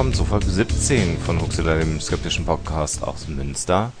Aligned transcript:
Willkommen 0.00 0.14
zur 0.14 0.28
Folge 0.28 0.46
17 0.46 1.18
von 1.18 1.42
Huxilla, 1.42 1.74
dem 1.74 2.00
skeptischen 2.00 2.46
Podcast 2.46 3.02
aus 3.02 3.28
Münster. 3.28 3.92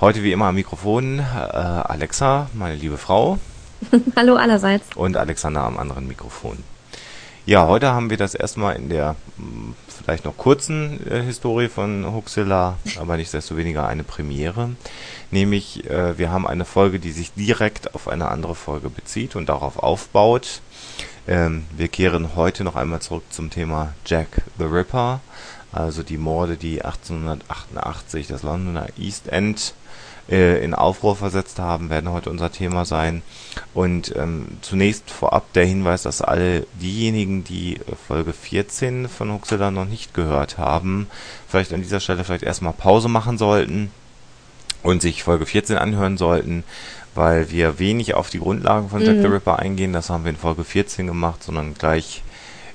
Heute 0.00 0.22
wie 0.22 0.30
immer 0.30 0.44
am 0.44 0.54
Mikrofon 0.54 1.18
äh, 1.18 1.22
Alexa, 1.22 2.48
meine 2.54 2.76
liebe 2.76 2.98
Frau. 2.98 3.40
Hallo 4.16 4.36
allerseits. 4.36 4.94
Und 4.94 5.16
Alexander 5.16 5.62
am 5.62 5.76
anderen 5.76 6.06
Mikrofon. 6.06 6.58
Ja, 7.46 7.66
heute 7.66 7.90
haben 7.90 8.10
wir 8.10 8.16
das 8.16 8.36
erstmal 8.36 8.76
in 8.76 8.90
der 8.90 9.16
hm, 9.36 9.74
vielleicht 9.88 10.24
noch 10.24 10.36
kurzen 10.36 11.04
äh, 11.10 11.22
Historie 11.22 11.66
von 11.66 12.06
Huxilla, 12.14 12.78
aber 13.00 13.16
nichtsdestoweniger 13.16 13.88
eine 13.88 14.04
Premiere. 14.04 14.70
Nämlich, 15.32 15.90
äh, 15.90 16.16
wir 16.16 16.30
haben 16.30 16.46
eine 16.46 16.64
Folge, 16.64 17.00
die 17.00 17.10
sich 17.10 17.34
direkt 17.34 17.96
auf 17.96 18.06
eine 18.06 18.28
andere 18.28 18.54
Folge 18.54 18.88
bezieht 18.88 19.34
und 19.34 19.48
darauf 19.48 19.80
aufbaut. 19.80 20.60
Ähm, 21.26 21.64
wir 21.76 21.88
kehren 21.88 22.36
heute 22.36 22.64
noch 22.64 22.76
einmal 22.76 23.00
zurück 23.00 23.24
zum 23.30 23.50
Thema 23.50 23.94
Jack 24.04 24.42
the 24.58 24.64
Ripper, 24.64 25.20
also 25.72 26.02
die 26.02 26.18
Morde, 26.18 26.56
die 26.56 26.84
1888 26.84 28.26
das 28.26 28.42
Londoner 28.42 28.88
East 28.98 29.28
End 29.28 29.74
äh, 30.28 30.62
in 30.62 30.74
Aufruhr 30.74 31.16
versetzt 31.16 31.58
haben, 31.58 31.88
werden 31.88 32.10
heute 32.10 32.30
unser 32.30 32.52
Thema 32.52 32.84
sein. 32.84 33.22
Und 33.72 34.14
ähm, 34.16 34.58
zunächst 34.60 35.10
vorab 35.10 35.52
der 35.54 35.64
Hinweis, 35.64 36.02
dass 36.02 36.20
alle 36.20 36.66
diejenigen, 36.80 37.42
die 37.42 37.80
Folge 38.06 38.32
14 38.32 39.08
von 39.08 39.32
Huxilla 39.32 39.70
noch 39.70 39.86
nicht 39.86 40.12
gehört 40.12 40.58
haben, 40.58 41.06
vielleicht 41.48 41.72
an 41.72 41.82
dieser 41.82 42.00
Stelle 42.00 42.24
vielleicht 42.24 42.44
erstmal 42.44 42.74
Pause 42.74 43.08
machen 43.08 43.38
sollten 43.38 43.90
und 44.82 45.00
sich 45.00 45.24
Folge 45.24 45.46
14 45.46 45.78
anhören 45.78 46.18
sollten, 46.18 46.62
weil 47.14 47.50
wir 47.50 47.78
wenig 47.78 48.14
auf 48.14 48.30
die 48.30 48.40
Grundlagen 48.40 48.88
von 48.90 49.00
Jack 49.02 49.16
the 49.16 49.28
Mhm. 49.28 49.32
Ripper 49.34 49.58
eingehen, 49.58 49.92
das 49.92 50.10
haben 50.10 50.24
wir 50.24 50.30
in 50.30 50.36
Folge 50.36 50.64
14 50.64 51.06
gemacht, 51.06 51.42
sondern 51.42 51.74
gleich 51.74 52.22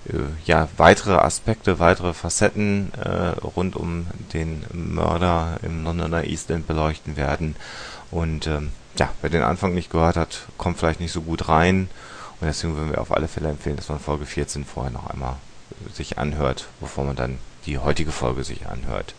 äh, 0.08 0.18
ja 0.46 0.68
weitere 0.78 1.16
Aspekte, 1.16 1.80
weitere 1.80 2.14
Facetten 2.14 2.92
äh, 2.94 3.40
rund 3.56 3.76
um 3.76 4.08
den 4.34 4.64
Mörder 4.74 5.60
im 5.62 5.84
Londoner 5.84 6.24
East 6.24 6.50
End 6.52 6.68
beleuchten 6.68 7.18
werden. 7.18 7.56
Und 8.12 8.48
ähm, 8.48 8.72
ja, 8.98 9.10
wer 9.22 9.30
den 9.30 9.44
Anfang 9.44 9.74
nicht 9.74 9.92
gehört 9.92 10.16
hat, 10.16 10.48
kommt 10.58 10.78
vielleicht 10.80 11.00
nicht 11.00 11.12
so 11.12 11.22
gut 11.22 11.48
rein. 11.48 11.90
Und 12.40 12.48
deswegen 12.48 12.76
würden 12.76 12.92
wir 12.92 13.02
auf 13.02 13.12
alle 13.12 13.28
Fälle 13.28 13.50
empfehlen, 13.50 13.76
dass 13.76 13.90
man 13.90 14.00
Folge 14.00 14.26
14 14.26 14.66
vorher 14.66 14.92
noch 14.92 15.10
einmal 15.10 15.36
sich 15.94 16.18
anhört, 16.18 16.68
bevor 16.80 17.04
man 17.04 17.16
dann 17.16 17.38
die 17.66 17.78
heutige 17.78 18.12
Folge 18.12 18.44
sich 18.44 18.68
anhört. 18.68 19.14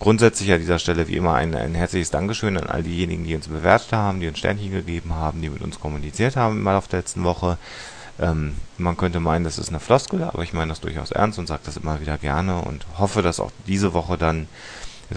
Grundsätzlich 0.00 0.52
an 0.52 0.60
dieser 0.60 0.78
Stelle 0.78 1.08
wie 1.08 1.16
immer 1.16 1.34
ein, 1.34 1.54
ein 1.56 1.74
herzliches 1.74 2.10
Dankeschön 2.10 2.56
an 2.56 2.68
all 2.68 2.84
diejenigen, 2.84 3.24
die 3.24 3.34
uns 3.34 3.48
bewertet 3.48 3.92
haben, 3.92 4.20
die 4.20 4.28
uns 4.28 4.38
Sternchen 4.38 4.70
gegeben 4.70 5.12
haben, 5.14 5.42
die 5.42 5.50
mit 5.50 5.60
uns 5.60 5.80
kommuniziert 5.80 6.36
haben 6.36 6.62
mal 6.62 6.76
auf 6.76 6.86
der 6.86 7.00
letzten 7.00 7.24
Woche. 7.24 7.58
Ähm, 8.20 8.54
man 8.76 8.96
könnte 8.96 9.18
meinen, 9.18 9.44
das 9.44 9.58
ist 9.58 9.70
eine 9.70 9.80
Floskel, 9.80 10.22
aber 10.22 10.42
ich 10.42 10.52
meine 10.52 10.68
das 10.68 10.80
durchaus 10.80 11.10
ernst 11.10 11.38
und 11.40 11.48
sage 11.48 11.62
das 11.64 11.76
immer 11.76 12.00
wieder 12.00 12.16
gerne 12.16 12.60
und 12.60 12.86
hoffe, 12.96 13.22
dass 13.22 13.40
auch 13.40 13.50
diese 13.66 13.92
Woche 13.92 14.16
dann, 14.16 14.46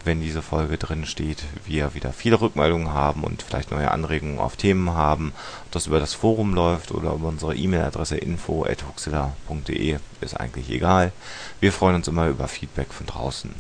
wenn 0.06 0.22
diese 0.22 0.42
Folge 0.42 0.78
drin 0.78 1.06
steht, 1.06 1.44
wir 1.66 1.94
wieder 1.94 2.14
viele 2.14 2.40
Rückmeldungen 2.40 2.94
haben 2.94 3.24
und 3.24 3.42
vielleicht 3.44 3.72
neue 3.72 3.92
Anregungen 3.92 4.40
auf 4.40 4.56
Themen 4.56 4.92
haben. 4.92 5.34
Ob 5.66 5.72
das 5.72 5.88
über 5.88 6.00
das 6.00 6.14
Forum 6.14 6.54
läuft 6.54 6.92
oder 6.92 7.12
über 7.14 7.28
unsere 7.28 7.56
E-Mail-Adresse 7.56 8.18
info.huxilla.de 8.18 9.98
ist 10.22 10.40
eigentlich 10.40 10.70
egal. 10.70 11.12
Wir 11.60 11.74
freuen 11.74 11.96
uns 11.96 12.08
immer 12.08 12.28
über 12.28 12.48
Feedback 12.48 12.94
von 12.94 13.06
draußen. 13.06 13.52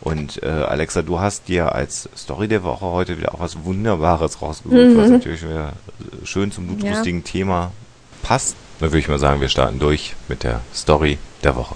Und 0.00 0.42
äh, 0.42 0.46
Alexa, 0.46 1.02
du 1.02 1.20
hast 1.20 1.48
dir 1.48 1.72
als 1.74 2.08
Story 2.16 2.48
der 2.48 2.62
Woche 2.62 2.86
heute 2.86 3.18
wieder 3.18 3.34
auch 3.34 3.40
was 3.40 3.64
Wunderbares 3.64 4.40
rausgesucht, 4.40 4.96
was 4.96 5.06
Mhm. 5.08 5.12
natürlich 5.12 5.42
wieder 5.42 5.68
äh, 6.22 6.26
schön 6.26 6.50
zum 6.52 6.66
blutlustigen 6.66 7.24
Thema 7.24 7.72
passt. 8.22 8.56
Dann 8.80 8.90
würde 8.90 8.98
ich 9.00 9.08
mal 9.08 9.18
sagen, 9.18 9.40
wir 9.40 9.48
starten 9.48 9.78
durch 9.78 10.14
mit 10.28 10.42
der 10.44 10.60
Story 10.74 11.18
der 11.42 11.56
Woche. 11.56 11.74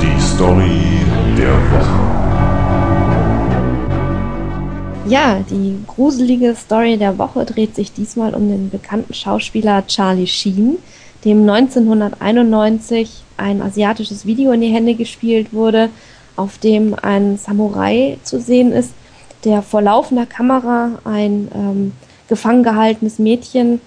Die 0.00 0.20
Story 0.20 0.80
der 1.42 1.54
Woche. 1.72 2.12
Ja, 5.08 5.40
die 5.50 5.78
gruselige 5.86 6.54
Story 6.54 6.96
der 6.96 7.18
Woche 7.18 7.44
dreht 7.44 7.74
sich 7.74 7.92
diesmal 7.92 8.34
um 8.34 8.48
den 8.48 8.70
bekannten 8.70 9.12
Schauspieler 9.12 9.84
Charlie 9.86 10.28
Sheen, 10.28 10.78
dem 11.24 11.48
1991 11.48 13.24
ein 13.36 13.60
asiatisches 13.60 14.24
Video 14.24 14.52
in 14.52 14.60
die 14.60 14.72
Hände 14.72 14.94
gespielt 14.94 15.52
wurde, 15.52 15.90
auf 16.36 16.58
dem 16.58 16.94
ein 16.94 17.36
Samurai 17.36 18.18
zu 18.22 18.40
sehen 18.40 18.72
ist, 18.72 18.92
der 19.44 19.62
vor 19.62 19.82
laufender 19.82 20.26
Kamera 20.26 21.00
ein 21.04 21.48
ähm, 21.54 21.92
gefangen 22.28 22.62
gehaltenes 22.62 23.18
Mädchen 23.18 23.80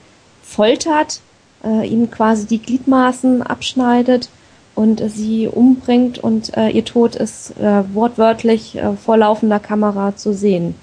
foltert, 0.43 1.21
äh, 1.63 1.87
ihm 1.87 2.11
quasi 2.11 2.45
die 2.45 2.61
Gliedmaßen 2.61 3.41
abschneidet 3.41 4.29
und 4.75 5.01
sie 5.09 5.47
umbringt 5.47 6.19
und 6.19 6.55
äh, 6.57 6.69
ihr 6.69 6.85
Tod 6.85 7.15
ist 7.15 7.57
äh, 7.57 7.83
wortwörtlich 7.93 8.75
äh, 8.75 8.93
vor 8.97 9.17
laufender 9.17 9.59
Kamera 9.59 10.15
zu 10.15 10.33
sehen. 10.33 10.75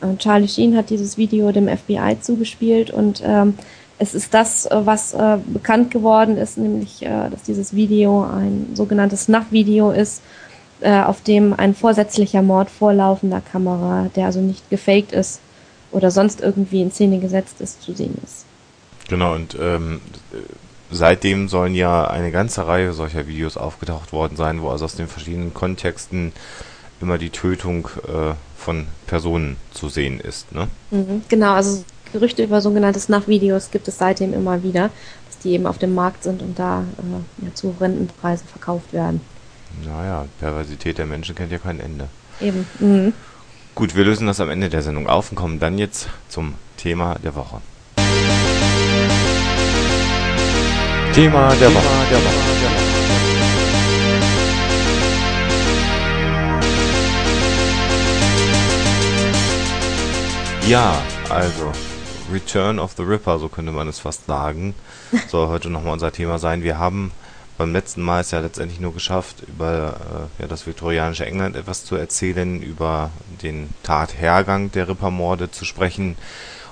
Äh, 0.00 0.16
Charlie 0.18 0.48
Sheen 0.48 0.76
hat 0.76 0.90
dieses 0.90 1.16
Video 1.16 1.52
dem 1.52 1.68
FBI 1.68 2.18
zugespielt 2.20 2.90
und 2.90 3.22
ähm, 3.24 3.54
es 3.98 4.14
ist 4.14 4.34
das, 4.34 4.66
äh, 4.66 4.84
was 4.84 5.14
äh, 5.14 5.38
bekannt 5.46 5.90
geworden 5.90 6.36
ist, 6.36 6.58
nämlich, 6.58 7.02
äh, 7.02 7.30
dass 7.30 7.42
dieses 7.44 7.74
Video 7.74 8.24
ein 8.24 8.70
sogenanntes 8.74 9.24
Snuff-Video 9.24 9.90
ist, 9.92 10.22
äh, 10.80 11.00
auf 11.00 11.22
dem 11.22 11.54
ein 11.54 11.74
vorsätzlicher 11.74 12.42
Mord 12.42 12.68
vor 12.68 12.92
laufender 12.92 13.40
Kamera, 13.40 14.10
der 14.16 14.26
also 14.26 14.40
nicht 14.40 14.68
gefaked 14.70 15.12
ist 15.12 15.40
oder 15.92 16.10
sonst 16.10 16.40
irgendwie 16.40 16.82
in 16.82 16.90
Szene 16.90 17.20
gesetzt 17.20 17.60
ist, 17.60 17.82
zu 17.82 17.94
sehen 17.94 18.16
ist. 18.22 18.44
Genau, 19.08 19.34
und 19.34 19.56
ähm, 19.60 20.00
äh, 20.32 20.36
seitdem 20.96 21.48
sollen 21.48 21.74
ja 21.74 22.06
eine 22.08 22.30
ganze 22.30 22.66
Reihe 22.66 22.92
solcher 22.92 23.26
Videos 23.26 23.56
aufgetaucht 23.56 24.12
worden 24.12 24.36
sein, 24.36 24.62
wo 24.62 24.70
also 24.70 24.84
aus 24.84 24.96
den 24.96 25.08
verschiedenen 25.08 25.54
Kontexten 25.54 26.32
immer 27.00 27.18
die 27.18 27.30
Tötung 27.30 27.88
äh, 28.08 28.34
von 28.56 28.86
Personen 29.06 29.56
zu 29.72 29.88
sehen 29.88 30.18
ist. 30.20 30.52
Ne? 30.52 30.68
Mhm, 30.90 31.22
Genau, 31.28 31.52
also 31.52 31.84
Gerüchte 32.12 32.44
über 32.44 32.60
sogenannte 32.60 33.00
Snuff-Videos 33.00 33.70
gibt 33.70 33.88
es 33.88 33.98
seitdem 33.98 34.32
immer 34.32 34.62
wieder, 34.62 34.90
dass 35.26 35.38
die 35.42 35.50
eben 35.50 35.66
auf 35.66 35.78
dem 35.78 35.94
Markt 35.94 36.22
sind 36.22 36.40
und 36.40 36.58
da 36.58 36.80
äh, 36.80 37.44
ja, 37.44 37.54
zu 37.54 37.74
Rentenpreisen 37.80 38.46
verkauft 38.46 38.92
werden. 38.92 39.20
Naja, 39.84 40.26
Perversität 40.40 40.98
der 40.98 41.06
Menschen 41.06 41.34
kennt 41.34 41.52
ja 41.52 41.58
kein 41.58 41.80
Ende. 41.80 42.08
Eben. 42.40 42.66
Mhm. 42.78 43.12
Gut, 43.74 43.94
wir 43.94 44.04
lösen 44.04 44.26
das 44.26 44.40
am 44.40 44.48
Ende 44.48 44.70
der 44.70 44.82
Sendung 44.82 45.06
auf 45.06 45.30
und 45.30 45.36
kommen 45.36 45.60
dann 45.60 45.76
jetzt 45.76 46.08
zum 46.28 46.54
Thema 46.78 47.16
der 47.22 47.34
Woche. 47.34 47.60
Thema 51.16 51.48
der 51.54 51.74
Woche. 51.74 51.86
Ja, 60.68 61.02
also 61.30 61.72
Return 62.30 62.78
of 62.78 62.92
the 62.98 63.02
Ripper, 63.02 63.38
so 63.38 63.48
könnte 63.48 63.72
man 63.72 63.88
es 63.88 63.98
fast 63.98 64.26
sagen, 64.26 64.74
soll 65.28 65.48
heute 65.48 65.70
nochmal 65.70 65.94
unser 65.94 66.12
Thema 66.12 66.38
sein. 66.38 66.62
Wir 66.62 66.78
haben 66.78 67.12
beim 67.56 67.72
letzten 67.72 68.02
Mal 68.02 68.20
es 68.20 68.32
ja 68.32 68.40
letztendlich 68.40 68.80
nur 68.80 68.92
geschafft, 68.92 69.36
über 69.48 70.28
äh, 70.38 70.42
ja, 70.42 70.48
das 70.48 70.66
viktorianische 70.66 71.24
England 71.24 71.56
etwas 71.56 71.86
zu 71.86 71.96
erzählen, 71.96 72.60
über 72.60 73.10
den 73.42 73.70
Tathergang 73.82 74.70
der 74.70 74.86
Rippermorde 74.86 75.50
zu 75.50 75.64
sprechen 75.64 76.18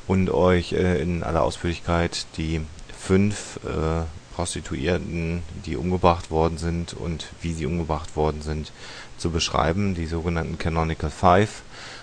und 0.06 0.28
euch 0.28 0.74
äh, 0.74 1.00
in 1.00 1.22
aller 1.22 1.42
Ausführlichkeit 1.42 2.26
die 2.36 2.60
fünf 2.94 3.58
äh, 3.64 4.04
Prostituierten, 4.34 5.42
die 5.64 5.76
umgebracht 5.76 6.30
worden 6.30 6.58
sind 6.58 6.92
und 6.94 7.28
wie 7.40 7.52
sie 7.52 7.66
umgebracht 7.66 8.16
worden 8.16 8.42
sind, 8.42 8.72
zu 9.16 9.30
beschreiben, 9.30 9.94
die 9.94 10.06
sogenannten 10.06 10.58
Canonical 10.58 11.10
Five. 11.10 11.62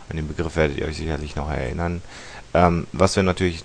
An 0.09 0.17
den 0.17 0.27
Begriff 0.27 0.55
werdet 0.55 0.77
ihr 0.77 0.85
euch 0.85 0.97
sicherlich 0.97 1.35
noch 1.35 1.49
erinnern. 1.49 2.01
Ähm, 2.53 2.87
was 2.91 3.15
wir 3.15 3.23
natürlich 3.23 3.63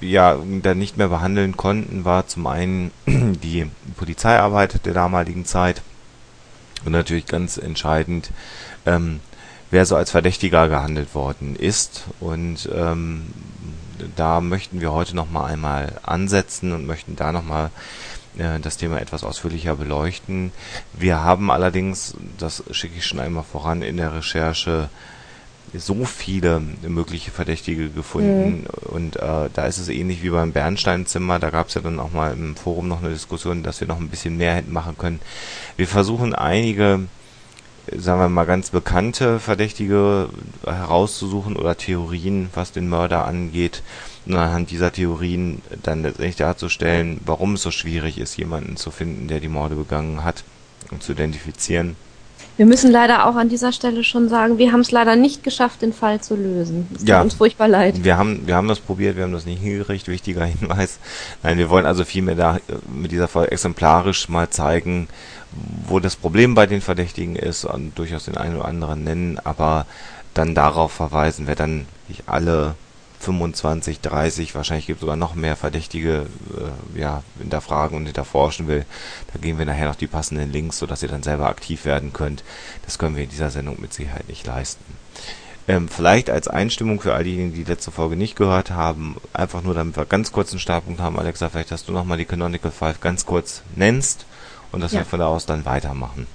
ja 0.00 0.38
dann 0.62 0.78
nicht 0.78 0.96
mehr 0.96 1.08
behandeln 1.08 1.56
konnten, 1.56 2.04
war 2.04 2.26
zum 2.26 2.46
einen 2.46 2.90
die 3.06 3.70
Polizeiarbeit 3.96 4.84
der 4.86 4.94
damaligen 4.94 5.44
Zeit 5.44 5.82
und 6.84 6.92
natürlich 6.92 7.26
ganz 7.26 7.56
entscheidend, 7.56 8.30
ähm, 8.86 9.20
wer 9.70 9.86
so 9.86 9.96
als 9.96 10.10
Verdächtiger 10.10 10.68
gehandelt 10.68 11.14
worden 11.14 11.56
ist. 11.56 12.04
Und 12.20 12.68
ähm, 12.74 13.26
da 14.16 14.40
möchten 14.40 14.80
wir 14.80 14.92
heute 14.92 15.16
noch 15.16 15.30
mal 15.30 15.46
einmal 15.46 15.92
ansetzen 16.02 16.72
und 16.72 16.86
möchten 16.86 17.16
da 17.16 17.32
noch 17.32 17.44
mal 17.44 17.70
äh, 18.38 18.60
das 18.60 18.76
Thema 18.76 19.00
etwas 19.00 19.24
ausführlicher 19.24 19.76
beleuchten. 19.76 20.52
Wir 20.92 21.22
haben 21.22 21.50
allerdings, 21.50 22.14
das 22.38 22.64
schicke 22.70 22.98
ich 22.98 23.06
schon 23.06 23.20
einmal 23.20 23.44
voran, 23.44 23.82
in 23.82 23.96
der 23.96 24.14
Recherche 24.14 24.88
so 25.76 26.04
viele 26.04 26.60
mögliche 26.82 27.30
Verdächtige 27.30 27.88
gefunden 27.88 28.66
und 28.84 29.16
äh, 29.16 29.48
da 29.52 29.66
ist 29.66 29.78
es 29.78 29.88
ähnlich 29.88 30.22
wie 30.22 30.30
beim 30.30 30.52
Bernsteinzimmer, 30.52 31.38
da 31.38 31.50
gab 31.50 31.68
es 31.68 31.74
ja 31.74 31.80
dann 31.80 31.98
auch 31.98 32.12
mal 32.12 32.32
im 32.32 32.54
Forum 32.54 32.86
noch 32.86 33.02
eine 33.02 33.12
Diskussion, 33.12 33.62
dass 33.62 33.80
wir 33.80 33.88
noch 33.88 33.98
ein 33.98 34.08
bisschen 34.08 34.36
mehr 34.36 34.54
hätten 34.54 34.72
machen 34.72 34.96
können. 34.96 35.20
Wir 35.76 35.88
versuchen 35.88 36.34
einige, 36.34 37.00
sagen 37.96 38.20
wir 38.20 38.28
mal 38.28 38.44
ganz 38.46 38.70
bekannte 38.70 39.38
Verdächtige 39.40 40.28
herauszusuchen 40.64 41.56
oder 41.56 41.76
Theorien, 41.76 42.48
was 42.54 42.72
den 42.72 42.88
Mörder 42.88 43.26
angeht 43.26 43.82
und 44.26 44.36
anhand 44.36 44.70
dieser 44.70 44.92
Theorien 44.92 45.60
dann 45.82 46.02
letztendlich 46.02 46.36
darzustellen, 46.36 47.20
warum 47.26 47.54
es 47.54 47.62
so 47.62 47.70
schwierig 47.70 48.18
ist, 48.18 48.36
jemanden 48.36 48.76
zu 48.76 48.90
finden, 48.90 49.28
der 49.28 49.40
die 49.40 49.48
Morde 49.48 49.74
begangen 49.74 50.24
hat 50.24 50.44
und 50.90 51.02
zu 51.02 51.12
identifizieren. 51.12 51.96
Wir 52.56 52.66
müssen 52.66 52.92
leider 52.92 53.26
auch 53.26 53.34
an 53.34 53.48
dieser 53.48 53.72
Stelle 53.72 54.04
schon 54.04 54.28
sagen, 54.28 54.58
wir 54.58 54.70
haben 54.70 54.80
es 54.80 54.92
leider 54.92 55.16
nicht 55.16 55.42
geschafft, 55.42 55.82
den 55.82 55.92
Fall 55.92 56.20
zu 56.20 56.36
lösen. 56.36 56.86
Es 56.94 57.02
Ja. 57.04 57.16
tut 57.16 57.24
uns 57.24 57.34
furchtbar 57.34 57.66
leid. 57.66 58.04
Wir 58.04 58.16
haben, 58.16 58.46
wir 58.46 58.54
haben 58.54 58.68
das 58.68 58.78
probiert, 58.78 59.16
wir 59.16 59.24
haben 59.24 59.32
das 59.32 59.44
nicht 59.44 59.60
hingekriegt, 59.60 60.06
wichtiger 60.06 60.44
Hinweis. 60.44 61.00
Nein, 61.42 61.58
wir 61.58 61.68
wollen 61.68 61.84
also 61.84 62.04
vielmehr 62.04 62.36
da 62.36 62.58
mit 62.92 63.10
dieser 63.10 63.26
Folge 63.26 63.50
exemplarisch 63.50 64.28
mal 64.28 64.48
zeigen, 64.50 65.08
wo 65.86 66.00
das 66.00 66.16
Problem 66.16 66.54
bei 66.54 66.66
den 66.66 66.80
Verdächtigen 66.80 67.36
ist 67.36 67.64
und 67.64 67.98
durchaus 67.98 68.24
den 68.24 68.36
einen 68.36 68.56
oder 68.56 68.66
anderen 68.66 69.04
nennen, 69.04 69.38
aber 69.42 69.86
dann 70.34 70.54
darauf 70.54 70.92
verweisen, 70.92 71.46
wer 71.46 71.54
dann 71.54 71.86
nicht 72.08 72.24
alle 72.26 72.74
25, 73.20 74.00
30, 74.00 74.54
wahrscheinlich 74.54 74.86
gibt 74.86 74.98
es 74.98 75.00
sogar 75.00 75.16
noch 75.16 75.34
mehr 75.34 75.56
Verdächtige 75.56 76.26
äh, 76.56 77.00
ja, 77.00 77.22
hinterfragen 77.38 77.96
und 77.96 78.04
hinterforschen 78.04 78.68
will. 78.68 78.84
Da 79.32 79.38
geben 79.38 79.58
wir 79.58 79.64
nachher 79.64 79.88
noch 79.88 79.94
die 79.94 80.06
passenden 80.06 80.52
Links, 80.52 80.78
sodass 80.78 81.02
ihr 81.02 81.08
dann 81.08 81.22
selber 81.22 81.48
aktiv 81.48 81.86
werden 81.86 82.12
könnt. 82.12 82.44
Das 82.84 82.98
können 82.98 83.16
wir 83.16 83.24
in 83.24 83.30
dieser 83.30 83.50
Sendung 83.50 83.80
mit 83.80 83.94
Sicherheit 83.94 84.28
nicht 84.28 84.46
leisten. 84.46 84.84
Ähm, 85.66 85.88
vielleicht 85.88 86.28
als 86.28 86.48
Einstimmung 86.48 87.00
für 87.00 87.14
all 87.14 87.24
diejenigen, 87.24 87.54
die 87.54 87.64
die 87.64 87.70
letzte 87.70 87.90
Folge 87.90 88.16
nicht 88.16 88.36
gehört 88.36 88.70
haben, 88.70 89.16
einfach 89.32 89.62
nur, 89.62 89.72
damit 89.72 89.96
wir 89.96 90.04
ganz 90.04 90.30
kurz 90.30 90.50
einen 90.50 90.60
Startpunkt 90.60 91.00
haben. 91.00 91.18
Alexa, 91.18 91.48
vielleicht, 91.48 91.70
dass 91.70 91.86
du 91.86 91.92
nochmal 91.92 92.18
die 92.18 92.26
Canonical 92.26 92.70
Five 92.70 93.00
ganz 93.00 93.24
kurz 93.24 93.62
nennst 93.74 94.26
und 94.74 94.82
dass 94.82 94.92
Ja. 94.92 95.00
wir 95.00 95.04
von 95.06 95.20
da 95.20 95.26
aus 95.28 95.46
dann 95.46 95.64
weitermachen. 95.64 96.26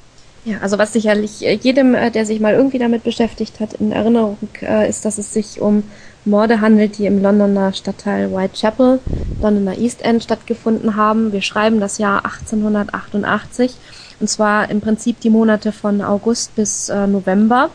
Ja, 0.45 0.59
also 0.61 0.77
was 0.77 0.93
sicherlich 0.93 1.45
äh, 1.45 1.53
jedem, 1.61 1.93
äh, 1.93 2.11
der 2.11 2.25
sich 2.25 2.39
mal 2.39 2.53
irgendwie 2.53 2.79
damit 2.79 3.03
beschäftigt 3.03 3.59
hat, 3.59 3.73
in 3.73 3.91
Erinnerung 3.91 4.37
äh, 4.61 4.89
ist, 4.89 5.03
dass 5.05 5.17
es 5.17 5.33
sich 5.33 5.59
um 5.59 5.83
Morde 6.25 6.61
handelt, 6.61 6.97
die 6.97 7.05
im 7.05 7.21
Londoner 7.21 7.73
Stadtteil 7.73 8.31
Whitechapel, 8.31 8.99
Londoner 9.41 9.77
East 9.77 10.01
End 10.01 10.23
stattgefunden 10.23 10.95
haben. 10.95 11.33
Wir 11.33 11.41
schreiben 11.41 11.79
das 11.79 11.97
Jahr 11.97 12.23
1888 12.25 13.75
und 14.19 14.29
zwar 14.29 14.69
im 14.69 14.81
Prinzip 14.81 15.19
die 15.19 15.29
Monate 15.29 15.71
von 15.71 16.01
August 16.01 16.55
bis 16.55 16.89
äh, 16.89 17.05
November. 17.07 17.69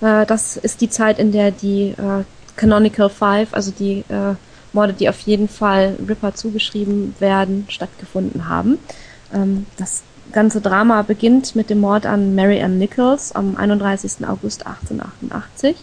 Äh, 0.00 0.26
das 0.26 0.56
ist 0.56 0.80
die 0.82 0.90
Zeit, 0.90 1.18
in 1.18 1.32
der 1.32 1.50
die 1.50 1.90
äh, 1.96 2.24
Canonical 2.56 3.08
Five, 3.10 3.48
also 3.52 3.72
die 3.76 4.04
Morde, 4.72 4.92
die 4.92 5.08
auf 5.08 5.18
jeden 5.20 5.48
Fall 5.48 5.96
Ripper 6.08 6.34
zugeschrieben 6.34 7.14
werden, 7.18 7.64
stattgefunden 7.68 8.48
haben. 8.48 8.78
Ähm, 9.32 9.66
das 9.76 10.02
ganze 10.32 10.60
Drama 10.60 11.02
beginnt 11.02 11.54
mit 11.54 11.70
dem 11.70 11.80
Mord 11.80 12.06
an 12.06 12.34
Mary 12.34 12.60
Ann 12.60 12.78
Nichols 12.78 13.32
am 13.32 13.56
31. 13.56 14.26
August 14.26 14.66
1888. 14.66 15.76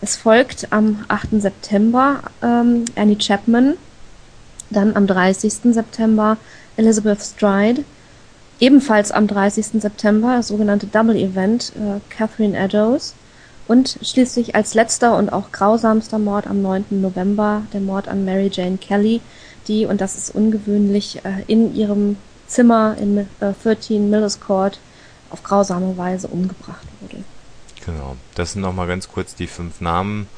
Es 0.00 0.16
folgt 0.16 0.68
am 0.70 1.04
8. 1.08 1.40
September 1.40 2.20
ähm, 2.42 2.84
Annie 2.94 3.18
Chapman, 3.18 3.74
dann 4.70 4.94
am 4.96 5.06
30. 5.06 5.72
September 5.74 6.36
Elizabeth 6.76 7.22
Stride, 7.22 7.84
ebenfalls 8.60 9.12
am 9.12 9.26
30. 9.26 9.80
September, 9.80 10.36
das 10.36 10.48
sogenannte 10.48 10.86
Double 10.86 11.16
Event, 11.16 11.72
äh, 11.76 12.00
Catherine 12.10 12.56
Eddowes 12.56 13.14
und 13.66 13.98
schließlich 14.02 14.54
als 14.54 14.74
letzter 14.74 15.16
und 15.16 15.32
auch 15.32 15.52
grausamster 15.52 16.18
Mord 16.18 16.46
am 16.46 16.60
9. 16.62 16.86
November 16.90 17.62
der 17.72 17.80
Mord 17.80 18.08
an 18.08 18.24
Mary 18.24 18.50
Jane 18.52 18.76
Kelly, 18.76 19.20
die, 19.68 19.86
und 19.86 20.00
das 20.00 20.16
ist 20.16 20.34
ungewöhnlich, 20.34 21.24
äh, 21.24 21.42
in 21.46 21.74
ihrem 21.74 22.16
Zimmer 22.46 22.96
in 22.98 23.18
äh, 23.18 23.24
13 23.62 24.10
Miller's 24.10 24.40
Court 24.40 24.78
auf 25.30 25.42
grausame 25.42 25.96
Weise 25.96 26.28
umgebracht 26.28 26.86
wurde. 27.00 27.24
Genau. 27.84 28.16
Das 28.34 28.52
sind 28.52 28.62
nochmal 28.62 28.86
ganz 28.86 29.08
kurz 29.08 29.34
die 29.34 29.46
fünf 29.46 29.80
Namen 29.80 30.28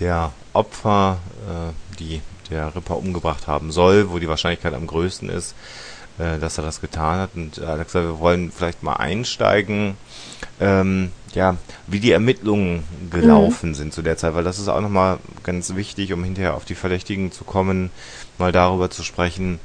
der 0.00 0.32
Opfer, 0.52 1.18
äh, 1.48 1.98
die 1.98 2.20
der 2.50 2.74
Ripper 2.74 2.96
umgebracht 2.96 3.46
haben 3.46 3.72
soll, 3.72 4.10
wo 4.10 4.18
die 4.18 4.28
Wahrscheinlichkeit 4.28 4.74
am 4.74 4.86
größten 4.86 5.28
ist, 5.28 5.54
äh, 6.18 6.38
dass 6.38 6.58
er 6.58 6.64
das 6.64 6.80
getan 6.80 7.20
hat. 7.20 7.30
Und 7.34 7.58
äh, 7.58 7.64
Alexa, 7.64 8.02
wir 8.02 8.18
wollen 8.18 8.50
vielleicht 8.50 8.82
mal 8.82 8.94
einsteigen, 8.94 9.96
ähm, 10.60 11.12
ja, 11.34 11.56
wie 11.86 12.00
die 12.00 12.12
Ermittlungen 12.12 12.84
gelaufen 13.10 13.74
sind 13.74 13.94
zu 13.94 14.02
der 14.02 14.18
Zeit, 14.18 14.34
weil 14.34 14.44
das 14.44 14.58
ist 14.58 14.68
auch 14.68 14.80
nochmal 14.80 15.18
ganz 15.42 15.74
wichtig, 15.74 16.12
um 16.12 16.22
hinterher 16.24 16.54
auf 16.54 16.64
die 16.64 16.74
Verdächtigen 16.74 17.32
zu 17.32 17.44
kommen, 17.44 17.90
mal 18.38 18.52
darüber 18.52 18.90
zu 18.90 19.02
sprechen, 19.02 19.58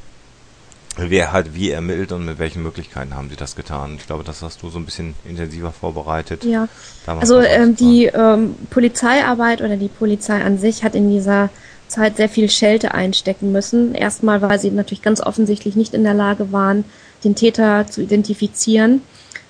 wer 0.97 1.31
hat 1.31 1.53
wie 1.53 1.71
ermittelt 1.71 2.11
und 2.11 2.25
mit 2.25 2.39
welchen 2.39 2.63
Möglichkeiten 2.63 3.15
haben 3.15 3.29
sie 3.29 3.35
das 3.35 3.55
getan. 3.55 3.95
Ich 3.97 4.07
glaube, 4.07 4.23
das 4.23 4.41
hast 4.41 4.63
du 4.63 4.69
so 4.69 4.79
ein 4.79 4.85
bisschen 4.85 5.13
intensiver 5.25 5.71
vorbereitet. 5.71 6.43
Ja, 6.43 6.67
also 7.05 7.39
ähm, 7.39 7.75
die 7.75 8.05
ähm, 8.05 8.55
Polizeiarbeit 8.69 9.61
oder 9.61 9.77
die 9.77 9.87
Polizei 9.89 10.41
an 10.41 10.57
sich 10.57 10.83
hat 10.83 10.95
in 10.95 11.09
dieser 11.09 11.49
Zeit 11.87 12.17
sehr 12.17 12.29
viel 12.29 12.49
Schelte 12.49 12.93
einstecken 12.93 13.51
müssen. 13.51 13.95
Erstmal, 13.95 14.41
weil 14.41 14.59
sie 14.59 14.71
natürlich 14.71 15.01
ganz 15.01 15.21
offensichtlich 15.21 15.75
nicht 15.75 15.93
in 15.93 16.03
der 16.03 16.13
Lage 16.13 16.51
waren, 16.51 16.83
den 17.23 17.35
Täter 17.35 17.87
zu 17.87 18.01
identifizieren. 18.01 19.01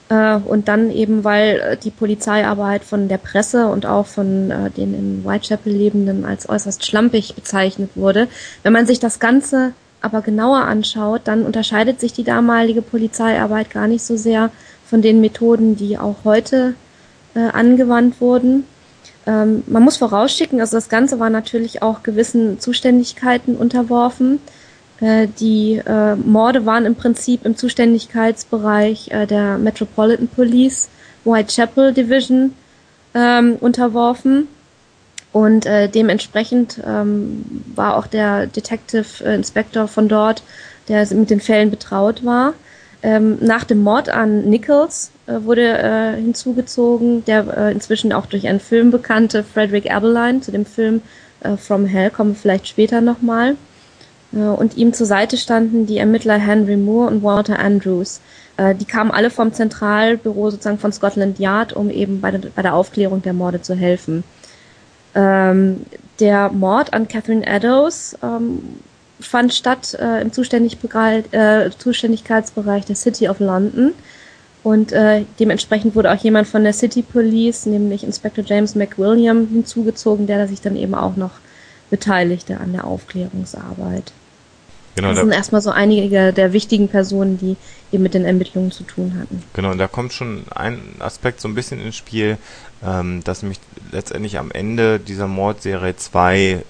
Äh, 0.09 0.35
und 0.35 0.67
dann 0.67 0.91
eben, 0.91 1.23
weil 1.23 1.59
äh, 1.59 1.77
die 1.77 1.91
Polizeiarbeit 1.91 2.83
von 2.83 3.07
der 3.07 3.17
Presse 3.17 3.67
und 3.67 3.85
auch 3.85 4.05
von 4.05 4.51
äh, 4.51 4.69
den 4.71 4.93
in 4.93 5.25
Whitechapel 5.25 5.73
Lebenden 5.73 6.25
als 6.25 6.47
äußerst 6.47 6.85
schlampig 6.85 7.35
bezeichnet 7.35 7.91
wurde. 7.95 8.27
Wenn 8.63 8.73
man 8.73 8.87
sich 8.87 8.99
das 8.99 9.19
Ganze 9.19 9.73
aber 10.01 10.21
genauer 10.21 10.59
anschaut, 10.59 11.21
dann 11.25 11.45
unterscheidet 11.45 11.99
sich 11.99 12.13
die 12.13 12.23
damalige 12.23 12.81
Polizeiarbeit 12.81 13.71
gar 13.71 13.87
nicht 13.87 14.03
so 14.03 14.15
sehr 14.15 14.51
von 14.85 15.01
den 15.01 15.21
Methoden, 15.21 15.75
die 15.75 15.97
auch 15.97 16.17
heute 16.23 16.75
äh, 17.35 17.39
angewandt 17.39 18.21
wurden. 18.21 18.65
Ähm, 19.25 19.63
man 19.67 19.83
muss 19.83 19.97
vorausschicken, 19.97 20.61
also 20.61 20.77
das 20.77 20.89
Ganze 20.89 21.19
war 21.19 21.29
natürlich 21.29 21.81
auch 21.81 22.03
gewissen 22.03 22.59
Zuständigkeiten 22.59 23.55
unterworfen. 23.55 24.39
Äh, 25.01 25.27
die 25.39 25.81
äh, 25.85 26.15
Morde 26.15 26.65
waren 26.65 26.85
im 26.85 26.95
Prinzip 26.95 27.45
im 27.45 27.55
Zuständigkeitsbereich 27.55 29.11
äh, 29.11 29.27
der 29.27 29.57
Metropolitan 29.57 30.27
Police 30.27 30.89
Whitechapel 31.25 31.93
Division 31.93 32.53
ähm, 33.13 33.57
unterworfen. 33.59 34.47
Und 35.33 35.65
äh, 35.65 35.89
dementsprechend 35.89 36.81
ähm, 36.85 37.45
war 37.75 37.97
auch 37.97 38.07
der 38.07 38.47
Detective 38.47 39.23
äh, 39.23 39.35
Inspector 39.35 39.87
von 39.87 40.07
dort, 40.07 40.43
der 40.87 41.05
mit 41.13 41.29
den 41.29 41.41
Fällen 41.41 41.69
betraut 41.69 42.25
war. 42.25 42.53
Ähm, 43.03 43.37
nach 43.41 43.63
dem 43.63 43.83
Mord 43.83 44.09
an 44.09 44.49
Nichols 44.49 45.11
äh, 45.27 45.43
wurde 45.43 45.77
äh, 45.77 46.15
hinzugezogen, 46.15 47.23
der 47.25 47.45
äh, 47.55 47.71
inzwischen 47.71 48.11
auch 48.11 48.25
durch 48.25 48.47
einen 48.47 48.59
Film 48.59 48.89
bekannte 48.89 49.43
Frederick 49.43 49.91
Abeline, 49.91 50.41
zu 50.41 50.51
dem 50.51 50.65
Film 50.65 51.01
äh, 51.41 51.57
From 51.57 51.85
Hell 51.85 52.09
kommen 52.09 52.31
wir 52.31 52.39
vielleicht 52.39 52.67
später 52.67 53.01
nochmal. 53.01 53.55
Äh, 54.33 54.39
und 54.39 54.77
ihm 54.77 54.93
zur 54.93 55.05
Seite 55.05 55.37
standen 55.37 55.85
die 55.85 55.97
Ermittler 55.99 56.37
Henry 56.37 56.77
Moore 56.77 57.09
und 57.11 57.23
Walter 57.23 57.59
Andrews. 57.59 58.21
Äh, 58.57 58.75
die 58.75 58.85
kamen 58.85 59.11
alle 59.11 59.29
vom 59.29 59.53
Zentralbüro 59.53 60.49
sozusagen 60.49 60.79
von 60.79 60.91
Scotland 60.91 61.39
Yard, 61.39 61.73
um 61.73 61.89
eben 61.89 62.21
bei 62.21 62.31
der, 62.31 62.49
bei 62.55 62.61
der 62.61 62.73
Aufklärung 62.73 63.21
der 63.21 63.33
Morde 63.33 63.61
zu 63.61 63.75
helfen. 63.75 64.23
Ähm, 65.17 65.81
der 66.19 66.49
Mord 66.49 66.93
an 66.93 67.07
Catherine 67.07 67.45
Eddowes 67.45 68.15
ähm, 68.21 68.59
fand 69.19 69.51
statt 69.51 69.95
äh, 69.99 70.21
im 70.21 70.27
äh, 70.27 71.71
Zuständigkeitsbereich 71.77 72.85
der 72.85 72.95
City 72.95 73.27
of 73.27 73.39
London. 73.39 73.93
Und 74.63 74.91
äh, 74.91 75.23
dementsprechend 75.39 75.95
wurde 75.95 76.11
auch 76.11 76.17
jemand 76.17 76.47
von 76.47 76.63
der 76.63 76.73
City 76.73 77.01
Police, 77.01 77.65
nämlich 77.65 78.03
Inspector 78.03 78.43
James 78.45 78.75
McWilliam, 78.75 79.47
hinzugezogen, 79.47 80.27
der 80.27 80.47
sich 80.47 80.61
dann 80.61 80.75
eben 80.75 80.93
auch 80.93 81.15
noch 81.15 81.31
beteiligte 81.89 82.59
an 82.59 82.73
der 82.73 82.85
Aufklärungsarbeit. 82.85 84.11
Genau, 84.95 85.09
Das 85.09 85.17
da, 85.17 85.23
sind 85.23 85.31
erstmal 85.31 85.61
so 85.61 85.69
einige 85.69 86.33
der 86.33 86.53
wichtigen 86.53 86.89
Personen, 86.89 87.37
die 87.37 87.55
eben 87.91 88.03
mit 88.03 88.15
den 88.15 88.25
Ermittlungen 88.25 88.71
zu 88.71 88.83
tun 88.83 89.15
hatten. 89.19 89.43
genau, 89.53 89.71
und 89.71 89.77
da 89.77 89.87
kommt 89.87 90.11
schon 90.11 90.43
ein 90.49 90.79
Aspekt 90.99 91.39
so 91.39 91.47
ein 91.47 91.55
bisschen 91.55 91.79
ins 91.79 91.95
Spiel, 91.95 92.37
ähm, 92.83 93.23
dass 93.23 93.41
nämlich 93.41 93.59
letztendlich 93.91 94.37
am 94.37 94.51
Ende 94.51 94.99
dieser 94.99 95.27
Mordserie 95.27 95.95
zwei 95.95 96.37
äh, 96.37 96.63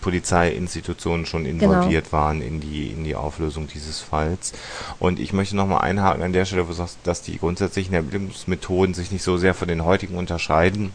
Polizeiinstitutionen 0.00 1.26
schon 1.26 1.46
involviert 1.46 2.12
waren 2.12 2.42
in 2.42 2.60
die 2.60 2.88
in 2.88 3.04
die 3.04 3.14
Auflösung 3.14 3.66
dieses 3.66 4.00
Falls. 4.00 4.52
Und 4.98 5.18
ich 5.18 5.32
möchte 5.32 5.56
nochmal 5.56 5.82
einhaken 5.82 6.22
an 6.22 6.32
der 6.32 6.44
Stelle, 6.44 6.64
wo 6.64 6.68
du 6.70 6.74
sagst, 6.74 6.98
dass 7.04 7.22
die 7.22 7.38
grundsätzlichen 7.38 7.94
Ermittlungsmethoden 7.94 8.94
sich 8.94 9.10
nicht 9.10 9.22
so 9.22 9.36
sehr 9.36 9.54
von 9.54 9.68
den 9.68 9.84
heutigen 9.84 10.16
unterscheiden. 10.16 10.92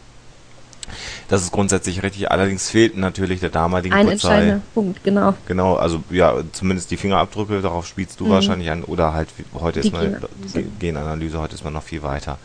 Das 1.28 1.42
ist 1.42 1.52
grundsätzlich 1.52 2.02
richtig, 2.02 2.30
allerdings 2.30 2.70
fehlten 2.70 3.00
natürlich 3.00 3.40
der 3.40 3.50
damaligen 3.50 3.94
Ein 3.94 4.06
Polizei. 4.06 4.28
entscheidender 4.34 4.62
Punkt, 4.74 5.02
genau. 5.04 5.34
Genau, 5.46 5.74
also 5.76 6.02
ja, 6.10 6.34
zumindest 6.52 6.90
die 6.90 6.96
Fingerabdrücke, 6.96 7.60
darauf 7.62 7.86
spielst 7.86 8.20
du 8.20 8.26
Mhm. 8.26 8.30
wahrscheinlich 8.30 8.70
an, 8.70 8.84
oder 8.84 9.12
halt 9.12 9.28
heute 9.54 9.80
Die 9.80 9.88
ist 9.88 9.92
man 9.92 10.02
Genanalyse. 10.02 10.52
Ge- 10.62 10.66
Genanalyse, 10.78 11.40
heute 11.40 11.54
ist 11.54 11.64
man 11.64 11.72
noch 11.72 11.82
viel 11.82 12.02
weiter. 12.02 12.38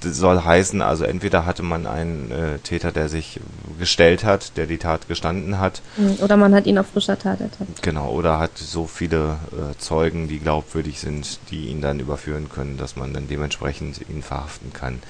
Das 0.00 0.16
soll 0.16 0.42
heißen, 0.44 0.80
also 0.82 1.04
entweder 1.04 1.44
hatte 1.46 1.62
man 1.62 1.86
einen 1.86 2.30
äh, 2.30 2.58
Täter, 2.60 2.92
der 2.92 3.08
sich 3.08 3.40
gestellt 3.78 4.24
hat, 4.24 4.56
der 4.56 4.66
die 4.66 4.78
Tat 4.78 5.08
gestanden 5.08 5.58
hat, 5.58 5.82
Mhm. 5.96 6.16
Oder 6.22 6.36
man 6.36 6.54
hat 6.54 6.66
ihn 6.66 6.78
auf 6.78 6.86
frischer 6.88 7.18
Tat 7.18 7.40
ertappt. 7.40 7.82
genau, 7.82 8.10
oder 8.10 8.38
hat 8.38 8.56
so 8.56 8.86
viele 8.86 9.36
äh, 9.52 9.76
Zeugen, 9.78 10.28
die 10.28 10.38
glaubwürdig 10.38 11.00
sind, 11.00 11.38
die 11.50 11.66
ihn 11.66 11.80
dann 11.80 12.00
überführen 12.00 12.48
können, 12.48 12.76
dass 12.78 12.96
man 12.96 13.12
dann 13.12 13.26
dementsprechend 13.28 14.00
ihn 14.08 14.22
verhaften 14.22 14.72
kann. 14.72 15.00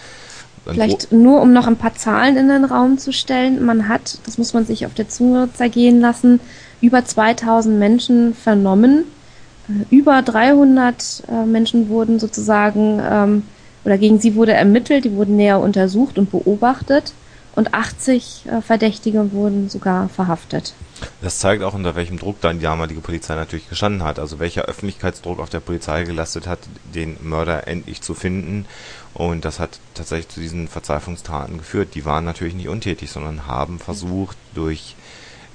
Vielleicht 0.67 1.11
nur, 1.11 1.40
um 1.40 1.52
noch 1.52 1.67
ein 1.67 1.76
paar 1.76 1.95
Zahlen 1.95 2.37
in 2.37 2.49
den 2.49 2.64
Raum 2.64 2.99
zu 2.99 3.12
stellen. 3.12 3.64
Man 3.64 3.88
hat, 3.88 4.19
das 4.26 4.38
muss 4.38 4.52
man 4.52 4.67
sich 4.67 4.87
auf 4.87 4.95
der 4.95 5.09
Zunge 5.09 5.49
zergehen 5.55 6.00
lassen, 6.00 6.40
über 6.81 7.05
2000 7.05 7.79
Menschen 7.79 8.35
vernommen. 8.35 9.05
Äh, 9.69 9.95
über 9.95 10.23
300 10.23 11.23
äh, 11.29 11.47
Menschen 11.47 11.88
wurden 11.88 12.19
sozusagen, 12.19 13.00
ähm, 13.02 13.43
oder 13.85 13.97
gegen 13.97 14.21
sie 14.21 14.35
wurde 14.35 14.52
ermittelt, 14.52 15.05
die 15.05 15.12
wurden 15.14 15.37
näher 15.37 15.61
untersucht 15.61 16.19
und 16.19 16.31
beobachtet. 16.31 17.14
Und 17.54 17.75
80 17.75 18.47
äh, 18.47 18.62
Verdächtige 18.62 19.33
wurden 19.33 19.69
sogar 19.69 20.09
verhaftet. 20.09 20.75
Das 21.21 21.38
zeigt 21.38 21.62
auch, 21.62 21.75
unter 21.75 21.95
welchem 21.95 22.19
Druck 22.19 22.40
dann 22.40 22.59
die 22.59 22.64
damalige 22.64 23.00
Polizei 23.00 23.35
natürlich 23.35 23.69
gestanden 23.69 24.04
hat. 24.04 24.19
Also 24.19 24.38
welcher 24.38 24.62
Öffentlichkeitsdruck 24.62 25.40
auf 25.40 25.50
der 25.50 25.61
Polizei 25.61 26.04
gelastet 26.04 26.47
hat, 26.47 26.61
den 26.95 27.16
Mörder 27.23 27.66
endlich 27.66 28.02
zu 28.02 28.14
finden. 28.14 28.66
Und 29.14 29.45
das 29.45 29.59
hat 29.59 29.80
tatsächlich 29.95 30.28
zu 30.28 30.40
diesen 30.40 30.69
Verzweiflungstaten 30.69 31.59
geführt. 31.59 31.95
Die 31.95 32.04
waren 32.04 32.25
natürlich 32.25 32.54
nicht 32.54 32.69
untätig, 32.69 33.11
sondern 33.11 33.47
haben 33.47 33.78
versucht, 33.78 34.37
durch 34.54 34.95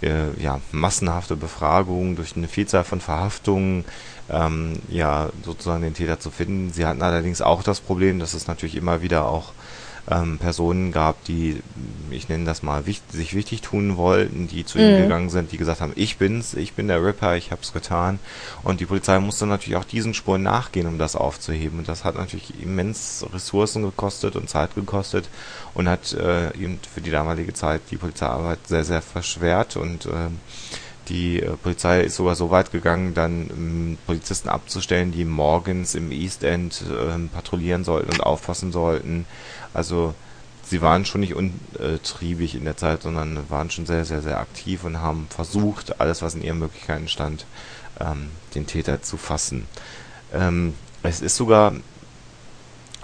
äh, 0.01 0.39
ja, 0.41 0.59
massenhafte 0.71 1.35
Befragungen, 1.35 2.15
durch 2.15 2.35
eine 2.35 2.47
Vielzahl 2.47 2.83
von 2.83 2.99
Verhaftungen, 2.99 3.85
ähm, 4.29 4.73
ja, 4.89 5.29
sozusagen 5.43 5.83
den 5.83 5.93
Täter 5.93 6.19
zu 6.19 6.31
finden. 6.31 6.71
Sie 6.73 6.85
hatten 6.85 7.01
allerdings 7.01 7.41
auch 7.41 7.63
das 7.63 7.79
Problem, 7.79 8.19
dass 8.19 8.33
es 8.33 8.47
natürlich 8.47 8.75
immer 8.75 9.01
wieder 9.01 9.27
auch 9.27 9.53
ähm, 10.09 10.38
Personen 10.38 10.91
gab, 10.91 11.24
die, 11.25 11.62
ich 12.12 12.29
nenne 12.29 12.45
das 12.45 12.62
mal, 12.62 12.85
wichtig, 12.85 13.12
sich 13.12 13.33
wichtig 13.33 13.62
tun 13.62 13.97
wollten, 13.97 14.47
die 14.47 14.65
zu 14.65 14.77
mhm. 14.77 14.83
ihm 14.83 14.97
gegangen 15.03 15.29
sind, 15.29 15.51
die 15.51 15.57
gesagt 15.57 15.81
haben, 15.81 15.93
ich 15.95 16.17
bin's, 16.17 16.53
ich 16.53 16.74
bin 16.74 16.88
der 16.88 17.03
Ripper, 17.03 17.35
ich 17.35 17.51
hab's 17.51 17.74
getan. 17.74 18.19
Und 18.63 18.79
die 18.79 18.85
Polizei 18.85 19.19
musste 19.19 19.47
natürlich 19.47 19.77
auch 19.77 19.85
diesen 19.85 20.13
Spuren 20.13 20.43
nachgehen, 20.43 20.88
um 20.88 20.97
das 20.97 21.15
aufzuheben. 21.15 21.79
Und 21.79 21.88
das 21.88 22.03
hat 22.03 22.15
natürlich 22.15 22.62
immens 22.62 23.25
Ressourcen 23.33 23.83
gekostet 23.83 24.35
und 24.35 24.50
Zeit 24.50 24.75
gekostet 24.75 25.27
und 25.74 25.89
hat 25.89 26.13
äh, 26.13 26.55
eben 26.55 26.79
für 26.93 27.01
die 27.01 27.12
damalige 27.12 27.53
Zeit 27.53 27.81
die 27.89 27.97
Polizeiarbeit 27.97 28.59
sehr, 28.67 28.83
sehr 28.83 29.01
verschwert 29.01 29.75
und 29.75 30.05
äh, 30.05 30.29
die 31.07 31.41
äh, 31.41 31.51
Polizei 31.57 32.01
ist 32.01 32.15
sogar 32.15 32.35
so 32.35 32.51
weit 32.51 32.71
gegangen, 32.71 33.13
dann 33.13 33.50
ähm, 33.50 33.97
Polizisten 34.05 34.50
abzustellen, 34.50 35.12
die 35.12 35.25
morgens 35.25 35.95
im 35.95 36.12
East 36.12 36.43
End 36.43 36.81
äh, 36.81 37.17
patrouillieren 37.33 37.83
sollten 37.83 38.12
und 38.12 38.21
aufpassen 38.21 38.71
sollten. 38.71 39.25
Also 39.74 40.13
sie 40.63 40.81
waren 40.81 41.05
schon 41.05 41.21
nicht 41.21 41.35
untriebig 41.35 42.55
in 42.55 42.65
der 42.65 42.77
Zeit, 42.77 43.03
sondern 43.03 43.50
waren 43.50 43.69
schon 43.69 43.85
sehr, 43.85 44.05
sehr, 44.05 44.21
sehr 44.21 44.39
aktiv 44.39 44.83
und 44.83 45.00
haben 45.00 45.27
versucht, 45.29 46.00
alles, 46.01 46.21
was 46.21 46.35
in 46.35 46.43
ihren 46.43 46.59
Möglichkeiten 46.59 47.07
stand, 47.07 47.45
ähm, 48.00 48.29
den 48.55 48.65
Täter 48.65 49.01
zu 49.01 49.17
fassen. 49.17 49.67
Ähm, 50.33 50.74
es 51.03 51.21
ist 51.21 51.35
sogar, 51.35 51.74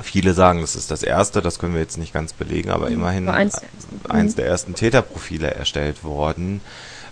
viele 0.02 0.34
sagen, 0.34 0.60
es 0.60 0.76
ist 0.76 0.90
das 0.90 1.04
erste, 1.04 1.42
das 1.42 1.60
können 1.60 1.74
wir 1.74 1.82
jetzt 1.82 1.98
nicht 1.98 2.14
ganz 2.14 2.34
belegen, 2.34 2.72
aber 2.72 2.88
mhm, 2.88 2.96
immerhin 2.96 3.30
eins, 3.30 3.62
eins 4.10 4.36
der 4.36 4.48
ersten 4.48 4.74
Täterprofile 4.74 5.52
erstellt 5.52 6.04
worden 6.04 6.62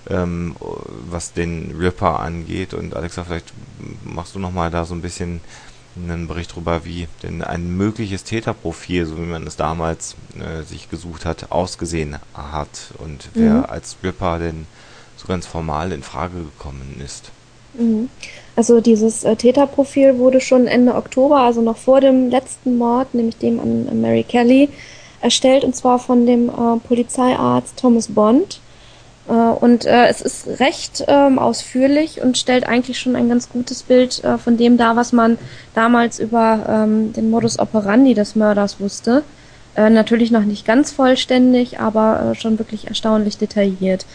ähm, 0.10 0.56
was 1.10 1.34
den 1.34 1.76
Ripper 1.78 2.20
angeht. 2.20 2.74
Und 2.74 2.96
Alexa, 2.96 3.24
vielleicht 3.24 3.54
machst 4.04 4.36
du 4.36 4.40
nochmal 4.40 4.72
da 4.72 4.86
so 4.86 4.94
ein 4.94 5.02
bisschen 5.02 5.42
einen 5.96 6.28
Bericht 6.28 6.52
darüber, 6.52 6.86
wie 6.86 7.08
denn 7.24 7.42
ein 7.44 7.76
mögliches 7.76 8.24
Täterprofil, 8.24 9.06
so 9.06 9.18
wie 9.18 9.22
man 9.22 9.46
es 9.48 9.56
damals 9.56 10.16
äh, 10.40 10.64
sich 10.64 10.90
gesucht 10.90 11.26
hat, 11.26 11.52
ausgesehen 11.52 12.18
hat 12.34 12.94
und 13.00 13.30
wer 13.34 13.54
mhm. 13.54 13.66
als 13.66 13.98
Ripper 14.04 14.40
denn 14.40 14.68
so 15.18 15.28
ganz 15.28 15.46
formal 15.46 15.92
in 15.92 16.04
Frage 16.04 16.38
gekommen 16.38 17.02
ist. 17.04 17.32
Mhm. 17.74 18.10
Also 18.56 18.82
dieses 18.82 19.24
äh, 19.24 19.36
Täterprofil 19.36 20.18
wurde 20.18 20.42
schon 20.42 20.68
Ende 20.68 20.96
Oktober, 20.96 21.38
also 21.38 21.62
noch 21.62 21.78
vor 21.78 22.02
dem 22.02 22.30
letzten 22.30 22.78
Mord, 22.78 23.14
nämlich 23.14 23.38
dem 23.38 23.60
an 23.60 24.02
Mary 24.02 24.24
Kelly, 24.24 24.70
erstellt 25.22 25.64
und 25.64 25.76
zwar 25.76 26.00
von 26.00 26.26
dem 26.26 26.50
äh, 26.50 26.80
Polizeiarzt 26.88 27.78
Thomas 27.78 28.08
Bond. 28.08 28.62
Äh, 29.30 29.34
und 29.34 29.86
äh, 29.86 30.08
es 30.08 30.22
ist 30.22 30.60
recht 30.60 31.06
ähm, 31.08 31.40
ausführlich 31.40 32.22
und 32.22 32.38
stellt 32.38 32.68
eigentlich 32.68 33.00
schon 33.00 33.16
ein 33.16 33.30
ganz 33.30 33.50
gutes 33.50 33.84
Bild 33.84 34.24
äh, 34.24 34.38
von 34.38 34.58
dem 34.58 34.78
dar, 34.78 34.96
was 34.96 35.14
man 35.14 35.38
damals 35.76 36.20
über 36.20 36.66
ähm, 36.68 37.14
den 37.14 37.30
Modus 37.30 37.60
operandi 37.60 38.14
des 38.14 38.36
Mörders 38.36 38.80
wusste. 38.80 39.24
Äh, 39.76 39.90
natürlich 39.90 40.32
noch 40.32 40.44
nicht 40.44 40.66
ganz 40.66 40.92
vollständig, 40.92 41.80
aber 41.80 42.32
äh, 42.32 42.36
schon 42.36 42.60
wirklich 42.60 42.88
erstaunlich 42.88 43.38
detailliert. 43.38 44.06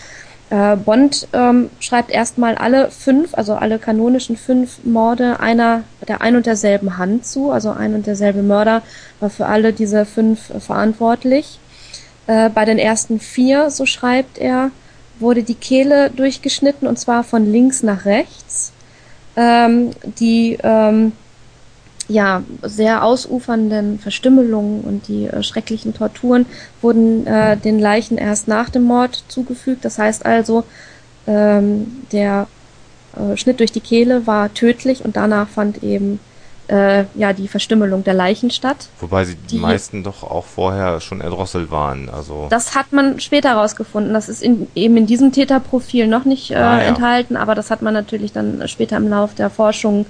Äh, 0.50 0.76
Bond 0.76 1.28
ähm, 1.32 1.70
schreibt 1.80 2.10
erstmal 2.10 2.56
alle 2.56 2.90
fünf, 2.90 3.34
also 3.34 3.54
alle 3.54 3.78
kanonischen 3.78 4.36
fünf 4.36 4.84
Morde 4.84 5.40
einer 5.40 5.84
der 6.06 6.20
ein 6.20 6.36
und 6.36 6.46
derselben 6.46 6.98
Hand 6.98 7.24
zu. 7.24 7.50
Also 7.50 7.70
ein 7.70 7.94
und 7.94 8.06
derselbe 8.06 8.42
Mörder 8.42 8.82
war 9.20 9.30
für 9.30 9.46
alle 9.46 9.72
diese 9.72 10.04
fünf 10.04 10.50
äh, 10.50 10.60
verantwortlich. 10.60 11.58
Äh, 12.26 12.50
bei 12.50 12.64
den 12.64 12.78
ersten 12.78 13.20
vier, 13.20 13.70
so 13.70 13.86
schreibt 13.86 14.38
er, 14.38 14.70
wurde 15.20 15.42
die 15.42 15.54
Kehle 15.54 16.10
durchgeschnitten 16.10 16.88
und 16.88 16.98
zwar 16.98 17.24
von 17.24 17.50
links 17.50 17.82
nach 17.82 18.04
rechts. 18.04 18.72
Ähm, 19.36 19.90
die 20.18 20.58
ähm, 20.62 21.12
ja, 22.08 22.42
sehr 22.62 23.02
ausufernden 23.02 23.98
Verstümmelungen 23.98 24.82
und 24.82 25.08
die 25.08 25.26
äh, 25.26 25.42
schrecklichen 25.42 25.94
Torturen 25.94 26.46
wurden 26.82 27.26
äh, 27.26 27.56
den 27.56 27.78
Leichen 27.78 28.18
erst 28.18 28.46
nach 28.46 28.68
dem 28.68 28.84
Mord 28.84 29.24
zugefügt. 29.28 29.84
Das 29.84 29.98
heißt 29.98 30.26
also, 30.26 30.64
ähm, 31.26 32.04
der 32.12 32.46
äh, 33.16 33.36
Schnitt 33.36 33.60
durch 33.60 33.72
die 33.72 33.80
Kehle 33.80 34.26
war 34.26 34.52
tödlich 34.52 35.04
und 35.04 35.16
danach 35.16 35.48
fand 35.48 35.82
eben 35.82 36.20
äh, 36.68 37.04
ja 37.14 37.32
die 37.32 37.48
Verstümmelung 37.48 38.04
der 38.04 38.14
Leichen 38.14 38.50
statt. 38.50 38.88
Wobei 39.00 39.24
sie 39.24 39.34
die, 39.34 39.56
die 39.56 39.58
meisten 39.58 40.02
doch 40.02 40.22
auch 40.22 40.44
vorher 40.44 41.00
schon 41.00 41.20
erdrosselt 41.20 41.70
waren. 41.70 42.08
Also 42.08 42.46
das 42.50 42.74
hat 42.74 42.92
man 42.92 43.20
später 43.20 43.50
herausgefunden. 43.50 44.14
Das 44.14 44.28
ist 44.28 44.42
in, 44.42 44.68
eben 44.74 44.96
in 44.96 45.06
diesem 45.06 45.32
Täterprofil 45.32 46.06
noch 46.06 46.24
nicht 46.24 46.50
äh, 46.50 46.56
ah, 46.56 46.78
ja. 46.78 46.84
enthalten, 46.84 47.36
aber 47.36 47.54
das 47.54 47.70
hat 47.70 47.82
man 47.82 47.94
natürlich 47.94 48.32
dann 48.32 48.66
später 48.68 48.96
im 48.96 49.08
Lauf 49.08 49.34
der 49.34 49.50
Forschung, 49.50 50.06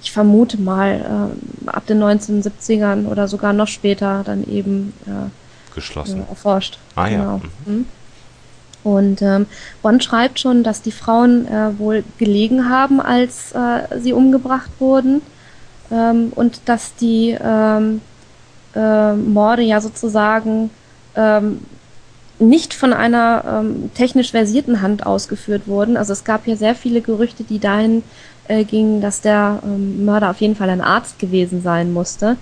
ich 0.00 0.12
vermute 0.12 0.60
mal, 0.60 1.30
äh, 1.66 1.70
ab 1.70 1.86
den 1.86 2.02
1970ern 2.02 3.06
oder 3.06 3.28
sogar 3.28 3.52
noch 3.52 3.68
später 3.68 4.22
dann 4.24 4.48
eben 4.48 4.94
äh, 5.06 5.74
geschlossen 5.74 6.22
äh, 6.22 6.30
erforscht. 6.30 6.78
Ah 6.94 7.08
genau. 7.08 7.22
ja. 7.22 7.40
Mhm. 7.66 7.74
mhm. 7.74 7.86
Und 8.84 9.20
ähm, 9.22 9.46
Bond 9.82 10.02
schreibt 10.02 10.38
schon, 10.38 10.62
dass 10.62 10.80
die 10.80 10.92
Frauen 10.92 11.46
äh, 11.48 11.78
wohl 11.78 12.04
gelegen 12.16 12.70
haben, 12.70 13.00
als 13.00 13.52
sie 14.00 14.12
umgebracht 14.12 14.70
wurden 14.78 15.20
ähm, 15.90 16.32
und 16.34 16.60
dass 16.66 16.94
die 16.96 17.36
ähm, 17.40 18.00
äh, 18.74 19.14
Morde 19.14 19.62
ja 19.62 19.80
sozusagen 19.80 20.70
ähm, 21.16 21.60
nicht 22.38 22.74
von 22.74 22.92
einer 22.92 23.44
ähm, 23.46 23.90
technisch 23.94 24.30
versierten 24.30 24.80
Hand 24.80 25.04
ausgeführt 25.04 25.66
wurden. 25.66 25.96
Also 25.96 26.12
es 26.12 26.24
gab 26.24 26.44
hier 26.44 26.56
sehr 26.56 26.74
viele 26.74 27.00
Gerüchte, 27.00 27.42
die 27.42 27.58
dahin 27.58 28.02
äh, 28.46 28.64
gingen, 28.64 29.00
dass 29.00 29.20
der 29.20 29.60
ähm, 29.64 30.04
Mörder 30.04 30.30
auf 30.30 30.40
jeden 30.40 30.54
Fall 30.54 30.70
ein 30.70 30.80
Arzt 30.80 31.18
gewesen 31.18 31.62
sein 31.62 31.92
musste. 31.92 32.36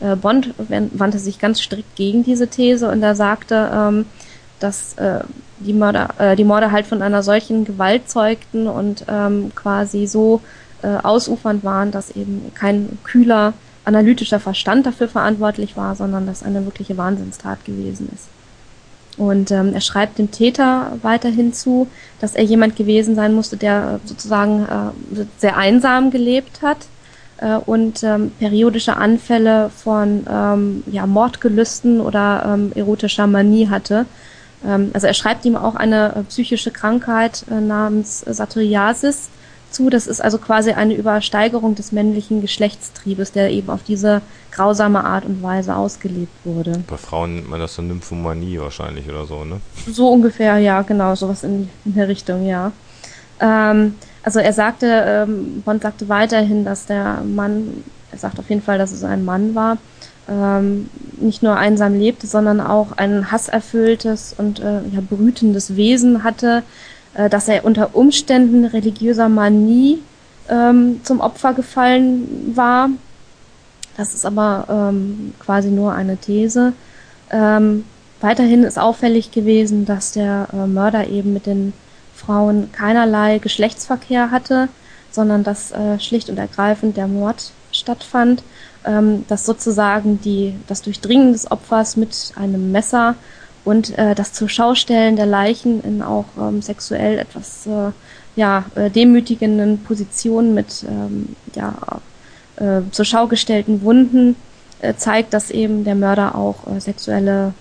Äh, 0.00 0.16
Bond 0.16 0.54
wandte 0.58 1.18
sich 1.18 1.38
ganz 1.38 1.60
strikt 1.60 1.96
gegen 1.96 2.24
diese 2.24 2.48
These 2.48 2.90
und 2.90 3.02
er 3.02 3.14
sagte, 3.14 3.70
ähm, 3.74 4.06
dass 4.58 4.94
äh, 4.94 5.20
die, 5.58 5.72
Mörder, 5.72 6.08
äh, 6.18 6.36
die 6.36 6.44
Morde 6.44 6.70
halt 6.70 6.86
von 6.86 7.02
einer 7.02 7.22
solchen 7.22 7.64
Gewalt 7.64 8.08
zeugten 8.08 8.66
und 8.66 9.04
ähm, 9.08 9.52
quasi 9.54 10.06
so 10.06 10.40
äh, 10.82 10.98
ausufernd 11.02 11.64
waren, 11.64 11.90
dass 11.90 12.10
eben 12.10 12.52
kein 12.54 12.98
kühler 13.04 13.54
analytischer 13.84 14.40
Verstand 14.40 14.86
dafür 14.86 15.08
verantwortlich 15.08 15.76
war, 15.76 15.96
sondern 15.96 16.26
dass 16.26 16.42
eine 16.42 16.64
wirkliche 16.64 16.96
Wahnsinnstat 16.96 17.64
gewesen 17.64 18.08
ist. 18.14 18.28
Und 19.18 19.50
ähm, 19.50 19.74
er 19.74 19.80
schreibt 19.80 20.18
dem 20.18 20.30
Täter 20.30 20.92
weiterhin 21.02 21.52
zu, 21.52 21.88
dass 22.20 22.34
er 22.34 22.44
jemand 22.44 22.76
gewesen 22.76 23.14
sein 23.14 23.34
musste, 23.34 23.56
der 23.56 24.00
sozusagen 24.04 24.64
äh, 24.64 25.24
sehr 25.38 25.56
einsam 25.56 26.10
gelebt 26.10 26.62
hat 26.62 26.78
äh, 27.38 27.56
und 27.56 28.02
ähm, 28.02 28.32
periodische 28.38 28.96
Anfälle 28.96 29.70
von 29.70 30.26
ähm, 30.30 30.82
ja, 30.86 31.06
Mordgelüsten 31.06 32.00
oder 32.00 32.54
ähm, 32.54 32.72
erotischer 32.74 33.26
Manie 33.26 33.68
hatte. 33.68 34.06
Ähm, 34.64 34.90
also 34.94 35.06
er 35.06 35.14
schreibt 35.14 35.44
ihm 35.44 35.56
auch 35.56 35.74
eine 35.74 36.24
psychische 36.28 36.70
Krankheit 36.70 37.44
äh, 37.50 37.60
namens 37.60 38.20
Satyriasis, 38.20 39.28
zu. 39.72 39.90
Das 39.90 40.06
ist 40.06 40.20
also 40.22 40.38
quasi 40.38 40.72
eine 40.72 40.94
Übersteigerung 40.94 41.74
des 41.74 41.92
männlichen 41.92 42.40
Geschlechtstriebes, 42.40 43.32
der 43.32 43.50
eben 43.50 43.70
auf 43.70 43.82
diese 43.82 44.22
grausame 44.50 45.04
Art 45.04 45.24
und 45.24 45.42
Weise 45.42 45.74
ausgelebt 45.74 46.32
wurde. 46.44 46.82
Bei 46.88 46.96
Frauen 46.96 47.36
nennt 47.36 47.50
man 47.50 47.60
das 47.60 47.74
so 47.74 47.82
Nymphomanie 47.82 48.58
wahrscheinlich 48.60 49.08
oder 49.08 49.26
so, 49.26 49.44
ne? 49.44 49.60
So 49.90 50.08
ungefähr, 50.10 50.58
ja, 50.58 50.82
genau, 50.82 51.14
sowas 51.14 51.44
in, 51.44 51.68
in 51.84 51.94
der 51.94 52.08
Richtung, 52.08 52.46
ja. 52.46 52.72
Ähm, 53.40 53.94
also 54.22 54.38
er 54.38 54.52
sagte, 54.52 54.86
ähm, 54.86 55.62
Bond 55.64 55.82
sagte 55.82 56.08
weiterhin, 56.08 56.64
dass 56.64 56.86
der 56.86 57.22
Mann, 57.22 57.84
er 58.12 58.18
sagt 58.18 58.38
auf 58.38 58.48
jeden 58.48 58.62
Fall, 58.62 58.78
dass 58.78 58.92
es 58.92 59.02
ein 59.02 59.24
Mann 59.24 59.54
war, 59.54 59.78
ähm, 60.28 60.88
nicht 61.20 61.42
nur 61.42 61.56
einsam 61.56 61.98
lebte, 61.98 62.26
sondern 62.26 62.60
auch 62.60 62.92
ein 62.92 63.30
hasserfülltes 63.32 64.34
und 64.36 64.60
äh, 64.60 64.82
ja, 64.92 65.00
brütendes 65.08 65.76
Wesen 65.76 66.22
hatte, 66.22 66.62
äh, 67.14 67.28
dass 67.28 67.48
er 67.48 67.64
unter 67.64 67.94
Umständen 67.94 68.64
religiöser 68.64 69.28
Manie 69.28 70.00
ähm, 70.48 71.00
zum 71.02 71.20
Opfer 71.20 71.54
gefallen 71.54 72.52
war. 72.54 72.90
Das 73.96 74.14
ist 74.14 74.24
aber 74.24 74.66
ähm, 74.70 75.34
quasi 75.38 75.68
nur 75.68 75.92
eine 75.92 76.16
These. 76.16 76.72
Ähm, 77.30 77.84
weiterhin 78.20 78.62
ist 78.62 78.78
auffällig 78.78 79.30
gewesen, 79.32 79.84
dass 79.84 80.12
der 80.12 80.48
äh, 80.52 80.66
Mörder 80.66 81.08
eben 81.08 81.32
mit 81.32 81.46
den 81.46 81.72
Frauen 82.14 82.70
keinerlei 82.72 83.38
Geschlechtsverkehr 83.38 84.30
hatte, 84.30 84.68
sondern 85.10 85.44
dass 85.44 85.72
äh, 85.72 85.98
schlicht 85.98 86.30
und 86.30 86.38
ergreifend 86.38 86.96
der 86.96 87.08
Mord 87.08 87.52
stattfand, 87.72 88.42
ähm, 88.84 89.24
dass 89.28 89.44
sozusagen 89.44 90.20
die, 90.20 90.54
das 90.66 90.82
Durchdringen 90.82 91.32
des 91.32 91.50
Opfers 91.50 91.96
mit 91.96 92.32
einem 92.36 92.72
Messer 92.72 93.16
und 93.64 93.96
äh, 93.98 94.14
das 94.14 94.32
zur 94.32 94.48
Schaustellen 94.48 95.16
der 95.16 95.26
Leichen 95.26 95.82
in 95.82 96.02
auch 96.02 96.24
ähm, 96.38 96.62
sexuell 96.62 97.18
etwas 97.18 97.66
äh, 97.66 97.90
ja, 98.34 98.64
äh, 98.74 98.90
demütigenden 98.90 99.82
Positionen 99.82 100.54
mit 100.54 100.84
ähm, 100.88 101.36
ja, 101.54 101.74
äh, 102.56 102.80
zur 102.90 103.04
Schau 103.04 103.26
gestellten 103.26 103.82
Wunden 103.82 104.36
äh, 104.80 104.94
zeigt, 104.94 105.32
dass 105.32 105.50
eben 105.50 105.84
der 105.84 105.94
Mörder 105.94 106.34
auch 106.34 106.66
äh, 106.66 106.80
sexuelle 106.80 107.54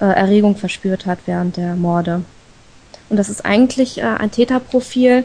äh, 0.00 0.06
Erregung 0.06 0.56
verspürt 0.56 1.06
hat 1.06 1.18
während 1.26 1.56
der 1.56 1.76
Morde. 1.76 2.22
Und 3.08 3.16
das 3.18 3.28
ist 3.28 3.44
eigentlich 3.44 3.98
äh, 3.98 4.04
ein 4.04 4.30
Täterprofil, 4.30 5.24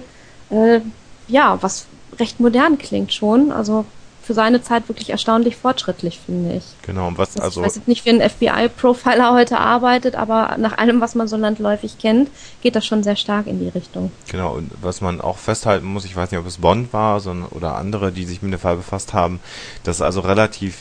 äh, 0.50 0.79
ja, 1.27 1.57
was 1.62 1.86
recht 2.19 2.39
modern 2.39 2.77
klingt 2.77 3.13
schon. 3.13 3.51
Also 3.51 3.86
für 4.27 4.34
seine 4.34 4.62
Zeit 4.62 4.89
wirklich 4.89 5.10
erstaunlich 5.10 5.55
fortschrittlich, 5.55 6.19
finde 6.24 6.55
ich. 6.57 6.63
Genau, 6.81 7.07
und 7.07 7.17
was 7.17 7.38
also. 7.38 7.62
Ich 7.62 7.65
weiß 7.65 7.75
jetzt 7.77 7.88
nicht, 7.88 8.05
wie 8.05 8.10
ein 8.10 8.29
FBI-Profiler 8.29 9.34
heute 9.34 9.57
arbeitet, 9.57 10.15
aber 10.15 10.57
nach 10.57 10.77
allem, 10.77 11.00
was 11.00 11.15
man 11.15 11.29
so 11.29 11.38
landläufig 11.38 11.98
kennt, 11.98 12.29
geht 12.62 12.75
das 12.75 12.86
schon 12.86 13.03
sehr 13.03 13.15
stark 13.15 13.48
in 13.48 13.60
die 13.60 13.69
Richtung. 13.69 14.12
Genau, 14.29 14.55
und 14.55 14.69
was 14.81 15.00
man 15.00 15.22
auch 15.22 15.38
festhalten 15.38 15.86
muss, 15.86 16.03
ich 16.03 16.15
weiß 16.15 16.29
nicht, 16.29 16.39
ob 16.41 16.46
es 16.46 16.57
Bond 16.57 16.91
war 16.91 17.22
sondern, 17.22 17.48
oder 17.50 17.75
andere, 17.75 18.12
die 18.12 18.25
sich 18.25 18.41
mit 18.41 18.51
dem 18.51 18.60
Fall 18.60 18.75
befasst 18.75 19.13
haben, 19.13 19.39
dass 19.86 20.01
also 20.01 20.19
relativ 20.19 20.79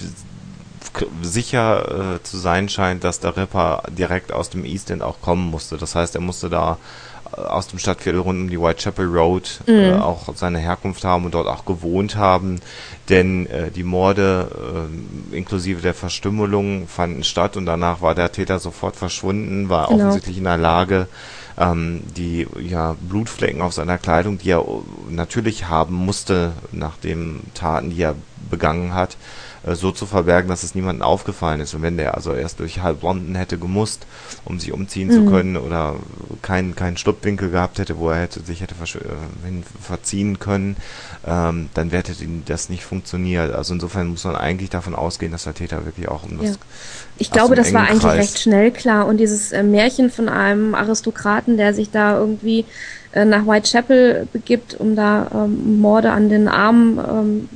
sicher 1.23 2.17
äh, 2.17 2.23
zu 2.25 2.37
sein 2.39 2.69
scheint, 2.69 3.05
dass 3.05 3.21
der 3.21 3.37
Ripper 3.37 3.85
direkt 3.89 4.33
aus 4.33 4.51
dem 4.51 4.65
East 4.65 4.91
End 4.91 5.03
auch 5.03 5.21
kommen 5.21 5.51
musste. 5.51 5.77
Das 5.77 5.95
heißt, 5.95 6.17
er 6.17 6.21
musste 6.21 6.51
da 6.51 6.79
aus 7.33 7.69
dem 7.69 7.79
Stadtviertel 7.79 8.21
rund 8.21 8.41
um 8.41 8.51
die 8.51 8.61
Whitechapel 8.61 9.07
Road 9.07 9.61
äh, 9.67 9.73
mhm. 9.73 9.79
äh, 9.79 10.01
auch 10.01 10.35
seine 10.35 10.59
Herkunft 10.59 11.05
haben 11.05 11.25
und 11.25 11.35
dort 11.35 11.47
auch 11.47 11.65
gewohnt 11.65 12.17
haben, 12.17 12.61
denn 13.09 13.47
äh, 13.47 13.71
die 13.71 13.83
Morde 13.83 14.89
äh, 15.33 15.37
inklusive 15.37 15.83
der 15.83 15.95
Verstümmelung 15.95 16.89
fanden 16.89 17.25
statt 17.25 17.57
und 17.57 17.67
danach 17.67 18.03
war 18.03 18.15
der 18.15 18.33
Täter 18.33 18.59
sofort 18.59 18.97
verschwunden, 18.97 19.69
war 19.69 19.89
genau. 19.89 19.99
offensichtlich 19.99 20.39
in 20.39 20.45
der 20.45 20.57
Lage, 20.57 21.09
ähm, 21.59 22.03
die 22.17 22.47
ja 22.61 22.97
Blutflecken 23.01 23.63
auf 23.63 23.73
seiner 23.73 23.99
Kleidung, 23.99 24.39
die 24.39 24.51
er 24.51 24.65
natürlich 25.09 25.69
haben 25.69 25.95
musste 25.95 26.53
nach 26.73 26.97
den 26.97 27.41
Taten, 27.55 27.91
die 27.91 28.03
er 28.03 28.15
begangen 28.51 28.95
hat, 28.95 29.17
so 29.75 29.91
zu 29.91 30.07
verbergen, 30.07 30.49
dass 30.49 30.63
es 30.63 30.75
niemandem 30.75 31.03
aufgefallen 31.03 31.61
ist. 31.61 31.75
Und 31.75 31.83
wenn 31.83 31.97
der 31.97 32.15
also 32.15 32.33
erst 32.33 32.61
durch 32.61 32.81
Halblonden 32.83 33.35
hätte 33.35 33.59
gemusst, 33.59 34.07
um 34.45 34.61
sich 34.61 34.73
umziehen 34.73 35.09
mhm. 35.09 35.13
zu 35.13 35.31
können 35.31 35.57
oder 35.57 35.97
keinen 36.43 36.77
keinen 36.77 36.97
Schlupfwinkel 36.97 37.51
gehabt 37.51 37.79
hätte, 37.79 37.99
wo 37.99 38.11
er 38.11 38.21
hätte 38.21 38.41
sich 38.41 38.61
hätte 38.61 38.75
äh, 38.75 39.47
hin 39.47 39.65
verziehen 39.81 40.39
können, 40.39 40.77
ähm, 41.27 41.69
dann 41.75 41.91
hätte 41.91 42.13
das 42.47 42.69
nicht 42.69 42.85
funktioniert. 42.85 43.53
Also 43.53 43.75
insofern 43.75 44.09
muss 44.09 44.25
man 44.25 44.37
eigentlich 44.37 44.71
davon 44.71 44.95
ausgehen, 44.95 45.33
dass 45.33 45.45
der 45.45 45.55
Täter 45.55 45.85
wirklich 45.85 46.09
auch 46.09 46.23
um 46.23 46.39
das 46.39 46.51
ja. 46.51 46.57
Ich 47.19 47.31
glaube, 47.31 47.55
das 47.55 47.73
war 47.73 47.89
eigentlich 47.89 48.03
Kreis. 48.03 48.19
recht 48.19 48.39
schnell 48.39 48.71
klar. 48.71 49.07
Und 49.07 49.17
dieses 49.19 49.53
äh, 49.53 49.63
Märchen 49.63 50.11
von 50.11 50.29
einem 50.29 50.75
Aristokraten, 50.75 51.57
der 51.57 51.73
sich 51.75 51.91
da 51.91 52.19
irgendwie 52.19 52.67
äh, 53.13 53.25
nach 53.25 53.47
Whitechapel 53.47 54.29
begibt, 54.33 54.75
um 54.75 54.95
da 54.95 55.29
ähm, 55.35 55.81
Morde 55.81 56.13
an 56.13 56.29
den 56.29 56.49
armen 56.49 56.99
ähm, 56.99 57.49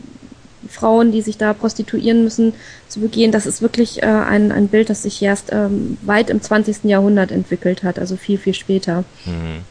Frauen, 0.68 1.12
die 1.12 1.22
sich 1.22 1.38
da 1.38 1.52
prostituieren 1.52 2.24
müssen, 2.24 2.54
zu 2.88 3.00
begehen. 3.00 3.32
Das 3.32 3.46
ist 3.46 3.62
wirklich 3.62 4.02
äh, 4.02 4.06
ein, 4.06 4.52
ein 4.52 4.68
Bild, 4.68 4.90
das 4.90 5.02
sich 5.02 5.22
erst 5.22 5.52
ähm, 5.52 5.96
weit 6.02 6.30
im 6.30 6.42
20. 6.42 6.84
Jahrhundert 6.84 7.30
entwickelt 7.30 7.82
hat, 7.82 7.98
also 7.98 8.16
viel, 8.16 8.38
viel 8.38 8.54
später. 8.54 9.04
Mhm. 9.24 9.64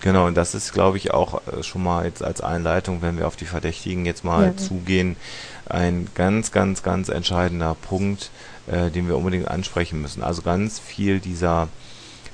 Genau, 0.00 0.26
und 0.26 0.36
das 0.36 0.54
ist, 0.54 0.72
glaube 0.74 0.98
ich, 0.98 1.12
auch 1.12 1.40
äh, 1.46 1.62
schon 1.62 1.82
mal 1.82 2.04
jetzt 2.04 2.22
als 2.22 2.42
Einleitung, 2.42 3.00
wenn 3.00 3.16
wir 3.16 3.26
auf 3.26 3.36
die 3.36 3.46
Verdächtigen 3.46 4.04
jetzt 4.04 4.22
mal 4.22 4.48
ja. 4.48 4.56
zugehen, 4.56 5.16
ein 5.66 6.08
ganz, 6.14 6.52
ganz, 6.52 6.82
ganz 6.82 7.08
entscheidender 7.08 7.74
Punkt, 7.74 8.30
äh, 8.66 8.90
den 8.90 9.08
wir 9.08 9.16
unbedingt 9.16 9.48
ansprechen 9.48 10.02
müssen. 10.02 10.22
Also 10.22 10.42
ganz 10.42 10.78
viel 10.78 11.20
dieser 11.20 11.68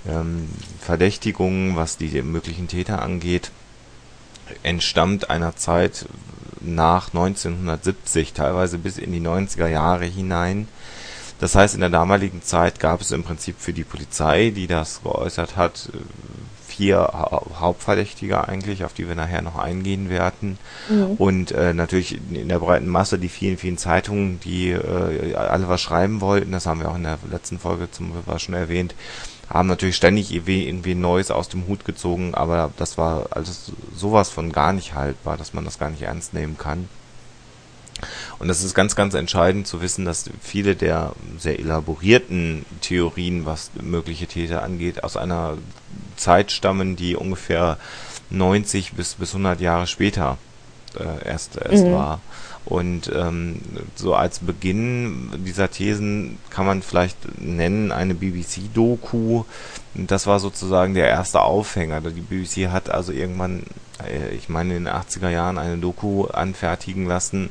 ähm, 0.09 0.49
Verdächtigungen, 0.81 1.77
was 1.77 1.97
die 1.97 2.23
möglichen 2.23 2.67
Täter 2.67 3.03
angeht, 3.03 3.53
entstammt 4.63 5.31
einer 5.31 5.55
Zeit, 5.57 6.07
nach 6.61 7.09
1970, 7.09 8.33
teilweise 8.33 8.79
bis 8.79 8.99
in 8.99 9.13
die 9.13 9.21
90er 9.21 9.69
Jahre 9.69 10.05
hinein. 10.05 10.69
Das 11.39 11.55
heißt, 11.55 11.75
in 11.75 11.81
der 11.81 11.91
damaligen 11.91 12.43
Zeit 12.43 12.81
gab 12.81 13.01
es 13.01 13.13
im 13.13 13.25
Prinzip 13.25 13.57
für 13.59 13.73
die 13.73 13.85
Polizei, 13.85 14.51
die 14.51 14.67
das 14.67 15.03
geäußert 15.03 15.57
hat, 15.57 15.91
vier 16.69 17.11
Hauptverdächtige 17.59 18.47
eigentlich, 18.47 18.85
auf 18.85 18.93
die 18.93 19.09
wir 19.09 19.15
nachher 19.15 19.43
noch 19.43 19.59
eingehen 19.59 20.09
werden. 20.09 20.59
Mhm. 20.89 21.13
Und 21.19 21.53
äh, 21.53 21.75
natürlich 21.75 22.19
in 22.31 22.49
der 22.49 22.59
breiten 22.59 22.89
Masse 22.89 23.19
die 23.19 23.29
vielen, 23.29 23.59
vielen 23.59 23.79
Zeitungen, 23.79 24.41
die 24.41 24.71
äh, 24.71 25.35
alle 25.35 25.69
was 25.69 25.81
schreiben 25.81 26.21
wollten. 26.21 26.53
Das 26.53 26.67
haben 26.67 26.81
wir 26.81 26.91
auch 26.91 26.97
in 26.97 27.03
der 27.03 27.19
letzten 27.31 27.59
Folge 27.59 27.91
zum 27.91 28.13
war 28.27 28.39
schon 28.39 28.55
erwähnt 28.55 28.95
haben 29.51 29.69
natürlich 29.69 29.97
ständig 29.97 30.33
irgendwie, 30.33 30.95
Neues 30.95 31.31
aus 31.31 31.49
dem 31.49 31.67
Hut 31.67 31.85
gezogen, 31.85 32.35
aber 32.35 32.73
das 32.77 32.97
war 32.97 33.27
alles 33.31 33.73
sowas 33.95 34.31
von 34.31 34.53
gar 34.53 34.73
nicht 34.73 34.95
haltbar, 34.95 35.37
dass 35.37 35.55
man 35.55 35.65
das 35.65 35.79
gar 35.79 35.91
nicht 35.91 36.03
ernst 36.03 36.33
nehmen 36.35 36.57
kann. 36.57 36.89
Und 38.39 38.49
das 38.49 38.63
ist 38.63 38.75
ganz, 38.75 38.97
ganz 38.97 39.15
entscheidend 39.15 39.67
zu 39.67 39.83
wissen, 39.83 40.05
dass 40.05 40.31
viele 40.41 40.75
der 40.77 41.13
sehr 41.39 41.59
elaborierten 41.59 42.65
Theorien, 42.81 43.45
was 43.45 43.71
mögliche 43.81 44.27
Täter 44.27 44.63
angeht, 44.63 45.05
aus 45.05 45.17
einer 45.17 45.59
Zeit 46.17 46.53
stammen, 46.53 46.97
die 46.97 47.17
ungefähr 47.17 47.77
90 48.31 48.93
bis, 48.93 49.15
bis 49.15 49.31
100 49.31 49.61
Jahre 49.61 49.87
später 49.87 50.39
äh, 50.99 51.29
erst, 51.29 51.57
erst 51.57 51.85
mhm. 51.85 51.93
war. 51.93 52.21
Und 52.71 53.11
ähm, 53.13 53.57
so 53.97 54.15
als 54.15 54.39
Beginn 54.39 55.29
dieser 55.45 55.73
Thesen 55.73 56.39
kann 56.51 56.67
man 56.67 56.83
vielleicht 56.83 57.41
nennen 57.41 57.91
eine 57.91 58.15
BBC-Doku. 58.15 59.43
Das 59.95 60.29
war 60.29 60.39
sozusagen 60.39 60.95
der 60.95 61.09
erste 61.09 61.43
Aufhänger. 61.43 62.01
Die 62.01 62.21
BBC 62.21 62.71
hat 62.71 62.89
also 62.89 63.11
irgendwann, 63.11 63.65
äh, 64.09 64.33
ich 64.37 64.49
meine 64.49 64.77
in 64.77 64.85
den 64.85 64.95
80er 64.95 65.31
Jahren, 65.31 65.59
eine 65.59 65.79
Doku 65.79 66.27
anfertigen 66.27 67.07
lassen, 67.07 67.51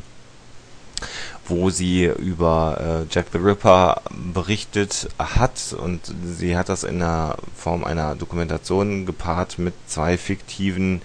wo 1.45 1.69
sie 1.69 2.05
über 2.05 3.05
äh, 3.09 3.13
Jack 3.13 3.27
the 3.31 3.39
Ripper 3.39 4.01
berichtet 4.33 5.09
hat 5.17 5.75
und 5.77 6.01
sie 6.23 6.55
hat 6.55 6.69
das 6.69 6.83
in 6.83 6.99
der 6.99 7.37
Form 7.55 7.83
einer 7.83 8.15
Dokumentation 8.15 9.05
gepaart 9.05 9.59
mit 9.59 9.73
zwei 9.87 10.17
fiktiven 10.17 11.01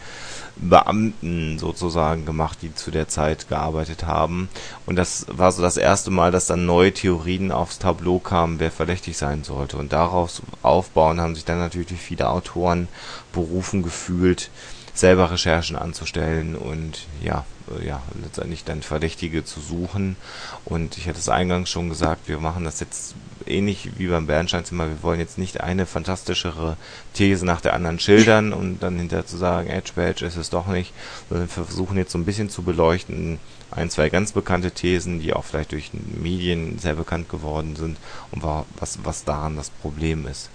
Beamten 0.56 1.58
sozusagen 1.58 2.26
gemacht, 2.26 2.58
die 2.62 2.74
zu 2.74 2.90
der 2.90 3.08
Zeit 3.08 3.48
gearbeitet 3.48 4.06
haben. 4.06 4.48
Und 4.86 4.96
das 4.96 5.26
war 5.28 5.50
so 5.50 5.62
das 5.62 5.76
erste 5.76 6.10
Mal, 6.10 6.30
dass 6.30 6.46
dann 6.46 6.64
neue 6.64 6.92
Theorien 6.92 7.50
aufs 7.50 7.80
Tableau 7.80 8.20
kamen, 8.20 8.60
wer 8.60 8.70
verdächtig 8.70 9.16
sein 9.16 9.42
sollte. 9.42 9.76
Und 9.76 9.92
daraus 9.92 10.42
aufbauen 10.62 11.20
haben 11.20 11.34
sich 11.34 11.44
dann 11.44 11.58
natürlich 11.58 12.00
viele 12.00 12.28
Autoren 12.28 12.88
berufen 13.32 13.82
gefühlt, 13.82 14.50
selber 14.94 15.30
Recherchen 15.30 15.76
anzustellen 15.76 16.54
und 16.54 17.06
ja, 17.22 17.44
äh, 17.68 17.86
ja, 17.86 18.02
letztendlich 18.22 18.64
dann 18.64 18.82
Verdächtige 18.82 19.44
zu 19.44 19.60
suchen. 19.60 20.16
Und 20.64 20.96
ich 20.96 21.08
hatte 21.08 21.18
es 21.18 21.28
eingangs 21.28 21.68
schon 21.68 21.88
gesagt, 21.88 22.28
wir 22.28 22.38
machen 22.38 22.64
das 22.64 22.80
jetzt 22.80 23.14
ähnlich 23.46 23.90
wie 23.98 24.06
beim 24.06 24.26
Bernsteinzimmer. 24.26 24.88
Wir 24.88 25.02
wollen 25.02 25.20
jetzt 25.20 25.36
nicht 25.36 25.60
eine 25.60 25.86
fantastischere 25.86 26.76
These 27.12 27.44
nach 27.44 27.60
der 27.60 27.74
anderen 27.74 27.98
schildern 27.98 28.52
und 28.52 28.82
dann 28.82 28.96
hinterher 28.96 29.26
zu 29.26 29.36
sagen, 29.36 29.68
Edge 29.68 29.92
Badge 29.96 30.24
ist 30.24 30.36
es 30.36 30.50
doch 30.50 30.68
nicht, 30.68 30.92
sondern 31.28 31.48
wir 31.48 31.64
versuchen 31.64 31.96
jetzt 31.96 32.12
so 32.12 32.18
ein 32.18 32.24
bisschen 32.24 32.48
zu 32.48 32.62
beleuchten, 32.62 33.40
ein, 33.72 33.90
zwei 33.90 34.08
ganz 34.08 34.32
bekannte 34.32 34.70
Thesen, 34.70 35.20
die 35.20 35.32
auch 35.32 35.44
vielleicht 35.44 35.72
durch 35.72 35.90
Medien 35.92 36.78
sehr 36.78 36.94
bekannt 36.94 37.28
geworden 37.28 37.74
sind 37.74 37.98
und 38.30 38.44
was, 38.78 39.00
was 39.02 39.24
daran 39.24 39.56
das 39.56 39.70
Problem 39.70 40.26
ist. 40.28 40.50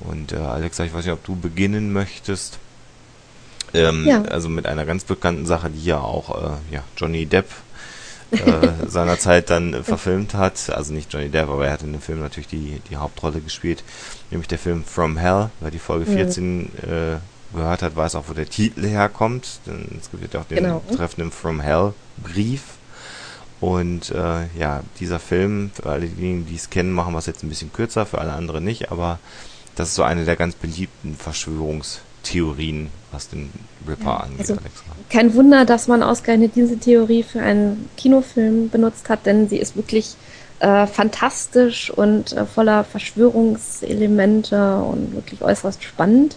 Und 0.00 0.32
äh, 0.32 0.36
Alexa, 0.36 0.84
ich 0.84 0.92
weiß 0.92 1.04
nicht, 1.04 1.14
ob 1.14 1.24
du 1.24 1.36
beginnen 1.36 1.92
möchtest. 1.92 2.58
Ähm, 3.74 4.06
ja. 4.06 4.22
Also 4.22 4.48
mit 4.48 4.66
einer 4.66 4.84
ganz 4.84 5.04
bekannten 5.04 5.46
Sache, 5.46 5.70
die 5.70 5.84
ja 5.84 5.98
auch 5.98 6.42
äh, 6.42 6.74
ja, 6.74 6.82
Johnny 6.96 7.26
Depp 7.26 7.46
äh, 8.30 8.38
seinerzeit 8.86 9.50
dann 9.50 9.84
verfilmt 9.84 10.34
hat. 10.34 10.70
Also 10.70 10.92
nicht 10.92 11.12
Johnny 11.12 11.28
Depp, 11.28 11.48
aber 11.48 11.66
er 11.66 11.72
hat 11.72 11.82
in 11.82 11.92
dem 11.92 12.00
Film 12.00 12.20
natürlich 12.20 12.48
die, 12.48 12.80
die 12.90 12.96
Hauptrolle 12.96 13.40
gespielt. 13.40 13.84
Nämlich 14.30 14.48
der 14.48 14.58
Film 14.58 14.84
From 14.84 15.16
Hell, 15.16 15.50
wer 15.60 15.70
die 15.70 15.78
Folge 15.78 16.06
14 16.06 16.58
mhm. 16.58 16.68
äh, 16.82 17.16
gehört 17.56 17.82
hat, 17.82 17.96
weiß 17.96 18.14
auch, 18.14 18.24
wo 18.28 18.32
der 18.32 18.48
Titel 18.48 18.86
herkommt. 18.86 19.60
Denn 19.66 19.98
es 20.00 20.10
gibt 20.10 20.34
ja 20.34 20.40
auch 20.40 20.46
den 20.46 20.58
genau. 20.58 20.82
treffenden 20.94 21.32
From 21.32 21.60
Hell 21.60 21.94
Brief. 22.22 22.62
Und 23.60 24.10
äh, 24.10 24.46
ja, 24.58 24.82
dieser 24.98 25.18
Film, 25.18 25.70
für 25.74 25.90
alle 25.90 26.06
diejenigen, 26.06 26.46
die 26.46 26.56
es 26.56 26.70
kennen, 26.70 26.92
machen 26.92 27.12
wir 27.12 27.18
es 27.18 27.26
jetzt 27.26 27.42
ein 27.42 27.50
bisschen 27.50 27.72
kürzer, 27.72 28.06
für 28.06 28.18
alle 28.18 28.32
anderen 28.32 28.64
nicht, 28.64 28.90
aber 28.90 29.18
das 29.74 29.90
ist 29.90 29.94
so 29.96 30.02
eine 30.02 30.24
der 30.24 30.36
ganz 30.36 30.54
beliebten 30.54 31.14
Verschwörungstheorien, 32.22 32.88
was 33.12 33.28
den 33.28 33.50
Ripper 33.88 34.04
ja, 34.04 34.16
angeht, 34.18 34.40
also 34.40 34.54
Alexa. 34.54 34.82
Kein 35.10 35.34
Wunder, 35.34 35.64
dass 35.64 35.88
man 35.88 36.02
ausgerechnet 36.02 36.52
diese 36.54 36.78
Theorie 36.78 37.22
für 37.22 37.40
einen 37.40 37.88
Kinofilm 37.96 38.70
benutzt 38.70 39.08
hat, 39.08 39.26
denn 39.26 39.48
sie 39.48 39.58
ist 39.58 39.76
wirklich 39.76 40.14
äh, 40.60 40.86
fantastisch 40.86 41.90
und 41.90 42.32
äh, 42.32 42.44
voller 42.44 42.84
Verschwörungselemente 42.84 44.76
und 44.76 45.14
wirklich 45.14 45.42
äußerst 45.42 45.82
spannend. 45.82 46.36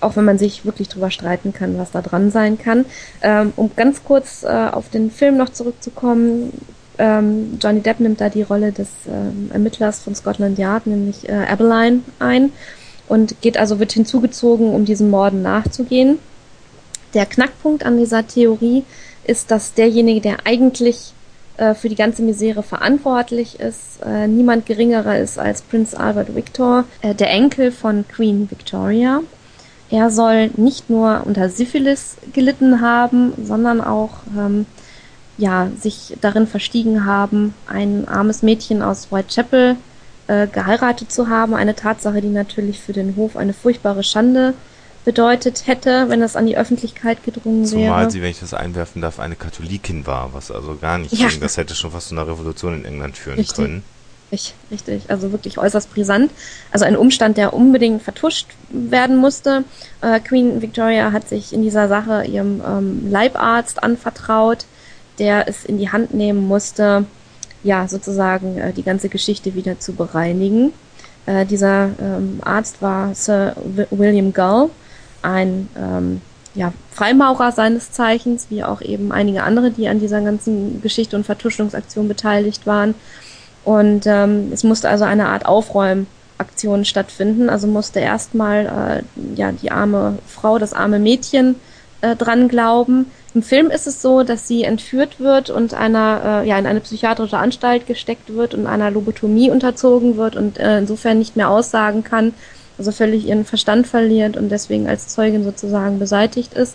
Auch 0.00 0.16
wenn 0.16 0.24
man 0.24 0.38
sich 0.38 0.64
wirklich 0.64 0.88
drüber 0.88 1.10
streiten 1.10 1.52
kann, 1.52 1.76
was 1.76 1.90
da 1.90 2.00
dran 2.00 2.30
sein 2.30 2.56
kann. 2.56 2.86
Ähm, 3.20 3.52
um 3.56 3.70
ganz 3.76 4.02
kurz 4.02 4.44
äh, 4.44 4.46
auf 4.48 4.88
den 4.88 5.10
Film 5.10 5.36
noch 5.36 5.50
zurückzukommen, 5.50 6.52
ähm, 6.96 7.58
Johnny 7.60 7.80
Depp 7.80 8.00
nimmt 8.00 8.18
da 8.20 8.30
die 8.30 8.42
Rolle 8.42 8.72
des 8.72 8.88
ähm, 9.06 9.50
Ermittlers 9.52 10.00
von 10.00 10.14
Scotland 10.14 10.58
Yard, 10.58 10.86
nämlich 10.86 11.28
äh, 11.28 11.32
Abeline, 11.32 12.00
ein 12.18 12.50
und 13.10 13.40
geht 13.40 13.58
also 13.58 13.80
wird 13.80 13.92
hinzugezogen, 13.92 14.72
um 14.72 14.84
diesen 14.84 15.10
Morden 15.10 15.42
nachzugehen. 15.42 16.20
Der 17.12 17.26
Knackpunkt 17.26 17.84
an 17.84 17.98
dieser 17.98 18.24
Theorie 18.24 18.84
ist, 19.24 19.50
dass 19.50 19.74
derjenige, 19.74 20.20
der 20.20 20.46
eigentlich 20.46 21.12
äh, 21.56 21.74
für 21.74 21.88
die 21.88 21.96
ganze 21.96 22.22
Misere 22.22 22.62
verantwortlich 22.62 23.58
ist, 23.58 24.00
äh, 24.06 24.28
niemand 24.28 24.64
geringerer 24.64 25.18
ist 25.18 25.40
als 25.40 25.60
Prinz 25.60 25.92
Albert 25.92 26.36
Victor, 26.36 26.84
äh, 27.02 27.12
der 27.12 27.30
Enkel 27.30 27.72
von 27.72 28.04
Queen 28.06 28.48
Victoria. 28.48 29.22
Er 29.90 30.12
soll 30.12 30.52
nicht 30.56 30.88
nur 30.88 31.22
unter 31.24 31.50
Syphilis 31.50 32.16
gelitten 32.32 32.80
haben, 32.80 33.32
sondern 33.44 33.80
auch 33.80 34.18
ähm, 34.38 34.66
ja, 35.36 35.68
sich 35.80 36.16
darin 36.20 36.46
verstiegen 36.46 37.06
haben, 37.06 37.54
ein 37.66 38.06
armes 38.06 38.42
Mädchen 38.42 38.82
aus 38.82 39.10
Whitechapel 39.10 39.76
äh, 40.30 40.46
geheiratet 40.46 41.10
zu 41.10 41.28
haben. 41.28 41.54
Eine 41.54 41.74
Tatsache, 41.74 42.20
die 42.20 42.28
natürlich 42.28 42.78
für 42.78 42.92
den 42.92 43.16
Hof 43.16 43.36
eine 43.36 43.52
furchtbare 43.52 44.04
Schande 44.04 44.54
bedeutet 45.04 45.66
hätte, 45.66 46.08
wenn 46.08 46.20
das 46.20 46.36
an 46.36 46.46
die 46.46 46.56
Öffentlichkeit 46.56 47.24
gedrungen 47.24 47.64
Zumal 47.64 47.82
wäre. 47.82 47.92
Zumal 47.92 48.10
sie, 48.10 48.22
wenn 48.22 48.30
ich 48.30 48.38
das 48.38 48.54
einwerfen 48.54 49.02
darf, 49.02 49.18
eine 49.18 49.34
Katholikin 49.34 50.06
war, 50.06 50.32
was 50.32 50.52
also 50.52 50.76
gar 50.76 50.98
nicht 50.98 51.14
ja. 51.14 51.28
ging. 51.28 51.40
Das 51.40 51.56
hätte 51.56 51.74
schon 51.74 51.90
fast 51.90 52.08
zu 52.08 52.14
einer 52.14 52.28
Revolution 52.28 52.74
in 52.74 52.84
England 52.84 53.16
führen 53.16 53.38
Richtig. 53.38 53.56
können. 53.56 53.82
Richtig, 54.30 54.54
richtig. 54.70 55.02
Also 55.08 55.32
wirklich 55.32 55.58
äußerst 55.58 55.92
brisant. 55.92 56.30
Also 56.70 56.84
ein 56.84 56.96
Umstand, 56.96 57.36
der 57.36 57.52
unbedingt 57.52 58.02
vertuscht 58.02 58.46
werden 58.68 59.16
musste. 59.16 59.64
Äh, 60.00 60.20
Queen 60.20 60.62
Victoria 60.62 61.10
hat 61.10 61.28
sich 61.28 61.52
in 61.52 61.62
dieser 61.62 61.88
Sache 61.88 62.24
ihrem 62.24 62.62
ähm, 62.64 63.10
Leibarzt 63.10 63.82
anvertraut, 63.82 64.66
der 65.18 65.48
es 65.48 65.64
in 65.64 65.78
die 65.78 65.90
Hand 65.90 66.14
nehmen 66.14 66.46
musste, 66.46 67.06
ja, 67.62 67.86
sozusagen 67.88 68.58
äh, 68.58 68.72
die 68.72 68.82
ganze 68.82 69.08
Geschichte 69.08 69.54
wieder 69.54 69.78
zu 69.78 69.92
bereinigen. 69.92 70.72
Äh, 71.26 71.46
dieser 71.46 71.90
ähm, 72.00 72.40
Arzt 72.42 72.80
war 72.80 73.14
Sir 73.14 73.54
William 73.90 74.32
Gull, 74.32 74.70
ein 75.22 75.68
ähm, 75.76 76.20
ja, 76.54 76.72
Freimaurer 76.92 77.52
seines 77.52 77.92
Zeichens, 77.92 78.46
wie 78.50 78.64
auch 78.64 78.80
eben 78.80 79.12
einige 79.12 79.42
andere, 79.42 79.70
die 79.70 79.88
an 79.88 80.00
dieser 80.00 80.20
ganzen 80.20 80.82
Geschichte 80.82 81.16
und 81.16 81.24
Vertuschungsaktion 81.24 82.08
beteiligt 82.08 82.66
waren. 82.66 82.94
Und 83.64 84.06
ähm, 84.06 84.50
es 84.52 84.64
musste 84.64 84.88
also 84.88 85.04
eine 85.04 85.28
Art 85.28 85.46
Aufräumaktion 85.46 86.84
stattfinden. 86.84 87.50
Also 87.50 87.66
musste 87.66 88.00
erstmal 88.00 89.04
äh, 89.06 89.38
ja 89.38 89.52
die 89.52 89.70
arme 89.70 90.18
Frau, 90.26 90.58
das 90.58 90.72
arme 90.72 90.98
Mädchen 90.98 91.56
äh, 92.00 92.16
dran 92.16 92.48
glauben. 92.48 93.06
Im 93.32 93.42
Film 93.42 93.70
ist 93.70 93.86
es 93.86 94.02
so, 94.02 94.24
dass 94.24 94.48
sie 94.48 94.64
entführt 94.64 95.20
wird 95.20 95.50
und 95.50 95.72
einer, 95.72 96.42
äh, 96.42 96.48
ja, 96.48 96.58
in 96.58 96.66
eine 96.66 96.80
psychiatrische 96.80 97.38
Anstalt 97.38 97.86
gesteckt 97.86 98.34
wird 98.34 98.54
und 98.54 98.66
einer 98.66 98.90
Lobotomie 98.90 99.50
unterzogen 99.50 100.16
wird 100.16 100.34
und 100.34 100.58
äh, 100.58 100.78
insofern 100.78 101.18
nicht 101.18 101.36
mehr 101.36 101.48
aussagen 101.48 102.02
kann, 102.02 102.34
also 102.76 102.90
völlig 102.90 103.26
ihren 103.26 103.44
Verstand 103.44 103.86
verliert 103.86 104.36
und 104.36 104.48
deswegen 104.48 104.88
als 104.88 105.08
Zeugin 105.08 105.44
sozusagen 105.44 105.98
beseitigt 105.98 106.54
ist. 106.54 106.74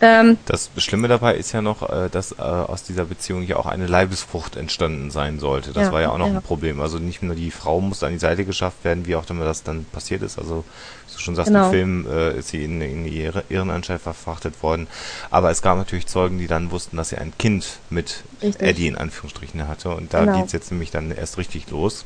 Ähm, 0.00 0.38
das 0.46 0.70
Schlimme 0.76 1.08
dabei 1.08 1.36
ist 1.36 1.52
ja 1.52 1.62
noch, 1.62 1.88
äh, 1.88 2.08
dass 2.10 2.32
äh, 2.32 2.42
aus 2.42 2.82
dieser 2.82 3.04
Beziehung 3.04 3.42
ja 3.42 3.56
auch 3.56 3.66
eine 3.66 3.86
Leibesfrucht 3.86 4.56
entstanden 4.56 5.10
sein 5.10 5.38
sollte. 5.38 5.72
Das 5.72 5.86
ja, 5.86 5.92
war 5.92 6.00
ja 6.00 6.10
auch 6.10 6.18
noch 6.18 6.28
ja. 6.28 6.34
ein 6.34 6.42
Problem. 6.42 6.80
Also 6.80 6.98
nicht 6.98 7.22
nur 7.22 7.34
die 7.34 7.50
Frau 7.50 7.80
musste 7.80 8.06
an 8.06 8.12
die 8.12 8.18
Seite 8.18 8.44
geschafft 8.44 8.84
werden, 8.84 9.06
wie 9.06 9.16
auch 9.16 9.28
immer 9.30 9.44
das 9.44 9.62
dann 9.62 9.84
passiert 9.84 10.22
ist. 10.22 10.38
Also 10.38 10.64
du 11.14 11.20
schon 11.20 11.34
sagst, 11.34 11.48
genau. 11.48 11.66
im 11.66 11.70
Film 11.70 12.06
äh, 12.10 12.38
ist 12.38 12.48
sie 12.48 12.64
in, 12.64 12.80
in 12.80 13.04
die 13.04 13.30
Irrenanstalt 13.48 14.02
verfrachtet 14.02 14.62
worden. 14.62 14.86
Aber 15.30 15.50
es 15.50 15.62
gab 15.62 15.76
natürlich 15.76 16.06
Zeugen, 16.06 16.38
die 16.38 16.46
dann 16.46 16.70
wussten, 16.70 16.96
dass 16.96 17.10
sie 17.10 17.18
ein 17.18 17.32
Kind 17.38 17.78
mit 17.90 18.22
richtig. 18.42 18.66
Eddie 18.66 18.88
in 18.88 18.96
Anführungsstrichen 18.96 19.66
hatte. 19.68 19.90
Und 19.90 20.14
da 20.14 20.24
genau. 20.24 20.38
geht's 20.38 20.52
jetzt 20.52 20.70
nämlich 20.70 20.90
dann 20.90 21.10
erst 21.10 21.38
richtig 21.38 21.70
los. 21.70 22.04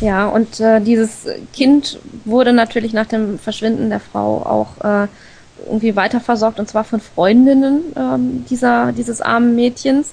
Ja, 0.00 0.26
und 0.26 0.60
äh, 0.60 0.80
dieses 0.80 1.26
Kind 1.52 1.98
wurde 2.24 2.52
natürlich 2.52 2.92
nach 2.92 3.06
dem 3.06 3.38
Verschwinden 3.38 3.90
der 3.90 4.00
Frau 4.00 4.42
auch 4.44 4.84
äh, 4.84 5.08
irgendwie 5.66 5.96
weiterversorgt 5.96 6.58
und 6.58 6.68
zwar 6.68 6.84
von 6.84 7.00
Freundinnen 7.00 7.82
ähm, 7.96 8.44
dieser, 8.48 8.92
dieses 8.92 9.20
armen 9.20 9.54
Mädchens, 9.54 10.12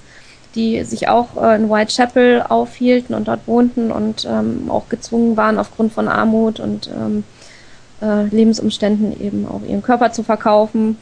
die 0.56 0.84
sich 0.84 1.08
auch 1.08 1.42
äh, 1.42 1.56
in 1.56 1.70
Whitechapel 1.70 2.44
aufhielten 2.48 3.16
und 3.16 3.28
dort 3.28 3.48
wohnten 3.48 3.92
und 3.92 4.26
ähm, 4.30 4.70
auch 4.70 4.90
gezwungen 4.90 5.38
waren 5.38 5.60
aufgrund 5.60 5.94
von 5.94 6.08
Armut 6.08 6.60
und 6.60 6.88
ähm, 6.88 7.24
äh, 8.02 8.24
Lebensumständen 8.26 9.20
eben 9.22 9.48
auch 9.48 9.62
ihren 9.68 9.84
Körper 9.84 10.12
zu 10.12 10.24
verkaufen. 10.24 10.98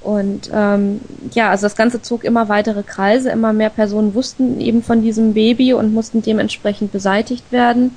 Und 0.00 0.50
ähm, 0.52 1.00
ja, 1.32 1.50
also 1.50 1.66
das 1.66 1.76
Ganze 1.76 2.00
zog 2.02 2.24
immer 2.24 2.48
weitere 2.48 2.82
Kreise, 2.82 3.30
immer 3.30 3.52
mehr 3.52 3.70
Personen 3.70 4.14
wussten 4.14 4.60
eben 4.60 4.82
von 4.82 5.02
diesem 5.02 5.34
Baby 5.34 5.74
und 5.74 5.92
mussten 5.92 6.22
dementsprechend 6.22 6.92
beseitigt 6.92 7.50
werden. 7.50 7.96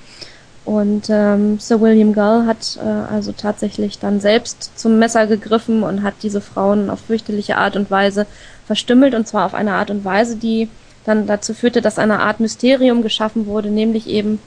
Und 0.63 1.09
ähm, 1.09 1.59
Sir 1.59 1.81
William 1.81 2.13
Gull 2.13 2.45
hat 2.45 2.77
äh, 2.83 3.13
also 3.13 3.31
tatsächlich 3.31 3.99
dann 3.99 4.19
selbst 4.19 4.77
zum 4.77 4.99
Messer 4.99 5.25
gegriffen 5.25 5.83
und 5.83 6.03
hat 6.03 6.15
diese 6.21 6.41
Frauen 6.41 6.89
auf 6.89 6.99
fürchterliche 7.01 7.57
Art 7.57 7.75
und 7.75 7.89
Weise 7.89 8.27
verstümmelt 8.67 9.15
und 9.15 9.27
zwar 9.27 9.45
auf 9.45 9.55
eine 9.55 9.73
Art 9.73 9.89
und 9.89 10.05
Weise, 10.05 10.35
die 10.35 10.69
dann 11.03 11.25
dazu 11.25 11.55
führte, 11.55 11.81
dass 11.81 11.97
eine 11.97 12.19
Art 12.19 12.39
Mysterium 12.39 13.01
geschaffen 13.01 13.47
wurde, 13.47 13.69
nämlich 13.69 14.07
eben 14.07 14.39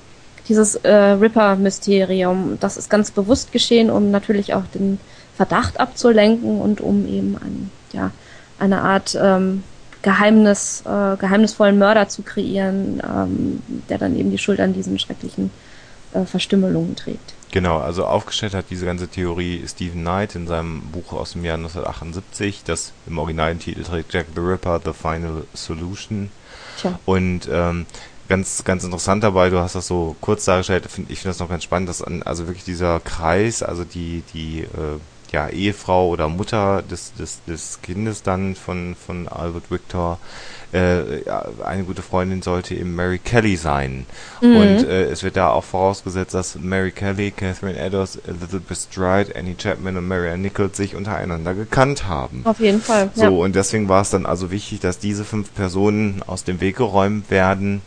dieses 0.49 0.77
äh, 0.77 0.93
Ripper-Mysterium. 0.93 2.59
Das 2.61 2.77
ist 2.77 2.91
ganz 2.91 3.11
bewusst 3.11 3.53
geschehen, 3.53 3.91
um 3.91 4.11
natürlich 4.11 4.55
auch 4.55 4.65
den 4.75 4.99
Verdacht 5.37 5.81
abzulenken 5.81 6.61
und 6.61 6.81
um 6.81 7.07
eben 7.07 7.37
ein, 7.37 7.71
ja, 7.93 8.11
eine 8.59 8.83
Art 8.83 9.19
ähm, 9.21 9.65
Geheimnis, 10.03 10.83
äh, 10.83 11.17
geheimnisvollen 11.17 11.79
Mörder 11.79 12.09
zu 12.09 12.23
kreieren, 12.23 13.03
ähm, 13.03 13.63
der 13.89 13.99
dann 13.99 14.17
eben 14.17 14.31
die 14.31 14.39
Schuld 14.39 14.61
an 14.61 14.75
diesen 14.75 14.99
schrecklichen 14.99 15.51
äh, 16.13 16.25
Verstümmelungen 16.25 16.95
trägt. 16.95 17.35
Genau, 17.51 17.79
also 17.79 18.05
aufgestellt 18.05 18.53
hat 18.53 18.67
diese 18.69 18.85
ganze 18.85 19.09
Theorie 19.09 19.65
Stephen 19.67 20.03
Knight 20.03 20.35
in 20.35 20.47
seinem 20.47 20.83
Buch 20.93 21.13
aus 21.13 21.33
dem 21.33 21.45
Jahr 21.45 21.57
1978, 21.57 22.65
das 22.65 22.93
im 23.07 23.17
originalen 23.19 23.61
Titel 23.61 23.83
trägt 23.83 24.13
Jack 24.13 24.27
the 24.35 24.41
Ripper, 24.41 24.81
The 24.85 24.93
Final 24.93 25.45
Solution. 25.55 26.31
Tja. 26.81 26.99
Und 27.05 27.49
ähm, 27.51 27.87
ganz, 28.29 28.65
ganz 28.65 28.85
interessant 28.85 29.25
dabei, 29.25 29.51
du 29.51 29.59
hast 29.59 29.75
das 29.75 29.87
so 29.87 30.17
kurz 30.21 30.45
dargestellt, 30.45 30.87
find, 30.89 31.11
ich 31.11 31.19
finde 31.21 31.31
das 31.31 31.41
noch 31.41 31.49
ganz 31.49 31.65
spannend, 31.65 31.89
dass 31.89 32.03
an, 32.03 32.23
also 32.23 32.47
wirklich 32.47 32.65
dieser 32.65 33.01
Kreis, 33.01 33.63
also 33.63 33.85
die, 33.85 34.23
die 34.33 34.61
äh, 34.61 34.99
ja, 35.35 35.49
Ehefrau 35.49 36.09
oder 36.09 36.29
Mutter 36.29 36.83
des, 36.83 37.13
des, 37.15 37.43
des 37.45 37.81
Kindes 37.83 38.23
dann 38.23 38.55
von, 38.55 38.95
von 38.95 39.27
Albert 39.27 39.71
Victor, 39.71 40.19
äh, 40.73 41.23
eine 41.65 41.85
gute 41.85 42.03
Freundin 42.03 42.41
sollte 42.41 42.75
eben 42.75 42.95
Mary 42.95 43.19
Kelly 43.19 43.57
sein. 43.57 44.07
Mhm. 44.41 44.57
Und 44.57 44.89
äh, 44.89 45.05
es 45.05 45.25
wird 45.25 45.37
da 45.37 45.51
auch 45.51 45.65
vorausgesetzt, 45.65 46.35
dass 46.35 46.57
Mary 46.57 46.93
Kelly, 46.93 47.33
Catherine 47.33 47.77
Eddowes, 47.77 48.17
Elizabeth 48.27 48.79
Stride, 48.79 49.35
Annie 49.37 49.57
Chapman 49.57 49.97
und 49.97 50.07
Marianne 50.07 50.39
Nichols 50.39 50.77
sich 50.77 50.95
untereinander 50.95 51.55
gekannt 51.55 52.07
haben. 52.07 52.43
Auf 52.45 52.61
jeden 52.61 52.81
Fall. 52.81 53.11
So, 53.15 53.23
ja. 53.23 53.29
und 53.31 53.57
deswegen 53.57 53.89
war 53.89 54.03
es 54.03 54.11
dann 54.11 54.27
also 54.27 54.53
wichtig, 54.53 54.81
dass 54.81 55.01
diese 55.01 55.25
fünf 55.25 55.53
Personen 55.55 56.23
aus 56.27 56.45
dem 56.45 56.61
Weg 56.61 56.77
geräumt 56.77 57.31
werden, 57.31 57.83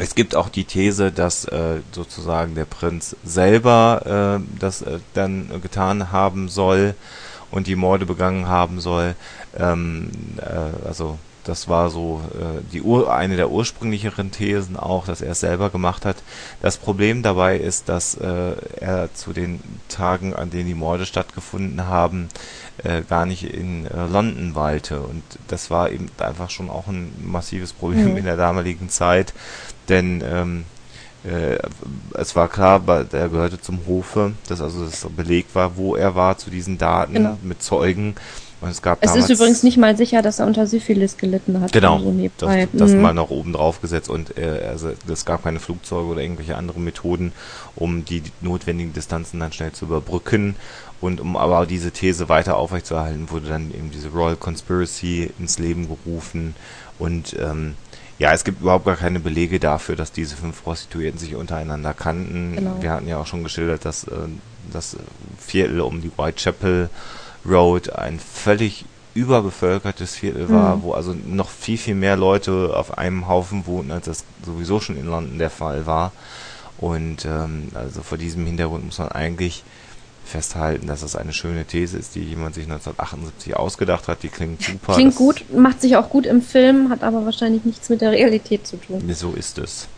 es 0.00 0.14
gibt 0.14 0.34
auch 0.34 0.48
die 0.48 0.64
These, 0.64 1.12
dass 1.12 1.44
äh, 1.44 1.80
sozusagen 1.92 2.54
der 2.54 2.64
Prinz 2.64 3.16
selber 3.22 4.40
äh, 4.40 4.58
das 4.58 4.80
äh, 4.82 4.98
dann 5.14 5.50
getan 5.62 6.10
haben 6.10 6.48
soll 6.48 6.94
und 7.50 7.66
die 7.66 7.76
Morde 7.76 8.06
begangen 8.06 8.48
haben 8.48 8.80
soll. 8.80 9.14
Ähm, 9.58 10.10
äh, 10.38 10.86
also 10.86 11.18
das 11.50 11.66
war 11.66 11.90
so 11.90 12.22
äh, 12.34 12.62
die 12.72 12.80
Ur 12.80 13.12
eine 13.12 13.34
der 13.34 13.50
ursprünglicheren 13.50 14.30
Thesen 14.30 14.76
auch, 14.76 15.06
dass 15.06 15.20
er 15.20 15.32
es 15.32 15.40
selber 15.40 15.68
gemacht 15.68 16.06
hat. 16.06 16.16
Das 16.62 16.76
Problem 16.76 17.24
dabei 17.24 17.56
ist, 17.56 17.88
dass 17.88 18.14
äh, 18.14 18.52
er 18.78 19.12
zu 19.14 19.32
den 19.32 19.60
Tagen, 19.88 20.32
an 20.32 20.50
denen 20.50 20.68
die 20.68 20.74
Morde 20.74 21.06
stattgefunden 21.06 21.88
haben, 21.88 22.28
äh, 22.84 23.02
gar 23.02 23.26
nicht 23.26 23.42
in 23.42 23.86
äh, 23.86 24.06
London 24.06 24.54
weilte. 24.54 25.00
Und 25.00 25.24
das 25.48 25.72
war 25.72 25.90
eben 25.90 26.06
einfach 26.18 26.50
schon 26.50 26.70
auch 26.70 26.86
ein 26.86 27.12
massives 27.20 27.72
Problem 27.72 28.12
mhm. 28.12 28.18
in 28.18 28.24
der 28.26 28.36
damaligen 28.36 28.88
Zeit, 28.88 29.34
denn 29.88 30.22
ähm, 30.24 30.64
äh, 31.24 31.58
es 32.14 32.36
war 32.36 32.46
klar, 32.46 32.80
er 32.86 33.28
gehörte 33.28 33.60
zum 33.60 33.80
Hofe, 33.88 34.34
dass 34.46 34.60
also 34.60 34.84
das 34.84 35.04
belegt 35.16 35.56
war, 35.56 35.76
wo 35.76 35.96
er 35.96 36.14
war 36.14 36.38
zu 36.38 36.48
diesen 36.48 36.78
Daten 36.78 37.14
genau. 37.14 37.38
mit 37.42 37.60
Zeugen. 37.60 38.14
Und 38.60 38.68
es 38.68 38.82
gab 38.82 38.98
es 39.00 39.16
ist 39.16 39.30
übrigens 39.30 39.62
nicht 39.62 39.78
mal 39.78 39.96
sicher, 39.96 40.20
dass 40.20 40.38
er 40.38 40.46
unter 40.46 40.66
Syphilis 40.66 41.16
gelitten 41.16 41.60
hat. 41.60 41.72
Genau, 41.72 41.98
so 41.98 42.14
das, 42.38 42.68
das 42.72 42.90
mhm. 42.90 43.00
mal 43.00 43.14
noch 43.14 43.30
oben 43.30 43.54
drauf 43.54 43.80
gesetzt 43.80 44.10
und 44.10 44.36
äh, 44.36 44.66
also 44.68 44.92
es 45.10 45.24
gab 45.24 45.44
keine 45.44 45.60
Flugzeuge 45.60 46.08
oder 46.08 46.20
irgendwelche 46.20 46.56
anderen 46.56 46.84
Methoden, 46.84 47.32
um 47.74 48.04
die 48.04 48.22
notwendigen 48.42 48.92
Distanzen 48.92 49.40
dann 49.40 49.52
schnell 49.52 49.72
zu 49.72 49.86
überbrücken. 49.86 50.56
Und 51.00 51.20
um 51.22 51.36
aber 51.36 51.64
diese 51.64 51.92
These 51.92 52.28
weiter 52.28 52.58
aufrechtzuerhalten, 52.58 53.30
wurde 53.30 53.48
dann 53.48 53.70
eben 53.70 53.90
diese 53.90 54.10
Royal 54.10 54.36
Conspiracy 54.36 55.30
ins 55.38 55.58
Leben 55.58 55.88
gerufen 55.88 56.54
und 56.98 57.34
ähm, 57.40 57.76
Ja, 58.18 58.34
es 58.34 58.44
gibt 58.44 58.60
überhaupt 58.60 58.84
gar 58.84 58.96
keine 58.96 59.18
Belege 59.18 59.58
dafür, 59.58 59.96
dass 59.96 60.12
diese 60.12 60.36
fünf 60.36 60.62
Prostituierten 60.62 61.18
sich 61.18 61.36
untereinander 61.36 61.94
kannten. 61.94 62.56
Genau. 62.56 62.76
Wir 62.78 62.90
hatten 62.92 63.08
ja 63.08 63.16
auch 63.16 63.26
schon 63.26 63.42
geschildert, 63.42 63.86
dass 63.86 64.04
äh, 64.04 64.10
das 64.70 64.98
Viertel 65.38 65.80
um 65.80 66.02
die 66.02 66.10
Whitechapel 66.18 66.90
Road 67.44 67.90
ein 67.90 68.20
völlig 68.20 68.84
überbevölkertes 69.14 70.14
Viertel 70.14 70.48
war, 70.50 70.76
mhm. 70.76 70.82
wo 70.82 70.92
also 70.92 71.14
noch 71.26 71.50
viel, 71.50 71.78
viel 71.78 71.94
mehr 71.94 72.16
Leute 72.16 72.76
auf 72.76 72.96
einem 72.96 73.28
Haufen 73.28 73.66
wohnten, 73.66 73.90
als 73.90 74.06
das 74.06 74.24
sowieso 74.44 74.80
schon 74.80 74.96
in 74.96 75.06
London 75.06 75.38
der 75.38 75.50
Fall 75.50 75.86
war. 75.86 76.12
Und 76.78 77.24
ähm, 77.24 77.68
also 77.74 78.02
vor 78.02 78.18
diesem 78.18 78.46
Hintergrund 78.46 78.86
muss 78.86 78.98
man 78.98 79.08
eigentlich 79.08 79.64
festhalten, 80.24 80.86
dass 80.86 81.02
es 81.02 81.16
eine 81.16 81.32
schöne 81.32 81.64
These 81.64 81.98
ist, 81.98 82.14
die 82.14 82.20
jemand 82.20 82.54
sich 82.54 82.64
1978 82.64 83.56
ausgedacht 83.56 84.08
hat. 84.08 84.22
Die 84.22 84.28
klingt 84.28 84.62
super. 84.62 84.94
Klingt 84.94 85.16
gut, 85.16 85.44
macht 85.52 85.80
sich 85.80 85.96
auch 85.96 86.08
gut 86.08 86.24
im 86.24 86.40
Film, 86.40 86.88
hat 86.88 87.02
aber 87.02 87.24
wahrscheinlich 87.24 87.64
nichts 87.64 87.88
mit 87.88 88.00
der 88.00 88.12
Realität 88.12 88.66
zu 88.66 88.76
tun. 88.76 89.02
So 89.12 89.32
ist 89.32 89.58
es. 89.58 89.88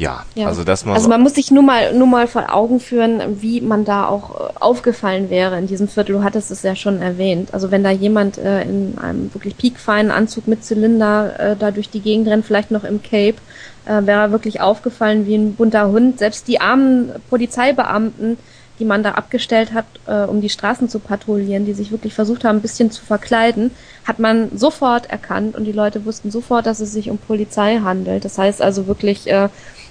Ja, 0.00 0.24
ja, 0.34 0.46
also 0.46 0.64
das 0.64 0.86
mal. 0.86 0.94
Also 0.94 1.10
man 1.10 1.20
muss 1.20 1.34
sich 1.34 1.50
nur 1.50 1.62
mal 1.62 1.92
nur 1.92 2.06
mal 2.06 2.26
vor 2.26 2.54
Augen 2.54 2.80
führen, 2.80 3.42
wie 3.42 3.60
man 3.60 3.84
da 3.84 4.08
auch 4.08 4.30
äh, 4.30 4.52
aufgefallen 4.58 5.28
wäre 5.28 5.58
in 5.58 5.66
diesem 5.66 5.88
Viertel. 5.88 6.14
Du 6.14 6.24
hattest 6.24 6.50
es 6.50 6.62
ja 6.62 6.74
schon 6.74 7.02
erwähnt. 7.02 7.52
Also 7.52 7.70
wenn 7.70 7.84
da 7.84 7.90
jemand 7.90 8.38
äh, 8.38 8.62
in 8.62 8.96
einem 8.96 9.34
wirklich 9.34 9.58
piekfeinen 9.58 10.10
Anzug 10.10 10.48
mit 10.48 10.64
Zylinder 10.64 11.38
äh, 11.38 11.54
da 11.54 11.70
durch 11.70 11.90
die 11.90 12.00
Gegend 12.00 12.28
rennt, 12.28 12.46
vielleicht 12.46 12.70
noch 12.70 12.84
im 12.84 13.02
Cape, 13.02 13.36
äh, 13.84 14.06
wäre 14.06 14.22
er 14.22 14.32
wirklich 14.32 14.62
aufgefallen 14.62 15.26
wie 15.26 15.34
ein 15.34 15.54
bunter 15.54 15.88
Hund. 15.88 16.18
Selbst 16.18 16.48
die 16.48 16.62
armen 16.62 17.12
Polizeibeamten 17.28 18.38
die 18.78 18.86
man 18.86 19.02
da 19.02 19.12
abgestellt 19.12 19.74
hat, 19.74 19.84
äh, 20.06 20.24
um 20.24 20.40
die 20.40 20.48
Straßen 20.48 20.88
zu 20.88 20.98
patrouillieren, 21.00 21.66
die 21.66 21.74
sich 21.74 21.90
wirklich 21.92 22.14
versucht 22.14 22.44
haben, 22.44 22.56
ein 22.56 22.62
bisschen 22.62 22.90
zu 22.90 23.04
verkleiden, 23.04 23.72
hat 24.06 24.18
man 24.18 24.56
sofort 24.56 25.10
erkannt 25.10 25.54
und 25.54 25.64
die 25.64 25.72
Leute 25.72 26.06
wussten 26.06 26.30
sofort, 26.30 26.64
dass 26.64 26.80
es 26.80 26.92
sich 26.92 27.10
um 27.10 27.18
Polizei 27.18 27.80
handelt. 27.84 28.24
Das 28.24 28.38
heißt 28.38 28.62
also 28.62 28.86
wirklich, 28.86 29.30
äh, 29.30 29.50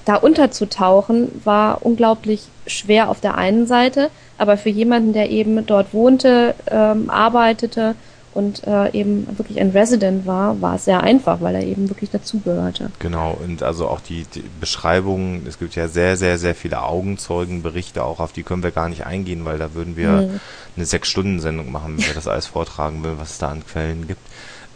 da 0.09 0.15
unterzutauchen, 0.15 1.29
war 1.43 1.85
unglaublich 1.85 2.47
schwer 2.65 3.09
auf 3.09 3.21
der 3.21 3.37
einen 3.37 3.67
Seite, 3.67 4.09
aber 4.39 4.57
für 4.57 4.69
jemanden, 4.69 5.13
der 5.13 5.29
eben 5.29 5.65
dort 5.65 5.93
wohnte, 5.93 6.55
ähm, 6.71 7.09
arbeitete, 7.09 7.95
und 8.33 8.65
äh, 8.67 8.91
eben 8.91 9.27
wirklich 9.37 9.59
ein 9.59 9.71
Resident 9.71 10.25
war, 10.25 10.61
war 10.61 10.75
es 10.75 10.85
sehr 10.85 11.01
einfach, 11.01 11.41
weil 11.41 11.55
er 11.55 11.63
eben 11.63 11.89
wirklich 11.89 12.11
dazugehörte. 12.11 12.91
Genau, 12.99 13.37
und 13.43 13.63
also 13.63 13.87
auch 13.87 14.01
die, 14.01 14.23
die 14.23 14.43
Beschreibungen, 14.59 15.45
es 15.47 15.57
gibt 15.57 15.75
ja 15.75 15.87
sehr, 15.87 16.15
sehr, 16.15 16.37
sehr 16.37 16.53
viele 16.53 16.83
Augenzeugenberichte, 16.83 18.03
auch 18.03 18.19
auf 18.19 18.31
die 18.31 18.43
können 18.43 18.61
wir 18.61 18.71
gar 18.71 18.87
nicht 18.87 19.05
eingehen, 19.05 19.45
weil 19.45 19.57
da 19.57 19.73
würden 19.73 19.97
wir 19.97 20.09
mhm. 20.09 20.39
eine 20.75 20.85
Sechs-Stunden-Sendung 20.85 21.71
machen, 21.71 21.97
wenn 21.97 22.05
wir 22.05 22.13
das 22.13 22.27
alles 22.27 22.45
vortragen 22.45 23.03
will, 23.03 23.15
was 23.17 23.31
es 23.31 23.37
da 23.39 23.49
an 23.49 23.65
Quellen 23.65 24.07
gibt. 24.07 24.21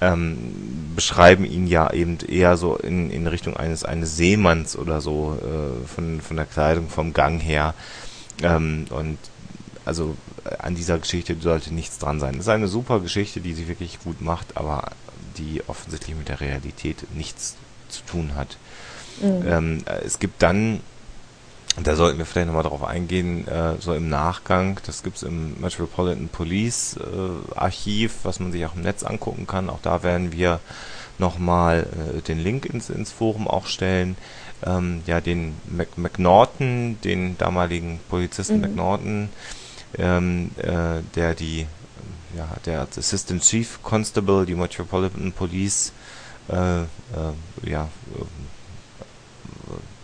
Ähm, 0.04 0.92
beschreiben 0.96 1.46
ihn 1.46 1.66
ja 1.66 1.94
eben 1.94 2.18
eher 2.28 2.58
so 2.58 2.76
in, 2.76 3.10
in 3.10 3.28
Richtung 3.28 3.56
eines 3.56 3.86
eines 3.86 4.18
Seemanns 4.18 4.78
oder 4.78 5.00
so 5.00 5.38
äh, 5.40 5.88
von 5.88 6.20
von 6.20 6.36
der 6.36 6.46
Kleidung 6.46 6.90
vom 6.90 7.14
Gang 7.14 7.42
her 7.42 7.74
ähm, 8.42 8.86
und 8.90 9.18
also 9.86 10.16
an 10.60 10.76
dieser 10.76 11.00
Geschichte 11.00 11.36
sollte 11.40 11.74
nichts 11.74 12.00
dran 12.00 12.20
sein. 12.20 12.36
Es 12.36 12.42
ist 12.42 12.50
eine 12.50 12.68
super 12.68 13.00
Geschichte, 13.00 13.40
die 13.40 13.54
sie 13.54 13.68
wirklich 13.68 14.00
gut 14.04 14.22
macht, 14.22 14.58
aber 14.58 14.92
die 15.38 15.62
offensichtlich 15.68 16.16
mit 16.16 16.30
der 16.30 16.42
Realität 16.42 16.98
nichts 17.16 17.56
zu 17.90 18.04
tun 18.04 18.36
hat. 18.36 18.58
Mhm. 19.22 19.44
Ähm, 19.48 19.84
äh, 19.86 20.04
es 20.06 20.20
gibt 20.20 20.42
dann, 20.42 20.82
da 21.82 21.96
sollten 21.96 22.20
wir 22.20 22.26
vielleicht 22.26 22.48
nochmal 22.48 22.64
darauf 22.64 22.84
eingehen, 22.84 23.48
äh, 23.48 23.76
so 23.80 23.94
im 23.94 24.10
Nachgang, 24.10 24.80
das 24.86 25.02
gibt 25.02 25.18
es 25.18 25.24
im 25.24 25.60
Metropolitan 25.60 26.30
Police 26.30 26.98
äh, 26.98 27.56
Archiv, 27.56 28.20
was 28.24 28.40
man 28.40 28.52
sich 28.52 28.66
auch 28.66 28.76
im 28.76 28.82
Netz 28.82 29.04
angucken 29.04 29.48
kann. 29.48 29.70
Auch 29.70 29.80
da 29.82 30.04
werden 30.04 30.32
wir 30.32 30.60
nochmal 31.18 31.88
äh, 32.18 32.22
den 32.22 32.40
Link 32.40 32.66
ins, 32.66 32.90
ins 32.90 33.12
Forum 33.12 33.48
auch 33.48 33.66
stellen. 33.66 34.16
Ähm, 34.66 35.02
ja, 35.08 35.20
den 35.20 35.56
Mac 35.66 35.98
McNaughton, 35.98 36.98
den 37.04 37.38
damaligen 37.38 38.00
Polizisten 38.10 38.58
mhm. 38.58 38.62
McNaughton, 38.62 39.30
ähm, 39.98 40.52
äh, 40.58 41.02
der 41.16 41.34
die 41.36 41.68
ja, 42.38 42.48
der 42.66 42.82
als 42.82 42.98
Assistant 42.98 43.44
Chief 43.44 43.80
Constable 43.84 44.46
die 44.46 44.56
Metropolitan 44.56 45.32
Police 45.32 45.92
äh, 46.50 46.82
äh, 46.82 46.86
ja, 47.64 47.84
äh, 47.84 48.26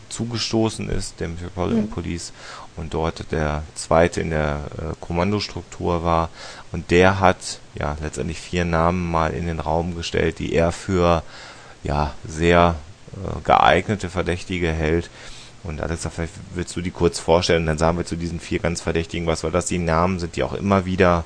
zugestoßen 0.09 0.89
ist, 0.89 1.19
der 1.19 1.29
Metropolitan 1.29 1.85
mhm. 1.85 1.89
Police, 1.89 2.33
und 2.75 2.93
dort 2.93 3.31
der 3.31 3.63
zweite 3.75 4.21
in 4.21 4.29
der 4.29 4.61
äh, 4.77 4.95
Kommandostruktur 4.99 6.03
war. 6.03 6.29
Und 6.71 6.91
der 6.91 7.19
hat 7.19 7.59
ja 7.75 7.97
letztendlich 8.01 8.39
vier 8.39 8.65
Namen 8.65 9.09
mal 9.09 9.31
in 9.31 9.47
den 9.47 9.59
Raum 9.59 9.95
gestellt, 9.95 10.39
die 10.39 10.53
er 10.53 10.71
für 10.71 11.23
ja 11.83 12.13
sehr 12.27 12.75
äh, 13.13 13.41
geeignete 13.43 14.09
Verdächtige 14.09 14.71
hält. 14.71 15.09
Und 15.63 15.81
Alexa, 15.81 16.09
vielleicht 16.09 16.33
willst 16.55 16.75
du 16.75 16.81
die 16.81 16.91
kurz 16.91 17.19
vorstellen, 17.19 17.65
dann 17.65 17.77
sagen 17.77 17.97
wir 17.97 18.05
zu 18.05 18.15
diesen 18.15 18.39
vier 18.39 18.59
ganz 18.59 18.81
Verdächtigen, 18.81 19.27
was 19.27 19.43
war 19.43 19.51
das? 19.51 19.65
Die 19.65 19.77
Namen 19.77 20.19
sind, 20.19 20.37
die 20.37 20.43
auch 20.43 20.53
immer 20.53 20.85
wieder 20.85 21.25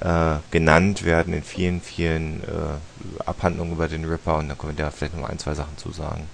äh, 0.00 0.36
genannt 0.50 1.04
werden 1.04 1.34
in 1.34 1.42
vielen, 1.42 1.80
vielen 1.80 2.42
äh, 2.44 3.22
Abhandlungen 3.26 3.72
über 3.72 3.88
den 3.88 4.04
Ripper 4.06 4.38
und 4.38 4.48
da 4.48 4.54
können 4.54 4.76
wir 4.76 4.84
da 4.84 4.90
vielleicht 4.90 5.16
noch 5.16 5.28
ein, 5.28 5.38
zwei 5.38 5.54
Sachen 5.54 5.76
zu 5.76 5.92
sagen. 5.92 6.26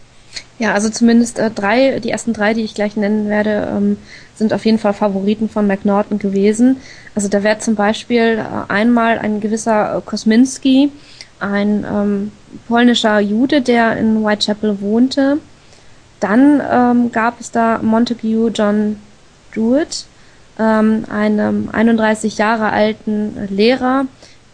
Ja, 0.58 0.74
also 0.74 0.90
zumindest 0.90 1.38
äh, 1.38 1.50
drei, 1.50 2.00
die 2.00 2.10
ersten 2.10 2.32
drei, 2.32 2.52
die 2.52 2.62
ich 2.62 2.74
gleich 2.74 2.96
nennen 2.96 3.28
werde, 3.28 3.68
ähm, 3.74 3.96
sind 4.34 4.52
auf 4.52 4.64
jeden 4.66 4.78
Fall 4.78 4.92
Favoriten 4.92 5.48
von 5.48 5.66
McNaughton 5.66 6.18
gewesen. 6.18 6.76
Also 7.14 7.28
da 7.28 7.42
wäre 7.42 7.58
zum 7.58 7.74
Beispiel 7.74 8.38
äh, 8.38 8.72
einmal 8.72 9.18
ein 9.18 9.40
gewisser 9.40 9.96
äh, 9.96 10.00
Kosminski, 10.02 10.92
ein 11.40 11.86
ähm, 11.90 12.32
polnischer 12.68 13.20
Jude, 13.20 13.62
der 13.62 13.96
in 13.96 14.22
Whitechapel 14.22 14.80
wohnte, 14.80 15.38
dann 16.20 16.60
ähm, 16.70 17.12
gab 17.12 17.40
es 17.40 17.50
da 17.50 17.80
Montague 17.82 18.50
John 18.54 18.96
Druitt, 19.54 20.04
ähm, 20.58 21.04
einem 21.10 21.70
31 21.72 22.36
Jahre 22.36 22.70
alten 22.70 23.48
Lehrer, 23.48 24.04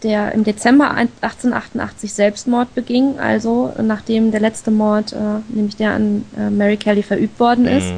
der 0.03 0.31
im 0.33 0.43
Dezember 0.43 0.91
1888 0.91 2.13
Selbstmord 2.13 2.73
beging, 2.75 3.19
also 3.19 3.73
nachdem 3.81 4.31
der 4.31 4.39
letzte 4.39 4.71
Mord, 4.71 5.13
äh, 5.13 5.39
nämlich 5.49 5.75
der 5.75 5.91
an 5.91 6.25
äh, 6.37 6.49
Mary 6.49 6.77
Kelly 6.77 7.03
verübt 7.03 7.39
worden 7.39 7.65
mhm. 7.65 7.77
ist. 7.77 7.93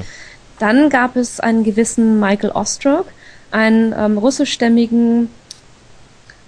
Dann 0.60 0.90
gab 0.90 1.16
es 1.16 1.40
einen 1.40 1.64
gewissen 1.64 2.20
Michael 2.20 2.52
Ostrog, 2.52 3.06
einen 3.52 3.94
ähm, 3.98 4.18
russischstämmigen, 4.18 5.30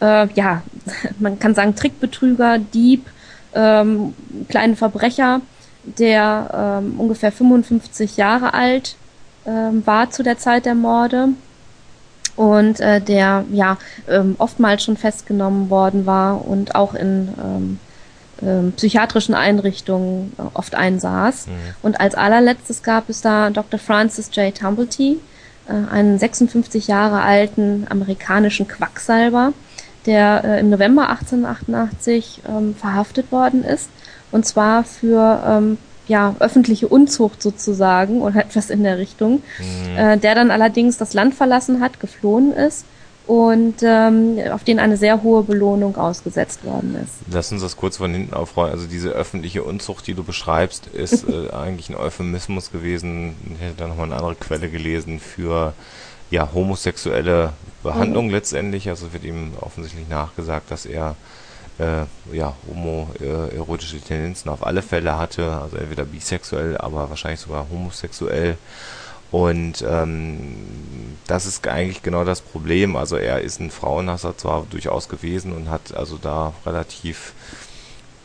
äh, 0.01 0.27
ja, 0.33 0.63
man 1.19 1.39
kann 1.39 1.55
sagen 1.55 1.75
Trickbetrüger, 1.75 2.59
Dieb, 2.59 3.05
ähm, 3.53 4.13
kleinen 4.47 4.75
Verbrecher, 4.75 5.41
der 5.83 6.79
ähm, 6.81 6.99
ungefähr 6.99 7.31
55 7.31 8.17
Jahre 8.17 8.53
alt 8.53 8.95
ähm, 9.45 9.81
war 9.85 10.11
zu 10.11 10.23
der 10.23 10.37
Zeit 10.37 10.65
der 10.65 10.75
Morde 10.75 11.29
und 12.35 12.79
äh, 12.79 13.01
der 13.01 13.45
ja 13.51 13.77
ähm, 14.07 14.35
oftmals 14.37 14.83
schon 14.83 14.97
festgenommen 14.97 15.69
worden 15.69 16.05
war 16.05 16.47
und 16.47 16.75
auch 16.75 16.93
in 16.93 17.29
ähm, 17.43 17.79
ähm, 18.41 18.73
psychiatrischen 18.75 19.35
Einrichtungen 19.35 20.33
äh, 20.37 20.43
oft 20.53 20.75
einsaß. 20.75 21.47
Mhm. 21.47 21.51
Und 21.81 21.99
als 21.99 22.15
allerletztes 22.15 22.83
gab 22.83 23.09
es 23.09 23.21
da 23.21 23.49
Dr. 23.49 23.79
Francis 23.79 24.29
J. 24.33 24.55
Tumblety, 24.55 25.19
äh, 25.67 25.91
einen 25.91 26.17
56 26.17 26.87
Jahre 26.87 27.21
alten 27.21 27.85
amerikanischen 27.89 28.67
Quacksalber, 28.67 29.53
der 30.05 30.43
äh, 30.43 30.59
im 30.59 30.69
November 30.69 31.09
1888 31.09 32.41
ähm, 32.47 32.75
verhaftet 32.75 33.31
worden 33.31 33.63
ist 33.63 33.89
und 34.31 34.45
zwar 34.45 34.83
für 34.83 35.43
ähm, 35.45 35.77
ja, 36.11 36.35
öffentliche 36.39 36.89
Unzucht 36.89 37.41
sozusagen 37.41 38.21
oder 38.21 38.41
etwas 38.41 38.69
in 38.69 38.83
der 38.83 38.97
Richtung, 38.97 39.41
mhm. 39.59 39.97
äh, 39.97 40.17
der 40.17 40.35
dann 40.35 40.51
allerdings 40.51 40.97
das 40.97 41.13
Land 41.13 41.33
verlassen 41.33 41.79
hat, 41.79 42.01
geflohen 42.01 42.51
ist 42.51 42.83
und 43.27 43.75
ähm, 43.81 44.37
auf 44.51 44.65
den 44.65 44.79
eine 44.79 44.97
sehr 44.97 45.23
hohe 45.23 45.43
Belohnung 45.43 45.95
ausgesetzt 45.95 46.65
worden 46.65 46.97
ist. 47.01 47.13
Lass 47.31 47.49
uns 47.53 47.61
das 47.61 47.77
kurz 47.77 47.95
von 47.95 48.11
hinten 48.11 48.33
aufrollen. 48.33 48.73
Also 48.73 48.87
diese 48.87 49.11
öffentliche 49.11 49.63
Unzucht, 49.63 50.05
die 50.05 50.13
du 50.13 50.23
beschreibst, 50.23 50.87
ist 50.87 51.23
äh, 51.29 51.49
eigentlich 51.51 51.89
ein 51.89 51.95
Euphemismus 51.95 52.73
gewesen. 52.73 53.35
Ich 53.55 53.65
hätte 53.65 53.77
da 53.77 53.87
nochmal 53.87 54.07
eine 54.07 54.15
andere 54.15 54.35
Quelle 54.35 54.67
gelesen 54.67 55.21
für 55.21 55.73
ja 56.29 56.49
homosexuelle 56.53 57.53
Behandlung 57.83 58.25
mhm. 58.25 58.33
letztendlich. 58.33 58.89
Also 58.89 59.13
wird 59.13 59.23
ihm 59.23 59.53
offensichtlich 59.61 60.09
nachgesagt, 60.09 60.71
dass 60.71 60.85
er 60.85 61.15
ja, 62.31 62.53
homoerotische 62.67 63.97
äh, 63.97 63.99
Tendenzen 63.99 64.49
auf 64.49 64.65
alle 64.65 64.81
Fälle 64.81 65.17
hatte, 65.17 65.51
also 65.51 65.77
entweder 65.77 66.05
bisexuell, 66.05 66.77
aber 66.77 67.09
wahrscheinlich 67.09 67.39
sogar 67.39 67.67
homosexuell. 67.69 68.57
Und 69.31 69.83
ähm, 69.87 70.57
das 71.27 71.45
ist 71.45 71.65
eigentlich 71.67 72.03
genau 72.03 72.25
das 72.25 72.41
Problem. 72.41 72.97
Also 72.97 73.15
er 73.15 73.41
ist 73.41 73.61
ein 73.61 73.71
Frauenhasser 73.71 74.37
zwar 74.37 74.65
durchaus 74.69 75.07
gewesen 75.07 75.53
und 75.53 75.69
hat 75.69 75.95
also 75.95 76.17
da 76.17 76.53
relativ 76.65 77.33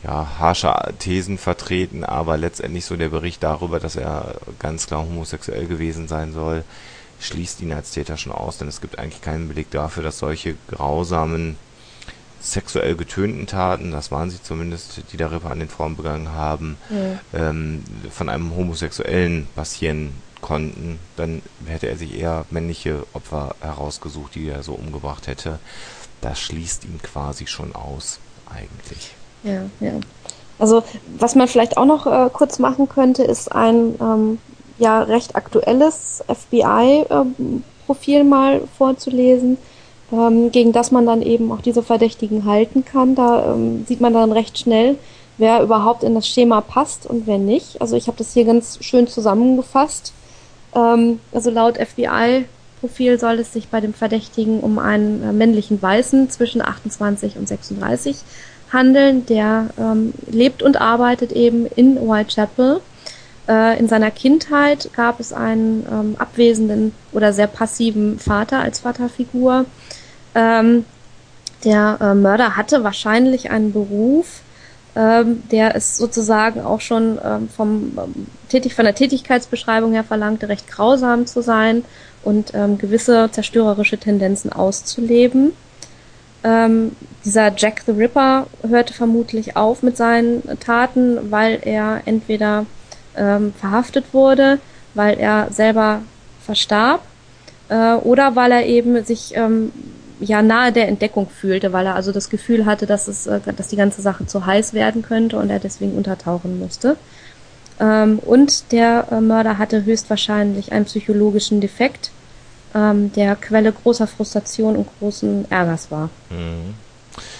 ja, 0.03 0.27
harsche 0.37 0.73
Thesen 0.99 1.37
vertreten, 1.37 2.03
aber 2.03 2.37
letztendlich 2.37 2.85
so 2.85 2.95
der 2.97 3.09
Bericht 3.09 3.41
darüber, 3.41 3.79
dass 3.79 3.95
er 3.95 4.35
ganz 4.59 4.87
klar 4.87 5.01
homosexuell 5.01 5.65
gewesen 5.65 6.07
sein 6.07 6.33
soll, 6.33 6.63
schließt 7.19 7.61
ihn 7.61 7.73
als 7.73 7.91
Täter 7.91 8.17
schon 8.17 8.31
aus, 8.31 8.57
denn 8.57 8.67
es 8.67 8.81
gibt 8.81 8.99
eigentlich 8.99 9.21
keinen 9.21 9.47
Beleg 9.47 9.71
dafür, 9.71 10.03
dass 10.03 10.19
solche 10.19 10.55
grausamen 10.69 11.57
sexuell 12.41 12.95
getönten 12.95 13.47
Taten, 13.47 13.91
das 13.91 14.11
waren 14.11 14.29
sie 14.29 14.41
zumindest, 14.41 15.01
die 15.11 15.17
der 15.17 15.31
Ripper 15.31 15.51
an 15.51 15.59
den 15.59 15.69
Frauen 15.69 15.95
begangen 15.95 16.31
haben, 16.33 16.77
Ja. 16.89 17.49
ähm, 17.49 17.83
von 18.11 18.29
einem 18.29 18.55
Homosexuellen 18.55 19.47
passieren 19.55 20.13
konnten, 20.41 20.99
dann 21.15 21.41
hätte 21.65 21.87
er 21.87 21.97
sich 21.97 22.17
eher 22.19 22.45
männliche 22.51 23.03
Opfer 23.13 23.55
herausgesucht, 23.59 24.35
die 24.35 24.47
er 24.49 24.61
so 24.63 24.73
umgebracht 24.73 25.27
hätte. 25.27 25.59
Das 26.21 26.39
schließt 26.39 26.85
ihn 26.85 26.99
quasi 27.01 27.47
schon 27.47 27.73
aus, 27.75 28.19
eigentlich. 28.49 29.15
Ja, 29.43 29.63
ja. 29.79 29.93
Also 30.59 30.83
was 31.19 31.35
man 31.35 31.47
vielleicht 31.47 31.77
auch 31.77 31.85
noch 31.85 32.07
äh, 32.07 32.29
kurz 32.31 32.59
machen 32.59 32.87
könnte, 32.89 33.23
ist 33.23 33.51
ein 33.51 33.95
ähm, 33.99 34.39
ja 34.79 35.01
recht 35.03 35.35
aktuelles 35.35 36.23
FBI-Profil 36.27 38.23
mal 38.23 38.61
vorzulesen, 38.77 39.57
ähm, 40.11 40.51
gegen 40.51 40.71
das 40.71 40.91
man 40.91 41.05
dann 41.05 41.21
eben 41.21 41.51
auch 41.51 41.61
diese 41.61 41.83
Verdächtigen 41.83 42.45
halten 42.45 42.85
kann. 42.85 43.15
Da 43.15 43.53
ähm, 43.53 43.85
sieht 43.87 44.01
man 44.01 44.13
dann 44.13 44.31
recht 44.31 44.57
schnell, 44.57 44.97
wer 45.37 45.61
überhaupt 45.61 46.03
in 46.03 46.15
das 46.15 46.27
Schema 46.27 46.61
passt 46.61 47.05
und 47.05 47.27
wer 47.27 47.37
nicht. 47.37 47.81
Also 47.81 47.95
ich 47.95 48.07
habe 48.07 48.17
das 48.17 48.33
hier 48.33 48.45
ganz 48.45 48.79
schön 48.81 49.07
zusammengefasst. 49.07 50.13
Ähm, 50.75 51.19
also 51.31 51.49
laut 51.49 51.77
FBI-Profil 51.77 53.19
soll 53.19 53.39
es 53.39 53.53
sich 53.53 53.67
bei 53.67 53.81
dem 53.81 53.93
Verdächtigen 53.93 54.59
um 54.61 54.79
einen 54.79 55.23
äh, 55.23 55.33
männlichen 55.33 55.81
Weißen 55.81 56.29
zwischen 56.29 56.61
28 56.61 57.37
und 57.37 57.47
36 57.47 58.17
handeln. 58.71 59.25
Der 59.25 59.69
ähm, 59.77 60.13
lebt 60.29 60.63
und 60.63 60.79
arbeitet 60.79 61.31
eben 61.31 61.65
in 61.65 61.97
Whitechapel. 61.97 62.81
Äh, 63.47 63.79
in 63.79 63.87
seiner 63.87 64.11
Kindheit 64.11 64.89
gab 64.95 65.19
es 65.19 65.31
einen 65.31 65.85
ähm, 65.89 66.15
abwesenden 66.17 66.93
oder 67.13 67.31
sehr 67.31 67.47
passiven 67.47 68.19
Vater 68.19 68.59
als 68.59 68.79
Vaterfigur. 68.81 69.65
Ähm, 70.37 70.85
der 71.65 71.97
äh, 71.99 72.13
Mörder 72.13 72.55
hatte 72.55 72.83
wahrscheinlich 72.83 73.49
einen 73.49 73.73
Beruf, 73.73 74.41
ähm, 74.95 75.41
der 75.51 75.75
es 75.75 75.97
sozusagen 75.97 76.61
auch 76.61 76.79
schon 76.79 77.17
ähm, 77.25 77.49
vom 77.49 77.97
ähm, 77.97 78.27
tätig 78.47 78.75
von 78.75 78.85
der 78.85 78.93
Tätigkeitsbeschreibung 78.93 79.93
her 79.93 80.03
verlangte, 80.03 80.47
recht 80.47 80.67
grausam 80.69 81.25
zu 81.25 81.41
sein 81.41 81.83
und 82.23 82.53
ähm, 82.53 82.77
gewisse 82.77 83.29
zerstörerische 83.31 83.97
Tendenzen 83.97 84.53
auszuleben. 84.53 85.53
Ähm, 86.43 86.95
dieser 87.25 87.51
Jack 87.57 87.81
the 87.87 87.93
Ripper 87.93 88.45
hörte 88.61 88.93
vermutlich 88.93 89.57
auf 89.57 89.81
mit 89.81 89.97
seinen 89.97 90.43
Taten, 90.59 91.31
weil 91.31 91.59
er 91.63 92.01
entweder 92.05 92.65
verhaftet 93.59 94.13
wurde, 94.13 94.59
weil 94.93 95.17
er 95.17 95.47
selber 95.49 96.03
verstarb 96.45 97.01
äh, 97.69 97.93
oder 97.95 98.35
weil 98.35 98.51
er 98.51 98.65
eben 98.65 99.03
sich 99.05 99.35
ähm, 99.35 99.71
ja 100.19 100.41
nahe 100.41 100.71
der 100.71 100.87
Entdeckung 100.87 101.29
fühlte, 101.29 101.73
weil 101.73 101.85
er 101.85 101.95
also 101.95 102.11
das 102.11 102.29
Gefühl 102.29 102.65
hatte, 102.65 102.85
dass 102.85 103.07
es, 103.07 103.27
äh, 103.27 103.39
dass 103.55 103.67
die 103.67 103.75
ganze 103.75 104.01
Sache 104.01 104.25
zu 104.25 104.45
heiß 104.45 104.73
werden 104.73 105.01
könnte 105.01 105.37
und 105.37 105.49
er 105.49 105.59
deswegen 105.59 105.93
untertauchen 105.95 106.59
musste. 106.59 106.97
Ähm, 107.79 108.19
und 108.19 108.71
der 108.71 109.07
äh, 109.11 109.21
Mörder 109.21 109.57
hatte 109.57 109.85
höchstwahrscheinlich 109.85 110.71
einen 110.71 110.85
psychologischen 110.85 111.61
Defekt, 111.61 112.11
ähm, 112.73 113.11
der 113.13 113.35
Quelle 113.35 113.71
großer 113.71 114.07
Frustration 114.07 114.75
und 114.75 114.87
großen 114.99 115.49
Ärgers 115.51 115.91
war. 115.91 116.09
Mhm. 116.29 116.73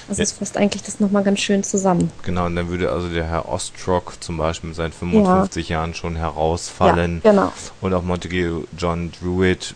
Also 0.10 0.20
Ja. 0.20 0.24
es 0.24 0.32
fasst 0.32 0.58
eigentlich 0.58 0.84
das 0.84 1.00
nochmal 1.00 1.24
ganz 1.24 1.40
schön 1.40 1.64
zusammen. 1.64 2.12
Genau, 2.24 2.46
und 2.46 2.56
dann 2.56 2.70
würde 2.70 2.92
also 2.92 3.10
der 3.10 3.26
Herr 3.26 3.50
Ostrock 3.50 4.14
zum 4.22 4.38
Beispiel 4.38 4.70
mit 4.70 4.78
seinen 4.78 4.94
55 4.94 5.70
Jahren 5.70 5.94
schon 5.94 6.16
herausfallen. 6.16 7.22
Ja, 7.24 7.32
genau. 7.32 7.52
Und 7.82 7.94
auch 7.94 8.04
Montague 8.04 8.64
John 8.78 9.12
Druitt 9.22 9.76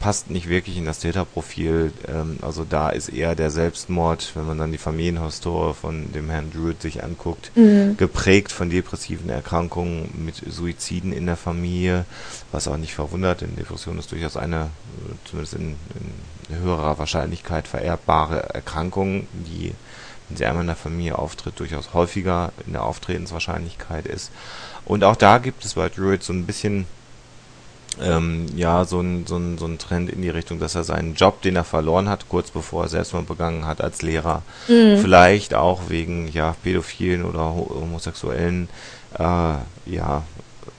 passt 0.00 0.30
nicht 0.30 0.48
wirklich 0.48 0.76
in 0.78 0.86
das 0.86 0.98
Täterprofil. 0.98 1.92
Ähm, 2.08 2.38
also 2.42 2.64
da 2.64 2.88
ist 2.88 3.10
eher 3.10 3.34
der 3.36 3.50
Selbstmord, 3.50 4.32
wenn 4.34 4.46
man 4.46 4.58
dann 4.58 4.72
die 4.72 4.78
Familienhistorie 4.78 5.74
von 5.74 6.10
dem 6.12 6.30
Herrn 6.30 6.50
Druitt 6.52 6.82
sich 6.82 7.04
anguckt, 7.04 7.52
Mhm. 7.54 7.96
geprägt 7.98 8.50
von 8.50 8.70
depressiven 8.70 9.28
Erkrankungen 9.28 10.08
mit 10.24 10.36
Suiziden 10.36 11.12
in 11.12 11.26
der 11.26 11.36
Familie, 11.36 12.06
was 12.50 12.66
auch 12.66 12.78
nicht 12.78 12.94
verwundert, 12.94 13.42
denn 13.42 13.54
Depression 13.56 13.98
ist 13.98 14.10
durchaus 14.10 14.36
eine, 14.36 14.62
äh, 14.64 15.28
zumindest 15.28 15.54
in, 15.54 15.76
in 16.48 16.58
höherer 16.58 16.98
Wahrscheinlichkeit 16.98 17.68
vererbbare 17.68 18.54
Erkrankung, 18.54 19.26
die, 19.32 19.72
wenn 20.28 20.36
sie 20.38 20.46
einmal 20.46 20.62
in 20.62 20.68
der 20.68 20.76
Familie 20.76 21.18
auftritt, 21.18 21.60
durchaus 21.60 21.92
häufiger 21.92 22.52
in 22.66 22.72
der 22.72 22.84
Auftretenswahrscheinlichkeit 22.84 24.06
ist. 24.06 24.30
Und 24.86 25.04
auch 25.04 25.16
da 25.16 25.38
gibt 25.38 25.64
es 25.64 25.74
bei 25.74 25.88
Druitt 25.90 26.22
so 26.22 26.32
ein 26.32 26.46
bisschen 26.46 26.86
ähm, 28.00 28.46
ja, 28.56 28.84
so 28.84 29.00
ein, 29.00 29.26
so, 29.26 29.36
ein, 29.36 29.58
so 29.58 29.66
ein 29.66 29.78
Trend 29.78 30.10
in 30.10 30.22
die 30.22 30.28
Richtung, 30.30 30.58
dass 30.60 30.74
er 30.74 30.84
seinen 30.84 31.14
Job, 31.14 31.42
den 31.42 31.56
er 31.56 31.64
verloren 31.64 32.08
hat, 32.08 32.28
kurz 32.28 32.50
bevor 32.50 32.84
er 32.84 32.88
Selbstmord 32.88 33.26
begangen 33.26 33.66
hat 33.66 33.80
als 33.80 34.02
Lehrer, 34.02 34.42
Mhm. 34.68 34.98
vielleicht 34.98 35.54
auch 35.54 35.88
wegen 35.88 36.28
ja, 36.28 36.54
pädophilen 36.62 37.24
oder 37.24 37.40
ho- 37.54 37.70
homosexuellen 37.80 38.68
äh, 39.18 39.22
ja, 39.86 40.22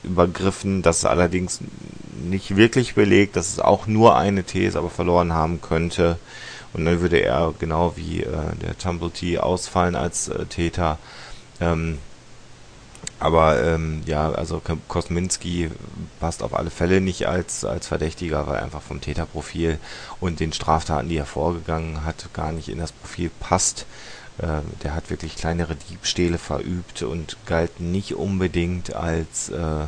Übergriffen, 0.04 0.82
das 0.82 1.06
allerdings 1.06 1.60
nicht 2.24 2.56
wirklich 2.56 2.95
belegt, 2.95 3.36
das 3.36 3.50
ist 3.50 3.63
auch 3.63 3.88
nur 3.88 4.15
eine 4.15 4.43
These, 4.43 4.78
aber 4.78 4.89
verloren 4.89 5.34
haben 5.34 5.62
könnte. 5.62 6.17
Und 6.74 6.86
dann 6.86 7.02
würde 7.02 7.17
er 7.21 7.54
genau 7.60 7.93
wie 7.97 8.21
äh, 8.21 8.28
der 8.62 8.78
Tumblety 8.78 9.38
ausfallen 9.38 9.95
als 9.95 10.30
äh, 10.30 10.45
Täter. 10.45 10.97
Ähm, 11.60 11.97
aber 13.19 13.61
ähm, 13.63 14.01
ja, 14.05 14.31
also 14.31 14.59
Ko- 14.59 14.77
Kosminski 14.87 15.69
passt 16.19 16.41
auf 16.43 16.55
alle 16.55 16.69
Fälle 16.71 17.01
nicht 17.01 17.27
als, 17.27 17.65
als 17.65 17.87
Verdächtiger, 17.87 18.47
weil 18.47 18.55
er 18.57 18.63
einfach 18.63 18.81
vom 18.81 19.01
Täterprofil 19.01 19.77
und 20.19 20.39
den 20.39 20.53
Straftaten, 20.53 21.09
die 21.09 21.17
er 21.17 21.25
vorgegangen 21.25 22.03
hat, 22.05 22.29
gar 22.33 22.51
nicht 22.51 22.69
in 22.69 22.79
das 22.79 22.91
Profil 22.91 23.29
passt. 23.39 23.85
Äh, 24.39 24.61
der 24.83 24.95
hat 24.95 25.09
wirklich 25.09 25.35
kleinere 25.35 25.75
Diebstähle 25.75 26.37
verübt 26.39 27.03
und 27.03 27.37
galt 27.45 27.79
nicht 27.79 28.15
unbedingt 28.15 28.95
als 28.95 29.49
äh, 29.49 29.85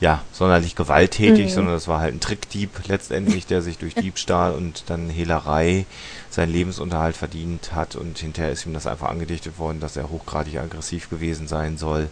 ja, 0.00 0.22
sonderlich 0.32 0.76
gewalttätig, 0.76 1.46
Mhm. 1.46 1.54
sondern 1.54 1.74
das 1.74 1.88
war 1.88 1.98
halt 1.98 2.14
ein 2.14 2.20
Trickdieb 2.20 2.70
letztendlich, 2.86 3.46
der 3.46 3.62
sich 3.62 3.78
durch 3.78 3.96
Diebstahl 3.96 4.52
und 4.52 4.84
dann 4.86 5.10
Hehlerei 5.10 5.86
seinen 6.30 6.52
Lebensunterhalt 6.52 7.16
verdient 7.16 7.72
hat 7.74 7.96
und 7.96 8.16
hinterher 8.18 8.52
ist 8.52 8.64
ihm 8.64 8.74
das 8.74 8.86
einfach 8.86 9.08
angedichtet 9.08 9.58
worden, 9.58 9.80
dass 9.80 9.96
er 9.96 10.08
hochgradig 10.10 10.58
aggressiv 10.58 11.10
gewesen 11.10 11.48
sein 11.48 11.78
soll. 11.78 12.08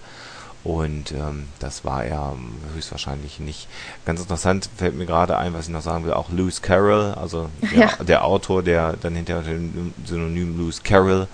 Und 0.64 1.12
ähm, 1.12 1.46
das 1.60 1.84
war 1.84 2.04
er 2.04 2.34
ähm, 2.36 2.54
höchstwahrscheinlich 2.74 3.38
nicht. 3.38 3.68
Ganz 4.04 4.20
interessant 4.20 4.68
fällt 4.76 4.96
mir 4.96 5.06
gerade 5.06 5.36
ein, 5.38 5.54
was 5.54 5.66
ich 5.66 5.72
noch 5.72 5.82
sagen 5.82 6.04
will, 6.04 6.12
auch 6.12 6.30
Lewis 6.30 6.60
Carroll, 6.60 7.14
also 7.14 7.48
der, 7.62 7.78
Ja. 7.78 8.04
der 8.04 8.24
Autor, 8.24 8.62
der 8.62 8.94
dann 8.94 9.14
hinterher 9.14 9.42
unter 9.42 9.50
dem 9.52 9.94
Synonym 10.04 10.58
Lewis 10.58 10.82
Carroll 10.82 11.28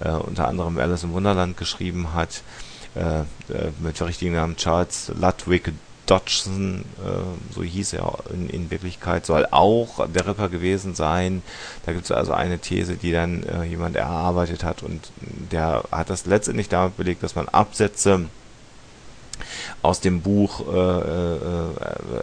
äh, 0.00 0.10
unter 0.10 0.48
anderem 0.48 0.78
Alice 0.78 1.02
im 1.02 1.12
Wunderland 1.12 1.56
geschrieben 1.56 2.14
hat, 2.14 2.42
äh, 2.94 3.20
äh, 3.20 3.24
mit 3.80 4.00
richtigen 4.00 4.32
Namen 4.34 4.56
Charles 4.56 5.12
Ludwig 5.20 5.72
Dodgson, 6.06 6.84
äh, 7.04 7.54
so 7.54 7.62
hieß 7.62 7.92
er 7.92 8.14
in, 8.32 8.48
in 8.48 8.70
Wirklichkeit, 8.70 9.26
soll 9.26 9.46
auch 9.50 10.08
der 10.08 10.26
Ripper 10.26 10.48
gewesen 10.48 10.94
sein. 10.94 11.42
Da 11.84 11.92
gibt 11.92 12.06
es 12.06 12.10
also 12.12 12.32
eine 12.32 12.58
These, 12.58 12.96
die 12.96 13.12
dann 13.12 13.42
äh, 13.42 13.64
jemand 13.64 13.96
erarbeitet 13.96 14.64
hat 14.64 14.82
und 14.82 15.10
der 15.20 15.84
hat 15.92 16.08
das 16.08 16.24
letztendlich 16.24 16.70
damit 16.70 16.96
belegt, 16.96 17.22
dass 17.22 17.34
man 17.34 17.48
Absätze 17.48 18.24
aus 19.82 20.00
dem 20.00 20.20
Buch 20.22 20.60
äh, 20.72 20.76
äh, 20.78 21.36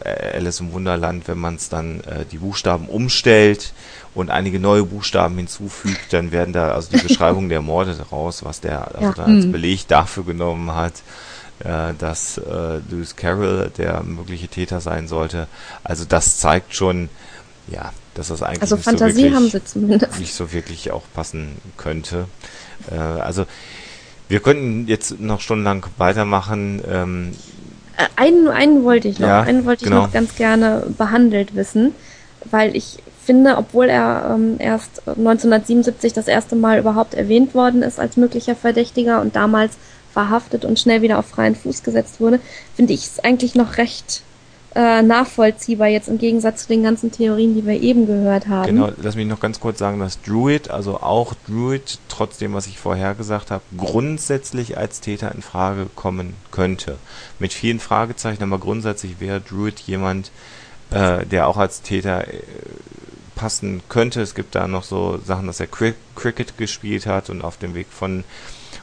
äh, 0.04 0.38
Alice 0.38 0.60
im 0.60 0.74
Wunderland, 0.74 1.28
wenn 1.28 1.38
man 1.38 1.56
es 1.56 1.70
dann 1.70 2.02
äh, 2.02 2.26
die 2.32 2.38
Buchstaben 2.38 2.88
umstellt 2.88 3.74
und 4.14 4.30
einige 4.30 4.60
neue 4.60 4.84
Buchstaben 4.84 5.36
hinzufügt, 5.38 6.12
dann 6.14 6.32
werden 6.32 6.54
da 6.54 6.72
also 6.72 6.90
die 6.92 7.02
Beschreibung 7.04 7.50
der 7.50 7.62
Morde 7.62 7.96
raus, 8.12 8.44
was 8.44 8.62
der 8.62 8.88
also 8.96 9.08
Ja. 9.08 9.14
dann 9.14 9.36
als 9.38 9.46
Mhm. 9.46 9.52
Beleg 9.52 9.88
dafür 9.88 10.24
genommen 10.24 10.74
hat, 10.74 10.94
äh, 11.60 11.94
dass 11.98 12.38
äh, 12.38 12.80
Lewis 12.90 13.16
Carroll 13.16 13.72
der 13.78 14.04
mögliche 14.04 14.48
Täter 14.48 14.82
sein 14.82 15.08
sollte. 15.08 15.48
Also 15.84 16.06
das 16.06 16.38
zeigt 16.38 16.76
schon, 16.76 17.10
ja, 17.68 17.92
dass 18.14 18.28
das 18.28 18.42
eigentlich 18.44 18.62
Also 18.62 18.76
nicht 18.76 18.86
Fantasie 18.86 19.12
so 19.14 19.18
wirklich, 19.24 19.36
haben 19.36 19.50
sie 19.50 19.64
zumindest. 19.66 20.20
nicht 20.20 20.34
so 20.34 20.52
wirklich 20.54 20.92
auch 20.92 21.04
passen 21.14 21.58
könnte. 21.78 22.28
Äh, 22.92 22.96
also 22.96 23.46
wir 24.28 24.40
könnten 24.40 24.88
jetzt 24.88 25.20
noch 25.20 25.42
stundenlang 25.42 25.86
weitermachen. 25.98 26.82
Ähm, 26.92 27.32
Äh, 27.98 28.06
Einen, 28.16 28.48
einen 28.48 28.84
wollte 28.84 29.08
ich 29.08 29.20
noch, 29.20 29.28
Ja, 29.28 29.42
einen 29.42 29.66
wollte 29.66 29.86
ich 29.86 29.90
genau. 29.90 30.04
noch 30.04 30.12
ganz 30.14 30.36
gerne 30.36 30.84
behandelt 30.98 31.56
wissen, 31.56 31.94
weil 32.52 32.76
ich 32.76 32.98
finde, 33.24 33.58
obwohl 33.58 33.86
er 33.90 34.36
ähm, 34.36 34.56
erst 34.60 35.08
1977 35.08 36.14
das 36.14 36.28
erste 36.28 36.56
Mal 36.56 36.78
überhaupt 36.80 37.14
erwähnt 37.14 37.56
worden 37.56 37.82
ist 37.84 38.00
als 38.00 38.18
möglicher 38.18 38.56
Verdächtiger 38.56 39.22
und 39.22 39.36
damals 39.36 39.74
verhaftet 40.14 40.64
und 40.66 40.80
schnell 40.80 41.02
wieder 41.02 41.18
auf 41.20 41.26
freien 41.28 41.56
Fuß 41.56 41.84
gesetzt 41.84 42.20
wurde, 42.20 42.40
finde 42.76 42.94
ich 42.94 43.06
es 43.06 43.20
eigentlich 43.24 43.56
noch 43.56 43.78
recht 43.78 44.22
äh, 44.76 45.02
nachvollziehbar 45.02 45.88
jetzt 45.88 46.10
im 46.10 46.18
Gegensatz 46.18 46.64
zu 46.64 46.68
den 46.68 46.84
ganzen 46.84 47.12
Theorien, 47.12 47.56
die 47.56 47.66
wir 47.66 47.80
eben 47.82 48.08
gehört 48.08 48.48
haben. 48.48 48.68
Genau, 48.68 48.90
lass 49.02 49.16
mich 49.16 49.26
noch 49.26 49.40
ganz 49.40 49.62
kurz 49.62 49.80
sagen, 49.80 50.00
dass 50.00 50.22
Druid, 50.22 50.70
also 50.70 50.98
auch 51.00 51.34
Druid, 51.48 52.00
trotzdem, 52.10 52.54
was 52.54 52.68
ich 52.68 52.78
vorher 52.78 53.16
gesagt 53.16 53.52
habe, 53.52 53.64
grundsätzlich 53.78 54.78
als 54.78 55.00
Täter 55.00 55.34
in 55.34 55.42
Frage 55.42 55.88
kommen 55.96 56.34
könnte. 56.52 56.98
Mit 57.40 57.54
vielen 57.54 57.80
Fragezeichen, 57.80 58.44
aber 58.44 58.58
grundsätzlich 58.58 59.22
wäre 59.22 59.40
Druid 59.40 59.80
jemand, 59.80 60.32
äh, 60.92 61.26
der 61.26 61.48
auch 61.48 61.58
als 61.58 61.82
Täter 61.82 62.28
äh, 62.28 62.42
passen 63.36 63.82
könnte. 63.88 64.22
Es 64.22 64.36
gibt 64.36 64.56
da 64.56 64.68
noch 64.68 64.84
so 64.84 65.20
Sachen, 65.26 65.48
dass 65.48 65.60
er 65.60 65.68
Cri 65.68 65.94
Cricket 66.16 66.58
gespielt 66.58 67.06
hat 67.06 67.30
und 67.30 67.42
auf 67.44 67.58
dem 67.58 67.76
Weg 67.76 67.88
von 67.90 68.24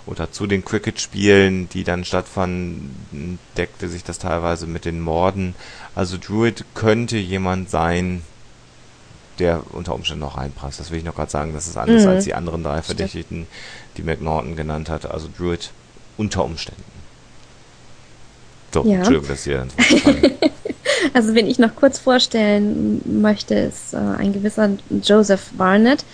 oder 0.06 0.32
zu 0.32 0.46
den 0.46 0.64
Cricket-Spielen, 0.64 1.68
die 1.68 1.84
dann 1.84 2.04
stattfanden, 2.04 3.38
deckte 3.56 3.88
sich 3.88 4.02
das 4.04 4.18
teilweise 4.18 4.66
mit 4.66 4.84
den 4.84 5.00
Morden. 5.00 5.54
Also 5.94 6.18
Druid 6.18 6.64
könnte 6.74 7.16
jemand 7.16 7.70
sein, 7.70 8.22
der 9.38 9.62
unter 9.72 9.94
Umständen 9.94 10.20
noch 10.20 10.36
reinpasst. 10.36 10.80
Das 10.80 10.90
will 10.90 10.98
ich 10.98 11.04
noch 11.04 11.14
gerade 11.14 11.30
sagen. 11.30 11.52
Das 11.54 11.66
ist 11.66 11.76
anders 11.76 12.02
mhm. 12.02 12.08
als 12.08 12.24
die 12.24 12.34
anderen 12.34 12.62
drei 12.62 12.82
Verdächtigten, 12.82 13.46
die 13.96 14.02
McNaughton 14.02 14.56
genannt 14.56 14.88
hat. 14.88 15.10
Also 15.10 15.28
Druid 15.36 15.70
unter 16.16 16.44
Umständen. 16.44 16.82
So, 18.72 18.84
ja. 18.84 18.96
Entschuldigung, 18.96 19.28
dass 19.28 19.46
ihr 19.46 19.66
Also, 21.14 21.34
wenn 21.34 21.46
ich 21.46 21.58
noch 21.58 21.74
kurz 21.74 21.98
vorstellen 21.98 23.02
möchte, 23.04 23.54
ist 23.54 23.92
äh, 23.92 23.96
ein 23.96 24.32
gewisser 24.32 24.70
Joseph 25.02 25.50
Barnett, 25.52 26.04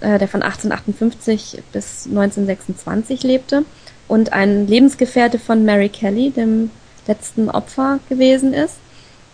äh, 0.00 0.18
der 0.18 0.28
von 0.28 0.42
1858 0.42 1.62
bis 1.72 2.06
1926 2.06 3.22
lebte 3.22 3.64
und 4.08 4.32
ein 4.32 4.66
Lebensgefährte 4.66 5.38
von 5.38 5.64
Mary 5.64 5.88
Kelly, 5.88 6.30
dem 6.30 6.70
letzten 7.06 7.50
Opfer 7.50 8.00
gewesen 8.08 8.52
ist. 8.52 8.76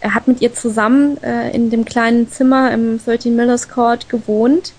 Er 0.01 0.15
hat 0.15 0.29
mit 0.29 0.41
ihr 0.41 0.55
zusammen 0.55 1.23
äh, 1.23 1.51
in 1.51 1.71
dem 1.71 1.85
kleinen 1.85 2.31
Zimmer 2.31 2.71
im 2.73 3.01
13 3.03 3.35
Millers 3.35 3.69
Court 3.69 4.09
gewohnt, 4.09 4.73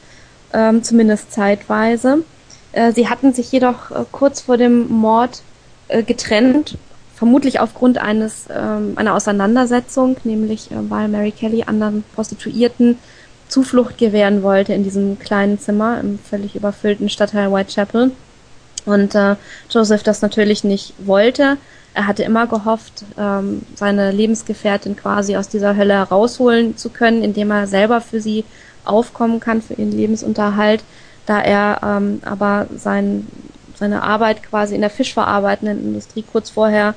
ähm, 0.53 0.84
zumindest 0.84 1.32
zeitweise. 1.32 2.23
Äh, 2.71 2.91
sie 2.91 3.09
hatten 3.09 3.34
sich 3.34 3.51
jedoch 3.51 3.91
äh, 3.91 4.05
kurz 4.11 4.41
vor 4.41 4.57
dem 4.57 4.88
Mord 4.89 5.41
äh, 5.88 6.03
getrennt 6.03 6.78
vermutlich 7.17 7.59
aufgrund 7.59 7.97
eines 7.97 8.45
ähm, 8.47 8.93
einer 8.95 9.15
Auseinandersetzung, 9.15 10.17
nämlich 10.23 10.69
äh, 10.69 10.75
weil 10.89 11.07
Mary 11.07 11.32
Kelly 11.32 11.63
anderen 11.65 12.03
Prostituierten 12.13 12.99
Zuflucht 13.47 13.97
gewähren 13.97 14.43
wollte 14.43 14.73
in 14.73 14.83
diesem 14.83 15.19
kleinen 15.19 15.59
Zimmer 15.59 15.99
im 15.99 16.19
völlig 16.19 16.55
überfüllten 16.55 17.09
Stadtteil 17.09 17.51
Whitechapel. 17.51 18.11
Und 18.85 19.15
äh, 19.15 19.35
Joseph 19.69 20.03
das 20.03 20.21
natürlich 20.21 20.63
nicht 20.63 20.93
wollte. 20.99 21.57
Er 21.93 22.07
hatte 22.07 22.23
immer 22.23 22.47
gehofft, 22.47 23.03
ähm, 23.17 23.63
seine 23.75 24.11
Lebensgefährtin 24.11 24.95
quasi 24.95 25.35
aus 25.35 25.49
dieser 25.49 25.75
Hölle 25.75 25.95
herausholen 25.95 26.77
zu 26.77 26.89
können, 26.89 27.23
indem 27.23 27.51
er 27.51 27.67
selber 27.67 28.01
für 28.01 28.21
sie 28.21 28.45
aufkommen 28.85 29.39
kann, 29.39 29.61
für 29.61 29.73
ihren 29.73 29.91
Lebensunterhalt. 29.91 30.83
Da 31.25 31.41
er 31.41 31.81
ähm, 31.83 32.21
aber 32.23 32.67
sein, 32.75 33.27
seine 33.75 34.03
Arbeit 34.03 34.43
quasi 34.43 34.75
in 34.75 34.81
der 34.81 34.89
fischverarbeitenden 34.89 35.79
Industrie 35.79 36.23
kurz 36.23 36.49
vorher 36.49 36.93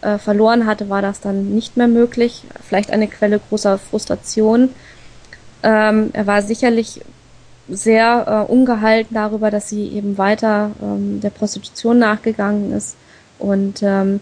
äh, 0.00 0.18
verloren 0.18 0.66
hatte, 0.66 0.88
war 0.88 1.02
das 1.02 1.20
dann 1.20 1.50
nicht 1.50 1.76
mehr 1.76 1.88
möglich. 1.88 2.44
Vielleicht 2.66 2.90
eine 2.90 3.06
Quelle 3.06 3.40
großer 3.48 3.78
Frustration. 3.78 4.70
Ähm, 5.62 6.10
er 6.12 6.26
war 6.26 6.42
sicherlich 6.42 7.00
sehr 7.68 8.46
äh, 8.48 8.52
ungehalten 8.52 9.14
darüber, 9.14 9.50
dass 9.50 9.68
sie 9.68 9.88
eben 9.88 10.18
weiter 10.18 10.70
ähm, 10.82 11.20
der 11.20 11.30
Prostitution 11.30 11.98
nachgegangen 11.98 12.72
ist. 12.72 12.96
Und 13.38 13.82
ähm, 13.82 14.20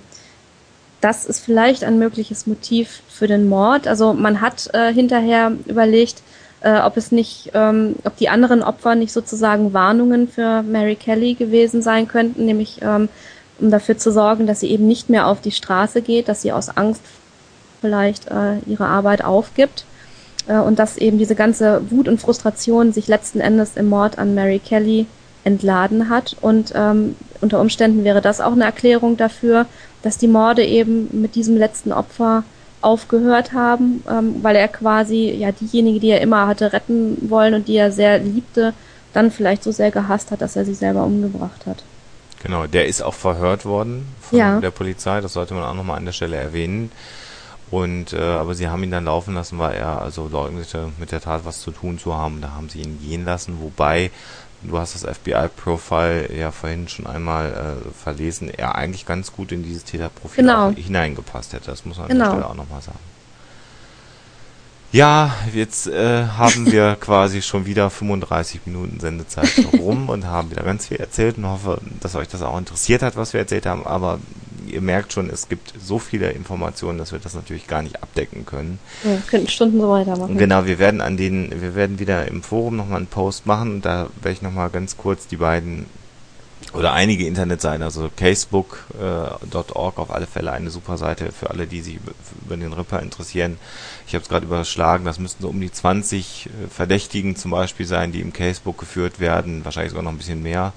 das 1.00 1.24
ist 1.24 1.40
vielleicht 1.40 1.84
ein 1.84 1.98
mögliches 1.98 2.46
Motiv 2.46 3.02
für 3.08 3.26
den 3.26 3.48
Mord. 3.48 3.86
Also 3.86 4.12
man 4.12 4.40
hat 4.40 4.68
äh, 4.74 4.92
hinterher 4.92 5.52
überlegt, 5.66 6.22
äh, 6.60 6.80
ob 6.80 6.96
es 6.96 7.12
nicht, 7.12 7.50
ähm, 7.54 7.96
ob 8.04 8.16
die 8.16 8.28
anderen 8.28 8.62
Opfer 8.62 8.94
nicht 8.94 9.12
sozusagen 9.12 9.72
Warnungen 9.72 10.28
für 10.28 10.62
Mary 10.62 10.96
Kelly 10.96 11.34
gewesen 11.34 11.82
sein 11.82 12.08
könnten, 12.08 12.46
nämlich 12.46 12.80
ähm, 12.82 13.08
um 13.60 13.70
dafür 13.70 13.96
zu 13.96 14.10
sorgen, 14.10 14.46
dass 14.46 14.60
sie 14.60 14.70
eben 14.70 14.86
nicht 14.86 15.08
mehr 15.08 15.26
auf 15.26 15.40
die 15.40 15.52
Straße 15.52 16.02
geht, 16.02 16.28
dass 16.28 16.42
sie 16.42 16.52
aus 16.52 16.76
Angst 16.76 17.02
vielleicht 17.80 18.28
äh, 18.28 18.58
ihre 18.66 18.86
Arbeit 18.86 19.24
aufgibt 19.24 19.84
äh, 20.46 20.58
und 20.58 20.78
dass 20.78 20.96
eben 20.96 21.18
diese 21.18 21.34
ganze 21.34 21.82
Wut 21.90 22.08
und 22.08 22.20
Frustration 22.20 22.92
sich 22.92 23.08
letzten 23.08 23.40
Endes 23.40 23.76
im 23.76 23.88
Mord 23.88 24.18
an 24.18 24.34
Mary 24.34 24.58
Kelly 24.58 25.06
entladen 25.44 26.08
hat 26.08 26.36
und 26.40 26.72
ähm, 26.74 27.14
unter 27.40 27.60
Umständen 27.60 28.02
wäre 28.02 28.20
das 28.20 28.40
auch 28.40 28.52
eine 28.52 28.64
Erklärung 28.64 29.16
dafür, 29.16 29.66
dass 30.02 30.18
die 30.18 30.28
Morde 30.28 30.64
eben 30.64 31.08
mit 31.12 31.34
diesem 31.34 31.56
letzten 31.56 31.92
Opfer 31.92 32.42
aufgehört 32.80 33.52
haben, 33.52 34.02
ähm, 34.10 34.36
weil 34.42 34.56
er 34.56 34.68
quasi 34.68 35.30
ja 35.30 35.52
diejenige, 35.52 36.00
die 36.00 36.10
er 36.10 36.20
immer 36.20 36.46
hatte 36.46 36.72
retten 36.72 37.30
wollen 37.30 37.54
und 37.54 37.68
die 37.68 37.76
er 37.76 37.92
sehr 37.92 38.18
liebte, 38.18 38.74
dann 39.12 39.30
vielleicht 39.30 39.62
so 39.62 39.72
sehr 39.72 39.90
gehasst 39.90 40.30
hat, 40.30 40.42
dass 40.42 40.56
er 40.56 40.64
sie 40.64 40.74
selber 40.74 41.04
umgebracht 41.04 41.66
hat. 41.66 41.82
Genau, 42.42 42.66
der 42.66 42.86
ist 42.86 43.02
auch 43.02 43.14
verhört 43.14 43.64
worden 43.64 44.06
von 44.20 44.38
ja. 44.38 44.60
der 44.60 44.70
Polizei, 44.70 45.20
das 45.20 45.32
sollte 45.32 45.54
man 45.54 45.64
auch 45.64 45.74
nochmal 45.74 45.96
an 45.96 46.04
der 46.04 46.12
Stelle 46.12 46.36
erwähnen. 46.36 46.92
Und 47.76 48.14
äh, 48.14 48.22
aber 48.22 48.54
sie 48.54 48.68
haben 48.68 48.82
ihn 48.84 48.90
dann 48.90 49.04
laufen 49.04 49.34
lassen, 49.34 49.58
weil 49.58 49.74
er 49.74 50.00
also 50.00 50.28
leugnete, 50.28 50.88
mit 50.98 51.12
der 51.12 51.20
Tat 51.20 51.44
was 51.44 51.60
zu 51.60 51.70
tun 51.72 51.98
zu 51.98 52.16
haben. 52.16 52.40
Da 52.40 52.52
haben 52.52 52.70
sie 52.70 52.80
ihn 52.80 52.98
gehen 53.02 53.26
lassen, 53.26 53.58
wobei 53.60 54.10
du 54.62 54.78
hast 54.78 54.94
das 54.94 55.04
FBI-Profile 55.18 56.34
ja 56.34 56.52
vorhin 56.52 56.88
schon 56.88 57.06
einmal 57.06 57.52
äh, 57.52 57.90
verlesen, 57.92 58.48
er 58.48 58.76
eigentlich 58.76 59.04
ganz 59.04 59.30
gut 59.30 59.52
in 59.52 59.62
dieses 59.62 59.84
Täterprofil 59.84 60.42
genau. 60.42 60.70
hineingepasst 60.70 61.52
hätte. 61.52 61.66
Das 61.66 61.84
muss 61.84 61.98
man 61.98 62.08
genau. 62.08 62.24
an 62.24 62.30
der 62.30 62.38
genau. 62.38 62.46
Stelle 62.46 62.50
auch 62.50 62.64
nochmal 62.64 62.80
sagen. 62.80 62.98
Ja, 64.92 65.34
jetzt 65.52 65.88
äh, 65.88 66.24
haben 66.24 66.70
wir 66.70 66.96
quasi 67.00 67.42
schon 67.42 67.66
wieder 67.66 67.90
35 67.90 68.62
Minuten 68.66 69.00
Sendezeit 69.00 69.52
rum 69.78 70.08
und 70.08 70.26
haben 70.26 70.50
wieder 70.50 70.62
ganz 70.62 70.88
viel 70.88 70.98
erzählt 70.98 71.38
und 71.38 71.46
hoffe, 71.46 71.80
dass 72.00 72.14
euch 72.14 72.28
das 72.28 72.42
auch 72.42 72.56
interessiert 72.56 73.02
hat, 73.02 73.16
was 73.16 73.32
wir 73.32 73.40
erzählt 73.40 73.66
haben. 73.66 73.86
Aber 73.86 74.18
ihr 74.66 74.80
merkt 74.80 75.12
schon, 75.12 75.30
es 75.30 75.48
gibt 75.48 75.72
so 75.78 75.98
viele 75.98 76.30
Informationen, 76.30 76.98
dass 76.98 77.12
wir 77.12 77.18
das 77.18 77.34
natürlich 77.34 77.66
gar 77.66 77.82
nicht 77.82 78.02
abdecken 78.02 78.46
können. 78.46 78.78
Ja, 79.04 79.10
wir 79.10 79.22
könnten 79.26 79.48
Stunden 79.48 79.80
so 79.80 79.90
weitermachen. 79.90 80.38
Genau, 80.38 80.66
wir 80.66 80.78
werden 80.78 81.00
an 81.00 81.16
den, 81.16 81.50
wir 81.60 81.74
werden 81.74 81.98
wieder 81.98 82.28
im 82.28 82.42
Forum 82.42 82.76
nochmal 82.76 82.98
einen 82.98 83.06
Post 83.06 83.46
machen 83.46 83.76
und 83.76 83.84
da 83.84 84.08
werde 84.22 84.32
ich 84.32 84.42
nochmal 84.42 84.70
ganz 84.70 84.96
kurz 84.96 85.26
die 85.26 85.36
beiden 85.36 85.86
oder 86.76 86.92
einige 86.92 87.26
Internetseiten, 87.26 87.82
also 87.82 88.10
casebook.org 88.14 89.96
äh, 89.96 90.00
auf 90.00 90.10
alle 90.10 90.26
Fälle 90.26 90.52
eine 90.52 90.70
super 90.70 90.98
Seite 90.98 91.32
für 91.32 91.50
alle, 91.50 91.66
die 91.66 91.80
sich 91.80 91.98
über 92.44 92.56
den 92.56 92.72
Ripper 92.72 93.00
interessieren. 93.00 93.56
Ich 94.06 94.14
habe 94.14 94.22
es 94.22 94.28
gerade 94.28 94.46
überschlagen, 94.46 95.04
das 95.04 95.18
müssten 95.18 95.42
so 95.42 95.48
um 95.48 95.60
die 95.60 95.72
20 95.72 96.46
äh, 96.46 96.68
Verdächtigen 96.68 97.34
zum 97.34 97.50
Beispiel 97.50 97.86
sein, 97.86 98.12
die 98.12 98.20
im 98.20 98.32
Casebook 98.32 98.78
geführt 98.78 99.20
werden, 99.20 99.64
wahrscheinlich 99.64 99.90
sogar 99.90 100.04
noch 100.04 100.12
ein 100.12 100.18
bisschen 100.18 100.42
mehr. 100.42 100.74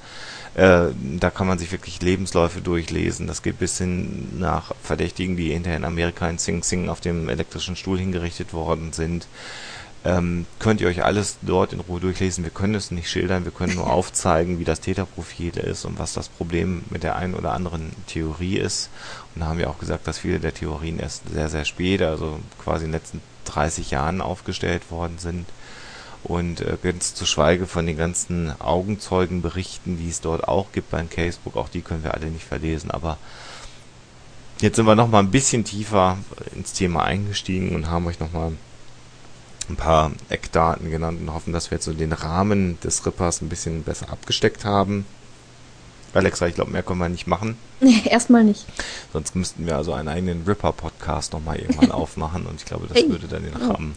Äh, 0.55 0.87
da 1.19 1.29
kann 1.29 1.47
man 1.47 1.59
sich 1.59 1.71
wirklich 1.71 2.01
Lebensläufe 2.01 2.61
durchlesen. 2.61 3.27
Das 3.27 3.43
geht 3.43 3.59
bis 3.59 3.77
hin 3.77 4.29
nach 4.39 4.73
Verdächtigen, 4.81 5.35
die 5.35 5.51
hinterher 5.51 5.77
in 5.77 5.85
Amerika 5.85 6.29
in 6.29 6.37
Sing 6.37 6.63
Sing 6.63 6.89
auf 6.89 7.01
dem 7.01 7.29
elektrischen 7.29 7.75
Stuhl 7.75 7.99
hingerichtet 7.99 8.53
worden 8.53 8.93
sind 8.93 9.27
ähm, 10.05 10.45
könnt 10.59 10.79
ihr 10.79 10.87
euch 10.87 11.03
alles 11.03 11.37
dort 11.41 11.73
in 11.73 11.81
Ruhe 11.81 11.99
durchlesen. 11.99 12.43
Wir 12.43 12.51
können 12.51 12.75
es 12.75 12.91
nicht 12.91 13.09
schildern, 13.09 13.43
wir 13.43 13.51
können 13.51 13.75
nur 13.75 13.89
aufzeigen, 13.91 14.59
wie 14.59 14.63
das 14.63 14.79
Täterprofil 14.79 15.57
ist 15.57 15.85
und 15.85 15.99
was 15.99 16.13
das 16.13 16.29
Problem 16.29 16.83
mit 16.89 17.03
der 17.03 17.17
einen 17.17 17.33
oder 17.33 17.53
anderen 17.53 17.91
Theorie 18.07 18.57
ist. 18.57 18.89
Und 19.35 19.41
da 19.41 19.47
haben 19.47 19.59
wir 19.59 19.69
auch 19.69 19.79
gesagt, 19.79 20.07
dass 20.07 20.19
viele 20.19 20.39
der 20.39 20.53
Theorien 20.53 20.99
erst 20.99 21.29
sehr, 21.29 21.49
sehr 21.49 21.65
spät, 21.65 22.01
also 22.01 22.39
quasi 22.63 22.85
in 22.85 22.91
den 22.91 22.99
letzten 22.99 23.21
30 23.45 23.91
Jahren 23.91 24.21
aufgestellt 24.21 24.89
worden 24.89 25.17
sind. 25.17 25.45
Und 26.23 26.61
äh, 26.61 26.77
ganz 26.81 27.13
zu 27.13 27.25
Schweige 27.25 27.65
von 27.65 27.85
den 27.85 27.97
ganzen 27.97 28.53
Augenzeugenberichten, 28.59 29.97
die 29.97 30.09
es 30.09 30.21
dort 30.21 30.47
auch 30.47 30.71
gibt 30.71 30.91
beim 30.91 31.09
Casebook, 31.09 31.55
auch 31.55 31.69
die 31.69 31.81
können 31.81 32.03
wir 32.03 32.13
alle 32.13 32.27
nicht 32.27 32.45
verlesen, 32.45 32.91
aber 32.91 33.17
jetzt 34.59 34.75
sind 34.75 34.85
wir 34.85 34.95
nochmal 34.95 35.23
ein 35.23 35.31
bisschen 35.31 35.63
tiefer 35.63 36.17
ins 36.53 36.73
Thema 36.73 37.03
eingestiegen 37.03 37.73
und 37.73 37.89
haben 37.89 38.05
euch 38.07 38.19
nochmal 38.19 38.51
ein 39.69 39.75
paar 39.75 40.11
Eckdaten 40.29 40.89
genannt 40.91 41.19
und 41.21 41.33
hoffen, 41.33 41.53
dass 41.53 41.71
wir 41.71 41.77
jetzt 41.77 41.85
so 41.85 41.93
den 41.93 42.13
Rahmen 42.13 42.79
des 42.81 43.05
Rippers 43.05 43.41
ein 43.41 43.49
bisschen 43.49 43.83
besser 43.83 44.09
abgesteckt 44.09 44.65
haben. 44.65 45.05
Alexa, 46.13 46.47
ich 46.47 46.55
glaube, 46.55 46.71
mehr 46.71 46.81
können 46.81 46.99
wir 46.99 47.09
nicht 47.09 47.27
machen. 47.27 47.55
Nee, 47.81 48.01
erstmal 48.05 48.43
nicht. 48.43 48.65
Sonst 49.13 49.35
müssten 49.35 49.65
wir 49.65 49.77
also 49.77 49.93
einen 49.93 50.07
eigenen 50.07 50.43
Ripper-Podcast 50.45 51.33
nochmal 51.33 51.57
irgendwann 51.57 51.91
aufmachen 51.93 52.45
und 52.45 52.55
ich 52.55 52.65
glaube, 52.65 52.87
das 52.87 52.97
hey. 52.97 53.09
würde 53.09 53.27
dann 53.27 53.43
den 53.43 53.55
Rahmen 53.55 53.95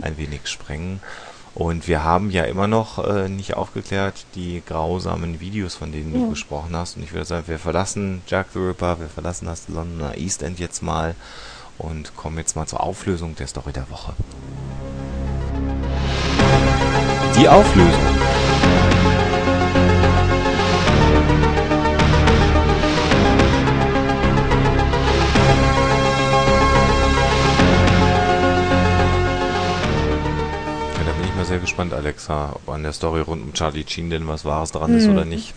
ein 0.00 0.16
wenig 0.16 0.40
sprengen. 0.44 1.00
Und 1.54 1.86
wir 1.86 2.02
haben 2.02 2.30
ja 2.30 2.44
immer 2.44 2.66
noch 2.66 3.06
äh, 3.06 3.28
nicht 3.28 3.54
aufgeklärt 3.54 4.24
die 4.34 4.62
grausamen 4.66 5.38
Videos, 5.40 5.74
von 5.74 5.92
denen 5.92 6.14
ja. 6.14 6.20
du 6.20 6.30
gesprochen 6.30 6.74
hast. 6.74 6.96
Und 6.96 7.02
ich 7.02 7.12
würde 7.12 7.26
sagen, 7.26 7.46
wir 7.46 7.58
verlassen 7.58 8.22
Jack 8.26 8.48
the 8.54 8.58
Ripper, 8.58 8.98
wir 9.00 9.08
verlassen 9.08 9.46
das 9.46 9.68
Londoner 9.68 10.16
East 10.16 10.42
End 10.42 10.58
jetzt 10.58 10.82
mal 10.82 11.14
und 11.78 12.16
kommen 12.16 12.38
jetzt 12.38 12.56
mal 12.56 12.66
zur 12.66 12.82
Auflösung 12.82 13.34
der 13.36 13.46
Story 13.46 13.72
der 13.72 13.88
Woche. 13.90 14.14
Die 17.36 17.48
Auflösung. 17.48 17.90
Ja, 30.94 31.04
da 31.04 31.12
bin 31.12 31.24
ich 31.24 31.34
mal 31.34 31.44
sehr 31.44 31.58
gespannt, 31.58 31.94
Alexa, 31.94 32.52
ob 32.54 32.68
an 32.68 32.82
der 32.82 32.92
Story 32.92 33.22
rund 33.22 33.42
um 33.42 33.52
Charlie 33.54 33.84
Sheen 33.86 34.10
denn 34.10 34.28
was 34.28 34.44
Wahres 34.44 34.72
dran 34.72 34.90
hm. 34.90 34.98
ist 34.98 35.08
oder 35.08 35.24
nicht. 35.24 35.54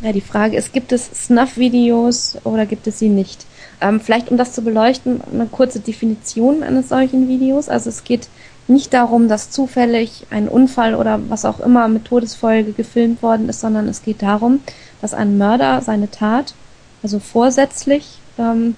Ja, 0.00 0.12
die 0.12 0.20
Frage 0.20 0.56
ist, 0.56 0.72
gibt 0.72 0.92
es 0.92 1.10
Snuff-Videos 1.26 2.38
oder 2.44 2.66
gibt 2.66 2.86
es 2.86 3.00
sie 3.00 3.08
nicht? 3.08 3.46
Ähm, 3.80 4.00
vielleicht, 4.00 4.30
um 4.30 4.36
das 4.36 4.52
zu 4.52 4.62
beleuchten, 4.62 5.20
eine 5.32 5.46
kurze 5.46 5.80
Definition 5.80 6.62
eines 6.62 6.88
solchen 6.88 7.26
Videos. 7.26 7.68
Also 7.68 7.90
es 7.90 8.04
geht 8.04 8.28
nicht 8.68 8.94
darum, 8.94 9.28
dass 9.28 9.50
zufällig 9.50 10.26
ein 10.30 10.46
Unfall 10.46 10.94
oder 10.94 11.18
was 11.28 11.44
auch 11.44 11.58
immer 11.58 11.88
mit 11.88 12.04
Todesfolge 12.04 12.72
gefilmt 12.72 13.22
worden 13.22 13.48
ist, 13.48 13.60
sondern 13.60 13.88
es 13.88 14.02
geht 14.02 14.22
darum, 14.22 14.60
dass 15.00 15.14
ein 15.14 15.36
Mörder 15.36 15.80
seine 15.80 16.10
Tat, 16.10 16.54
also 17.02 17.18
vorsätzlich, 17.18 18.20
ähm, 18.38 18.76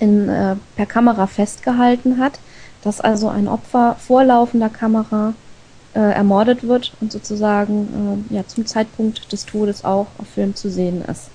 in, 0.00 0.28
äh, 0.28 0.56
per 0.74 0.86
Kamera 0.86 1.28
festgehalten 1.28 2.18
hat, 2.18 2.40
dass 2.82 3.00
also 3.00 3.28
ein 3.28 3.46
Opfer 3.46 3.96
vor 4.00 4.24
laufender 4.24 4.68
Kamera 4.68 5.34
äh, 5.94 6.00
ermordet 6.00 6.66
wird 6.66 6.92
und 7.00 7.12
sozusagen 7.12 8.26
äh, 8.30 8.34
ja, 8.34 8.46
zum 8.46 8.66
Zeitpunkt 8.66 9.32
des 9.32 9.46
Todes 9.46 9.84
auch 9.84 10.06
auf 10.18 10.28
Film 10.34 10.54
zu 10.54 10.70
sehen 10.70 11.02
ist. 11.02 11.30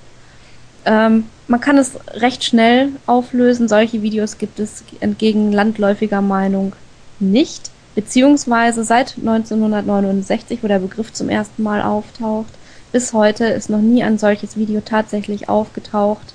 Ähm, 0.86 1.26
man 1.47 1.60
kann 1.60 1.78
es 1.78 1.97
recht 2.14 2.43
schnell 2.43 2.89
auflösen. 3.05 3.68
Solche 3.68 4.01
Videos 4.01 4.38
gibt 4.38 4.60
es 4.60 4.84
entgegen 4.99 5.51
landläufiger 5.51 6.22
Meinung 6.22 6.74
nicht. 7.20 7.72
Beziehungsweise 7.95 8.84
seit 8.84 9.18
1969, 9.18 10.64
wo 10.64 10.68
der 10.68 10.80
Begriff 10.80 11.12
zum 11.12 11.28
ersten 11.28 11.64
Mal 11.64 11.82
auftaucht, 11.82 12.53
bis 12.91 13.14
heute 13.14 13.45
ist 13.45 13.70
noch 13.70 13.82
nie 13.82 14.03
ein 14.03 14.18
solches 14.18 14.57
Video 14.57 14.82
tatsächlich 14.82 15.49
aufgetaucht 15.49 16.34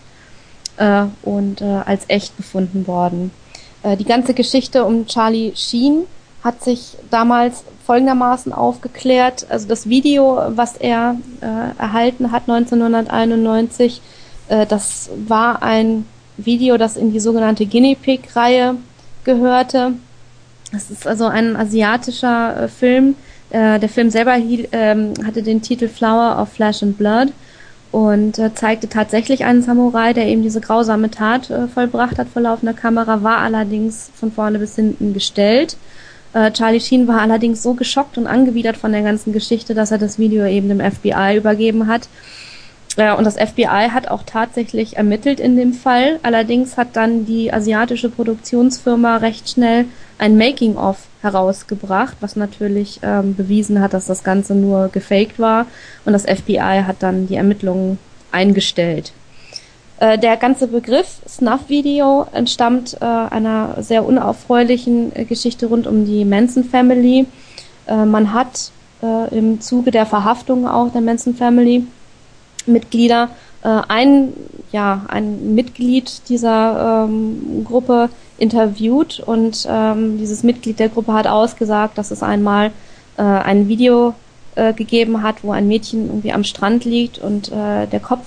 äh, 0.76 1.04
und 1.22 1.60
äh, 1.60 1.64
als 1.64 2.04
echt 2.08 2.36
befunden 2.36 2.86
worden. 2.86 3.30
Äh, 3.82 3.96
die 3.96 4.04
ganze 4.04 4.34
Geschichte 4.34 4.84
um 4.84 5.06
Charlie 5.06 5.52
Sheen 5.56 6.04
hat 6.42 6.62
sich 6.62 6.96
damals 7.10 7.64
folgendermaßen 7.86 8.52
aufgeklärt. 8.52 9.46
Also 9.48 9.68
das 9.68 9.88
Video, 9.88 10.42
was 10.48 10.76
er 10.76 11.16
äh, 11.40 11.80
erhalten 11.80 12.32
hat 12.32 12.48
1991, 12.48 14.00
äh, 14.48 14.66
das 14.66 15.10
war 15.26 15.62
ein 15.62 16.06
Video, 16.36 16.76
das 16.76 16.96
in 16.96 17.12
die 17.12 17.20
sogenannte 17.20 17.66
Guinea 17.66 17.96
Pig-Reihe 18.00 18.76
gehörte. 19.24 19.92
Das 20.72 20.90
ist 20.90 21.06
also 21.06 21.26
ein 21.26 21.56
asiatischer 21.56 22.64
äh, 22.64 22.68
Film. 22.68 23.16
Äh, 23.50 23.78
der 23.78 23.88
Film 23.88 24.10
selber 24.10 24.32
hielt, 24.32 24.68
ähm, 24.72 25.14
hatte 25.24 25.42
den 25.42 25.62
Titel 25.62 25.88
Flower 25.88 26.40
of 26.40 26.48
Flesh 26.48 26.82
and 26.82 26.98
Blood 26.98 27.28
und 27.92 28.40
äh, 28.40 28.52
zeigte 28.54 28.88
tatsächlich 28.88 29.44
einen 29.44 29.62
Samurai, 29.62 30.12
der 30.12 30.26
eben 30.26 30.42
diese 30.42 30.60
grausame 30.60 31.10
Tat 31.10 31.50
äh, 31.50 31.68
vollbracht 31.68 32.18
hat 32.18 32.28
vor 32.28 32.42
laufender 32.42 32.74
Kamera, 32.74 33.22
war 33.22 33.38
allerdings 33.38 34.10
von 34.16 34.32
vorne 34.32 34.58
bis 34.58 34.74
hinten 34.74 35.14
gestellt. 35.14 35.76
Äh, 36.34 36.50
Charlie 36.52 36.80
Sheen 36.80 37.06
war 37.08 37.20
allerdings 37.20 37.62
so 37.62 37.74
geschockt 37.74 38.18
und 38.18 38.26
angewidert 38.26 38.76
von 38.76 38.92
der 38.92 39.02
ganzen 39.02 39.32
Geschichte, 39.32 39.74
dass 39.74 39.90
er 39.90 39.98
das 39.98 40.18
Video 40.18 40.44
eben 40.44 40.68
dem 40.68 40.80
FBI 40.80 41.36
übergeben 41.36 41.86
hat. 41.86 42.08
Ja, 42.96 43.14
und 43.14 43.24
das 43.24 43.36
FBI 43.36 43.88
hat 43.90 44.08
auch 44.08 44.22
tatsächlich 44.24 44.96
ermittelt 44.96 45.40
in 45.40 45.56
dem 45.56 45.72
Fall. 45.72 46.20
Allerdings 46.22 46.76
hat 46.76 46.88
dann 46.94 47.24
die 47.24 47.52
asiatische 47.52 48.08
Produktionsfirma 48.08 49.16
recht 49.16 49.48
schnell 49.48 49.86
ein 50.18 50.36
Making-of 50.36 50.98
herausgebracht, 51.20 52.16
was 52.20 52.36
natürlich 52.36 53.00
ähm, 53.02 53.34
bewiesen 53.34 53.80
hat, 53.80 53.94
dass 53.94 54.06
das 54.06 54.22
Ganze 54.22 54.54
nur 54.54 54.88
gefaked 54.88 55.40
war. 55.40 55.66
Und 56.04 56.12
das 56.12 56.24
FBI 56.24 56.84
hat 56.86 56.96
dann 57.00 57.26
die 57.26 57.34
Ermittlungen 57.34 57.98
eingestellt. 58.30 59.12
Äh, 60.04 60.18
der 60.18 60.36
ganze 60.36 60.66
Begriff 60.66 61.22
Snuff-Video 61.26 62.26
entstammt 62.32 62.98
äh, 63.00 63.04
einer 63.06 63.82
sehr 63.82 64.04
unerfreulichen 64.04 65.16
äh, 65.16 65.24
Geschichte 65.24 65.66
rund 65.66 65.86
um 65.86 66.04
die 66.04 66.26
Manson 66.26 66.64
Family. 66.64 67.26
Äh, 67.86 68.04
man 68.04 68.32
hat 68.32 68.70
im 69.32 69.60
Zuge 69.60 69.90
der 69.90 70.06
Verhaftung 70.06 70.66
auch 70.66 70.90
der 70.90 71.02
Manson 71.02 71.34
Family 71.34 71.84
Mitglieder. 72.64 73.28
Ein, 73.60 74.32
ja, 74.72 75.04
ein 75.08 75.54
Mitglied 75.54 76.26
dieser 76.30 77.04
ähm, 77.04 77.66
Gruppe 77.66 78.08
interviewt 78.38 79.20
und 79.20 79.66
ähm, 79.68 80.16
dieses 80.16 80.42
Mitglied 80.42 80.78
der 80.78 80.88
Gruppe 80.88 81.12
hat 81.12 81.26
ausgesagt, 81.26 81.98
dass 81.98 82.10
es 82.12 82.22
einmal 82.22 82.70
äh, 83.18 83.22
ein 83.22 83.68
Video 83.68 84.14
äh, 84.54 84.72
gegeben 84.72 85.22
hat, 85.22 85.44
wo 85.44 85.52
ein 85.52 85.68
Mädchen 85.68 86.06
irgendwie 86.06 86.32
am 86.32 86.44
Strand 86.44 86.86
liegt 86.86 87.18
und 87.18 87.52
äh, 87.52 87.86
der 87.86 88.00
Kopf 88.00 88.24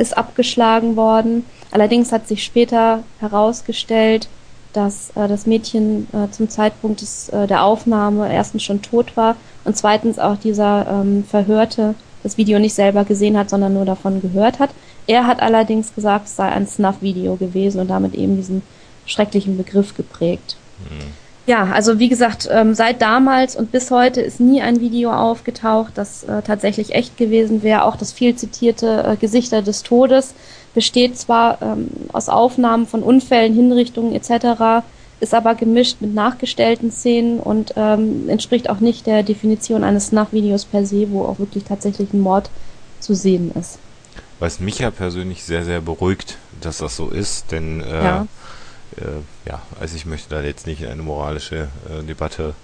ist 0.00 0.16
abgeschlagen 0.16 0.96
worden. 0.96 1.44
Allerdings 1.70 2.10
hat 2.10 2.26
sich 2.26 2.42
später 2.42 3.02
herausgestellt, 3.20 4.28
dass 4.72 5.10
äh, 5.10 5.28
das 5.28 5.46
Mädchen 5.46 6.08
äh, 6.12 6.30
zum 6.30 6.48
Zeitpunkt 6.48 7.02
des, 7.02 7.28
äh, 7.28 7.46
der 7.46 7.64
Aufnahme 7.64 8.32
erstens 8.32 8.62
schon 8.62 8.82
tot 8.82 9.16
war 9.16 9.36
und 9.64 9.76
zweitens 9.76 10.18
auch 10.18 10.36
dieser 10.36 10.86
ähm, 10.88 11.24
Verhörte 11.24 11.94
das 12.22 12.36
Video 12.36 12.58
nicht 12.58 12.74
selber 12.74 13.04
gesehen 13.04 13.36
hat, 13.38 13.50
sondern 13.50 13.74
nur 13.74 13.84
davon 13.84 14.20
gehört 14.20 14.58
hat. 14.58 14.70
Er 15.06 15.26
hat 15.26 15.40
allerdings 15.40 15.94
gesagt, 15.94 16.26
es 16.26 16.36
sei 16.36 16.48
ein 16.48 16.66
Snuff-Video 16.66 17.36
gewesen 17.36 17.80
und 17.80 17.88
damit 17.88 18.14
eben 18.14 18.36
diesen 18.36 18.62
schrecklichen 19.06 19.56
Begriff 19.56 19.96
geprägt. 19.96 20.56
Mhm. 20.78 21.12
Ja, 21.50 21.64
also 21.64 21.98
wie 21.98 22.08
gesagt, 22.08 22.48
ähm, 22.48 22.74
seit 22.74 23.02
damals 23.02 23.56
und 23.56 23.72
bis 23.72 23.90
heute 23.90 24.20
ist 24.20 24.38
nie 24.38 24.62
ein 24.62 24.80
Video 24.80 25.10
aufgetaucht, 25.10 25.94
das 25.96 26.22
äh, 26.22 26.42
tatsächlich 26.42 26.94
echt 26.94 27.16
gewesen 27.16 27.64
wäre. 27.64 27.82
Auch 27.86 27.96
das 27.96 28.12
viel 28.12 28.36
zitierte 28.36 29.02
äh, 29.02 29.16
Gesichter 29.16 29.60
des 29.60 29.82
Todes 29.82 30.34
besteht 30.74 31.18
zwar 31.18 31.60
ähm, 31.60 31.88
aus 32.12 32.28
Aufnahmen 32.28 32.86
von 32.86 33.02
Unfällen, 33.02 33.52
Hinrichtungen 33.52 34.14
etc., 34.14 34.86
ist 35.18 35.34
aber 35.34 35.56
gemischt 35.56 35.96
mit 35.98 36.14
nachgestellten 36.14 36.92
Szenen 36.92 37.40
und 37.40 37.74
ähm, 37.74 38.28
entspricht 38.28 38.70
auch 38.70 38.78
nicht 38.78 39.08
der 39.08 39.24
Definition 39.24 39.82
eines 39.82 40.12
Nachvideos 40.12 40.66
per 40.66 40.86
se, 40.86 41.10
wo 41.10 41.24
auch 41.24 41.40
wirklich 41.40 41.64
tatsächlich 41.64 42.12
ein 42.12 42.20
Mord 42.20 42.48
zu 43.00 43.12
sehen 43.16 43.50
ist. 43.58 43.80
Was 44.38 44.60
mich 44.60 44.78
ja 44.78 44.92
persönlich 44.92 45.42
sehr, 45.42 45.64
sehr 45.64 45.80
beruhigt, 45.80 46.38
dass 46.60 46.78
das 46.78 46.94
so 46.94 47.08
ist, 47.08 47.50
denn 47.50 47.80
äh, 47.80 48.04
ja. 48.04 48.26
Äh, 48.96 49.48
ja, 49.48 49.62
also 49.78 49.96
ich 49.96 50.06
möchte 50.06 50.30
da 50.30 50.42
jetzt 50.42 50.66
nicht 50.66 50.82
in 50.82 50.88
eine 50.88 51.02
moralische 51.02 51.68
äh, 51.88 52.02
Debatte 52.02 52.54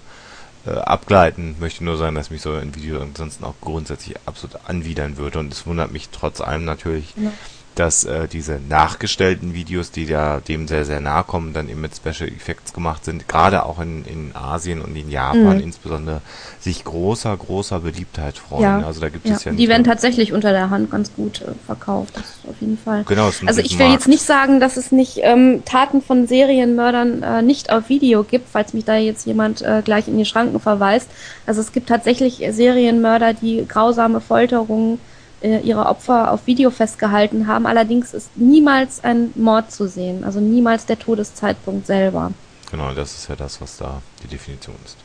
äh, 0.65 0.71
abgleiten, 0.71 1.55
möchte 1.59 1.83
nur 1.83 1.97
sagen, 1.97 2.15
dass 2.15 2.29
mich 2.29 2.41
so 2.41 2.53
ein 2.53 2.75
Video 2.75 3.01
ansonsten 3.01 3.43
auch 3.43 3.55
grundsätzlich 3.61 4.15
absolut 4.25 4.57
anwidern 4.67 5.17
würde. 5.17 5.39
Und 5.39 5.53
es 5.53 5.65
wundert 5.65 5.91
mich 5.91 6.09
trotz 6.09 6.41
allem 6.41 6.65
natürlich, 6.65 7.13
ja 7.17 7.31
dass 7.79 8.05
äh, 8.05 8.27
diese 8.27 8.59
nachgestellten 8.67 9.53
Videos, 9.53 9.91
die 9.91 10.05
ja 10.05 10.39
dem 10.39 10.67
sehr, 10.67 10.85
sehr 10.85 10.99
nahe 10.99 11.23
kommen, 11.23 11.53
dann 11.53 11.69
eben 11.69 11.81
mit 11.81 11.95
Special 11.95 12.29
Effects 12.29 12.73
gemacht 12.73 13.05
sind, 13.05 13.27
gerade 13.27 13.63
auch 13.63 13.79
in, 13.79 14.03
in 14.05 14.35
Asien 14.35 14.81
und 14.81 14.95
in 14.95 15.11
Japan 15.11 15.57
mhm. 15.57 15.63
insbesondere, 15.63 16.21
sich 16.59 16.83
großer, 16.83 17.35
großer 17.37 17.79
Beliebtheit 17.79 18.37
freuen. 18.37 18.63
Ja. 18.63 18.85
Also 18.85 19.01
da 19.01 19.09
gibt 19.09 19.27
ja. 19.27 19.35
es 19.35 19.43
ja 19.43 19.51
Die 19.51 19.67
werden 19.67 19.83
tatsächlich 19.83 20.33
unter 20.33 20.51
der 20.51 20.69
Hand 20.69 20.89
ganz 20.91 21.13
gut 21.13 21.41
äh, 21.41 21.51
verkauft, 21.65 22.17
das 22.17 22.25
auf 22.49 22.55
jeden 22.59 22.77
Fall. 22.77 23.03
Genau, 23.07 23.29
also 23.45 23.61
ich 23.61 23.77
will 23.77 23.87
Markt. 23.87 24.01
jetzt 24.01 24.07
nicht 24.07 24.23
sagen, 24.23 24.59
dass 24.59 24.77
es 24.77 24.91
nicht 24.91 25.19
ähm, 25.21 25.61
Taten 25.65 26.01
von 26.01 26.27
Serienmördern 26.27 27.21
äh, 27.21 27.41
nicht 27.41 27.71
auf 27.71 27.89
Video 27.89 28.23
gibt, 28.23 28.49
falls 28.49 28.73
mich 28.73 28.85
da 28.85 28.95
jetzt 28.95 29.25
jemand 29.27 29.61
äh, 29.61 29.81
gleich 29.83 30.07
in 30.07 30.17
die 30.17 30.25
Schranken 30.25 30.59
verweist. 30.59 31.09
Also 31.45 31.61
es 31.61 31.71
gibt 31.71 31.89
tatsächlich 31.89 32.43
Serienmörder, 32.49 33.33
die 33.33 33.65
grausame 33.67 34.19
Folterungen 34.19 34.99
äh, 35.41 35.59
ihre 35.59 35.85
Opfer 35.85 36.31
auf 36.31 36.47
Video 36.47 36.69
festgehalten 36.69 37.47
haben. 37.47 37.65
Allerdings 37.65 38.13
ist 38.13 38.35
niemals 38.35 39.03
ein 39.03 39.31
Mord 39.35 39.71
zu 39.71 39.87
sehen, 39.87 40.23
also 40.23 40.39
niemals 40.39 40.85
der 40.85 40.99
Todeszeitpunkt 40.99 41.87
selber. 41.87 42.31
Genau, 42.71 42.93
das 42.93 43.15
ist 43.15 43.29
ja 43.29 43.35
das, 43.35 43.61
was 43.61 43.77
da 43.77 44.01
die 44.23 44.27
Definition 44.27 44.75
ist. 44.85 44.97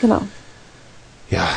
Genau. 0.00 0.22
Ja, 1.28 1.48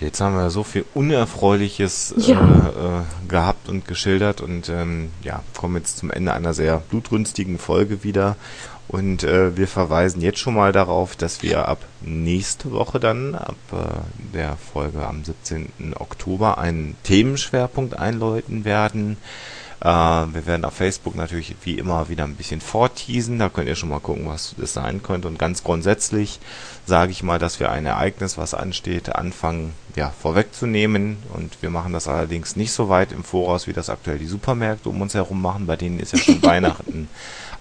jetzt 0.00 0.20
haben 0.20 0.36
wir 0.36 0.50
so 0.50 0.62
viel 0.62 0.84
Unerfreuliches 0.94 2.14
ja. 2.16 2.40
äh, 2.40 2.68
äh, 2.68 3.02
gehabt 3.28 3.68
und 3.68 3.86
geschildert 3.86 4.40
und 4.40 4.68
ähm, 4.68 5.10
ja, 5.22 5.42
kommen 5.56 5.76
jetzt 5.76 5.98
zum 5.98 6.10
Ende 6.10 6.32
einer 6.32 6.54
sehr 6.54 6.78
blutrünstigen 6.78 7.58
Folge 7.58 8.04
wieder. 8.04 8.36
Und 8.88 9.24
äh, 9.24 9.56
wir 9.56 9.66
verweisen 9.66 10.20
jetzt 10.20 10.38
schon 10.38 10.54
mal 10.54 10.72
darauf, 10.72 11.16
dass 11.16 11.42
wir 11.42 11.66
ab 11.66 11.78
nächste 12.02 12.70
Woche 12.70 13.00
dann, 13.00 13.34
ab 13.34 13.56
äh, 13.72 14.34
der 14.34 14.56
Folge 14.56 15.06
am 15.06 15.24
17. 15.24 15.94
Oktober, 15.98 16.58
einen 16.58 16.96
Themenschwerpunkt 17.02 17.98
einläuten 17.98 18.64
werden. 18.64 19.16
Äh, 19.80 19.88
wir 19.88 20.46
werden 20.46 20.64
auf 20.64 20.74
Facebook 20.74 21.16
natürlich 21.16 21.56
wie 21.64 21.78
immer 21.78 22.08
wieder 22.08 22.24
ein 22.24 22.36
bisschen 22.36 22.60
vorteasen. 22.60 23.40
Da 23.40 23.48
könnt 23.48 23.68
ihr 23.68 23.74
schon 23.74 23.88
mal 23.88 23.98
gucken, 23.98 24.28
was 24.28 24.54
das 24.56 24.72
sein 24.72 25.02
könnte. 25.02 25.26
Und 25.26 25.38
ganz 25.38 25.64
grundsätzlich 25.64 26.38
sage 26.86 27.10
ich 27.10 27.24
mal, 27.24 27.40
dass 27.40 27.58
wir 27.58 27.72
ein 27.72 27.86
Ereignis, 27.86 28.38
was 28.38 28.54
ansteht, 28.54 29.16
anfangen 29.16 29.72
ja, 29.96 30.10
vorwegzunehmen. 30.10 31.16
Und 31.34 31.60
wir 31.60 31.70
machen 31.70 31.92
das 31.92 32.06
allerdings 32.06 32.54
nicht 32.54 32.72
so 32.72 32.88
weit 32.88 33.10
im 33.10 33.24
Voraus, 33.24 33.66
wie 33.66 33.72
das 33.72 33.90
aktuell 33.90 34.18
die 34.18 34.26
Supermärkte 34.26 34.88
um 34.88 35.00
uns 35.00 35.14
herum 35.14 35.42
machen. 35.42 35.66
Bei 35.66 35.76
denen 35.76 35.98
ist 35.98 36.12
ja 36.12 36.18
schon 36.18 36.42
Weihnachten 36.42 37.08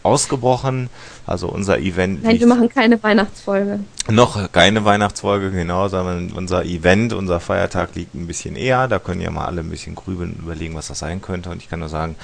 ausgebrochen. 0.06 0.90
Also 1.26 1.48
unser 1.50 1.80
Event. 1.80 2.24
Nein, 2.24 2.40
wir 2.40 2.48
machen 2.48 2.70
keine 2.70 3.02
Weihnachtsfolge. 3.02 3.80
Noch 4.10 4.52
keine 4.52 4.86
Weihnachtsfolge, 4.86 5.50
genau, 5.50 5.88
sondern 5.88 6.32
unser 6.32 6.64
Event, 6.64 7.14
unser 7.14 7.40
Feiertag 7.40 7.96
liegt 7.96 8.14
ein 8.14 8.28
bisschen 8.28 8.56
eher. 8.56 8.88
Da 8.88 9.00
können 9.00 9.22
ja 9.22 9.32
mal 9.32 9.46
alle 9.46 9.62
ein 9.62 9.70
bisschen 9.70 9.96
grübeln 9.96 10.34
und 10.34 10.44
überlegen, 10.44 10.76
was 10.76 10.88
das 10.88 11.00
sein 11.00 11.22
könnte. 11.22 11.50
Und 11.50 11.58
ich 11.58 11.70
kann 11.70 11.80
nur 11.80 11.90
sagen, 11.90 12.16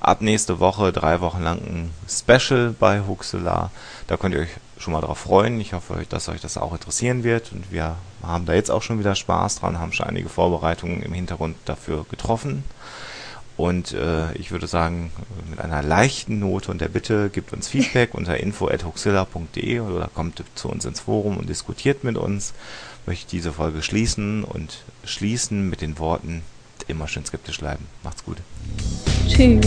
ab 0.00 0.20
nächste 0.20 0.58
Woche, 0.58 0.92
drei 0.92 1.20
Wochen 1.20 1.42
lang 1.42 1.58
ein 1.58 1.90
Special 2.08 2.74
bei 2.78 3.02
Huxela. 3.06 3.70
Da 4.08 4.16
könnt 4.16 4.34
ihr 4.34 4.40
euch 4.40 4.56
schon 4.78 4.92
mal 4.92 5.00
darauf 5.00 5.18
freuen. 5.18 5.60
Ich 5.60 5.72
hoffe, 5.72 6.04
dass 6.08 6.28
euch 6.28 6.40
das 6.40 6.56
auch 6.56 6.72
interessieren 6.72 7.22
wird. 7.22 7.52
Und 7.52 7.70
wir 7.70 7.96
haben 8.22 8.46
da 8.46 8.54
jetzt 8.54 8.70
auch 8.70 8.82
schon 8.82 8.98
wieder 8.98 9.14
Spaß 9.14 9.60
dran, 9.60 9.78
haben 9.78 9.92
schon 9.92 10.06
einige 10.06 10.28
Vorbereitungen 10.28 11.02
im 11.02 11.12
Hintergrund 11.12 11.56
dafür 11.64 12.04
getroffen. 12.10 12.64
Und 13.58 13.92
äh, 13.92 14.32
ich 14.34 14.52
würde 14.52 14.68
sagen, 14.68 15.10
mit 15.50 15.58
einer 15.58 15.82
leichten 15.82 16.38
Note 16.38 16.70
und 16.70 16.80
der 16.80 16.88
Bitte, 16.88 17.28
gebt 17.28 17.52
uns 17.52 17.66
Feedback 17.66 18.14
unter 18.14 18.38
info.huxilla.de 18.38 19.80
oder 19.80 20.08
kommt 20.14 20.44
zu 20.54 20.68
uns 20.68 20.84
ins 20.84 21.00
Forum 21.00 21.36
und 21.36 21.48
diskutiert 21.48 22.04
mit 22.04 22.16
uns. 22.16 22.54
Möchte 23.04 23.24
ich 23.24 23.26
diese 23.26 23.52
Folge 23.52 23.82
schließen 23.82 24.44
und 24.44 24.84
schließen 25.04 25.68
mit 25.68 25.80
den 25.80 25.98
Worten, 25.98 26.42
immer 26.86 27.08
schön 27.08 27.24
skeptisch 27.24 27.58
bleiben. 27.58 27.86
Macht's 28.04 28.24
gut. 28.24 28.36
Tschüss. 29.26 29.66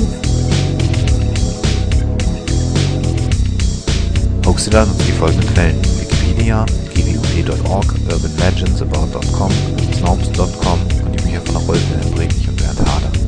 Hoaxilla 4.45 4.85
nutzt 4.85 5.05
die 5.05 5.11
folgenden 5.11 5.53
Quellen. 5.53 5.83
Wikipedia, 5.99 6.65
gwp.org, 6.93 7.93
urbanlegendsabout.com, 8.09 9.51
snopes.com 9.97 10.79
und 11.05 11.19
die 11.19 11.23
Bücher 11.23 11.41
von 11.41 11.57
Rolf 11.57 11.89
Wilhelm 11.89 12.11
Bredlich 12.15 12.47
und 12.47 12.55
Bernd 12.55 12.79
Hader. 12.79 13.20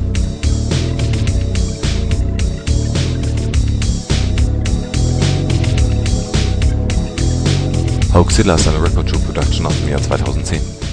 Hoaxilla 8.14 8.54
ist 8.54 8.68
eine 8.68 8.80
Record 8.80 9.10
Show 9.10 9.18
Production 9.18 9.66
aus 9.66 9.76
dem 9.80 9.88
Jahr 9.88 10.00
2010. 10.00 10.83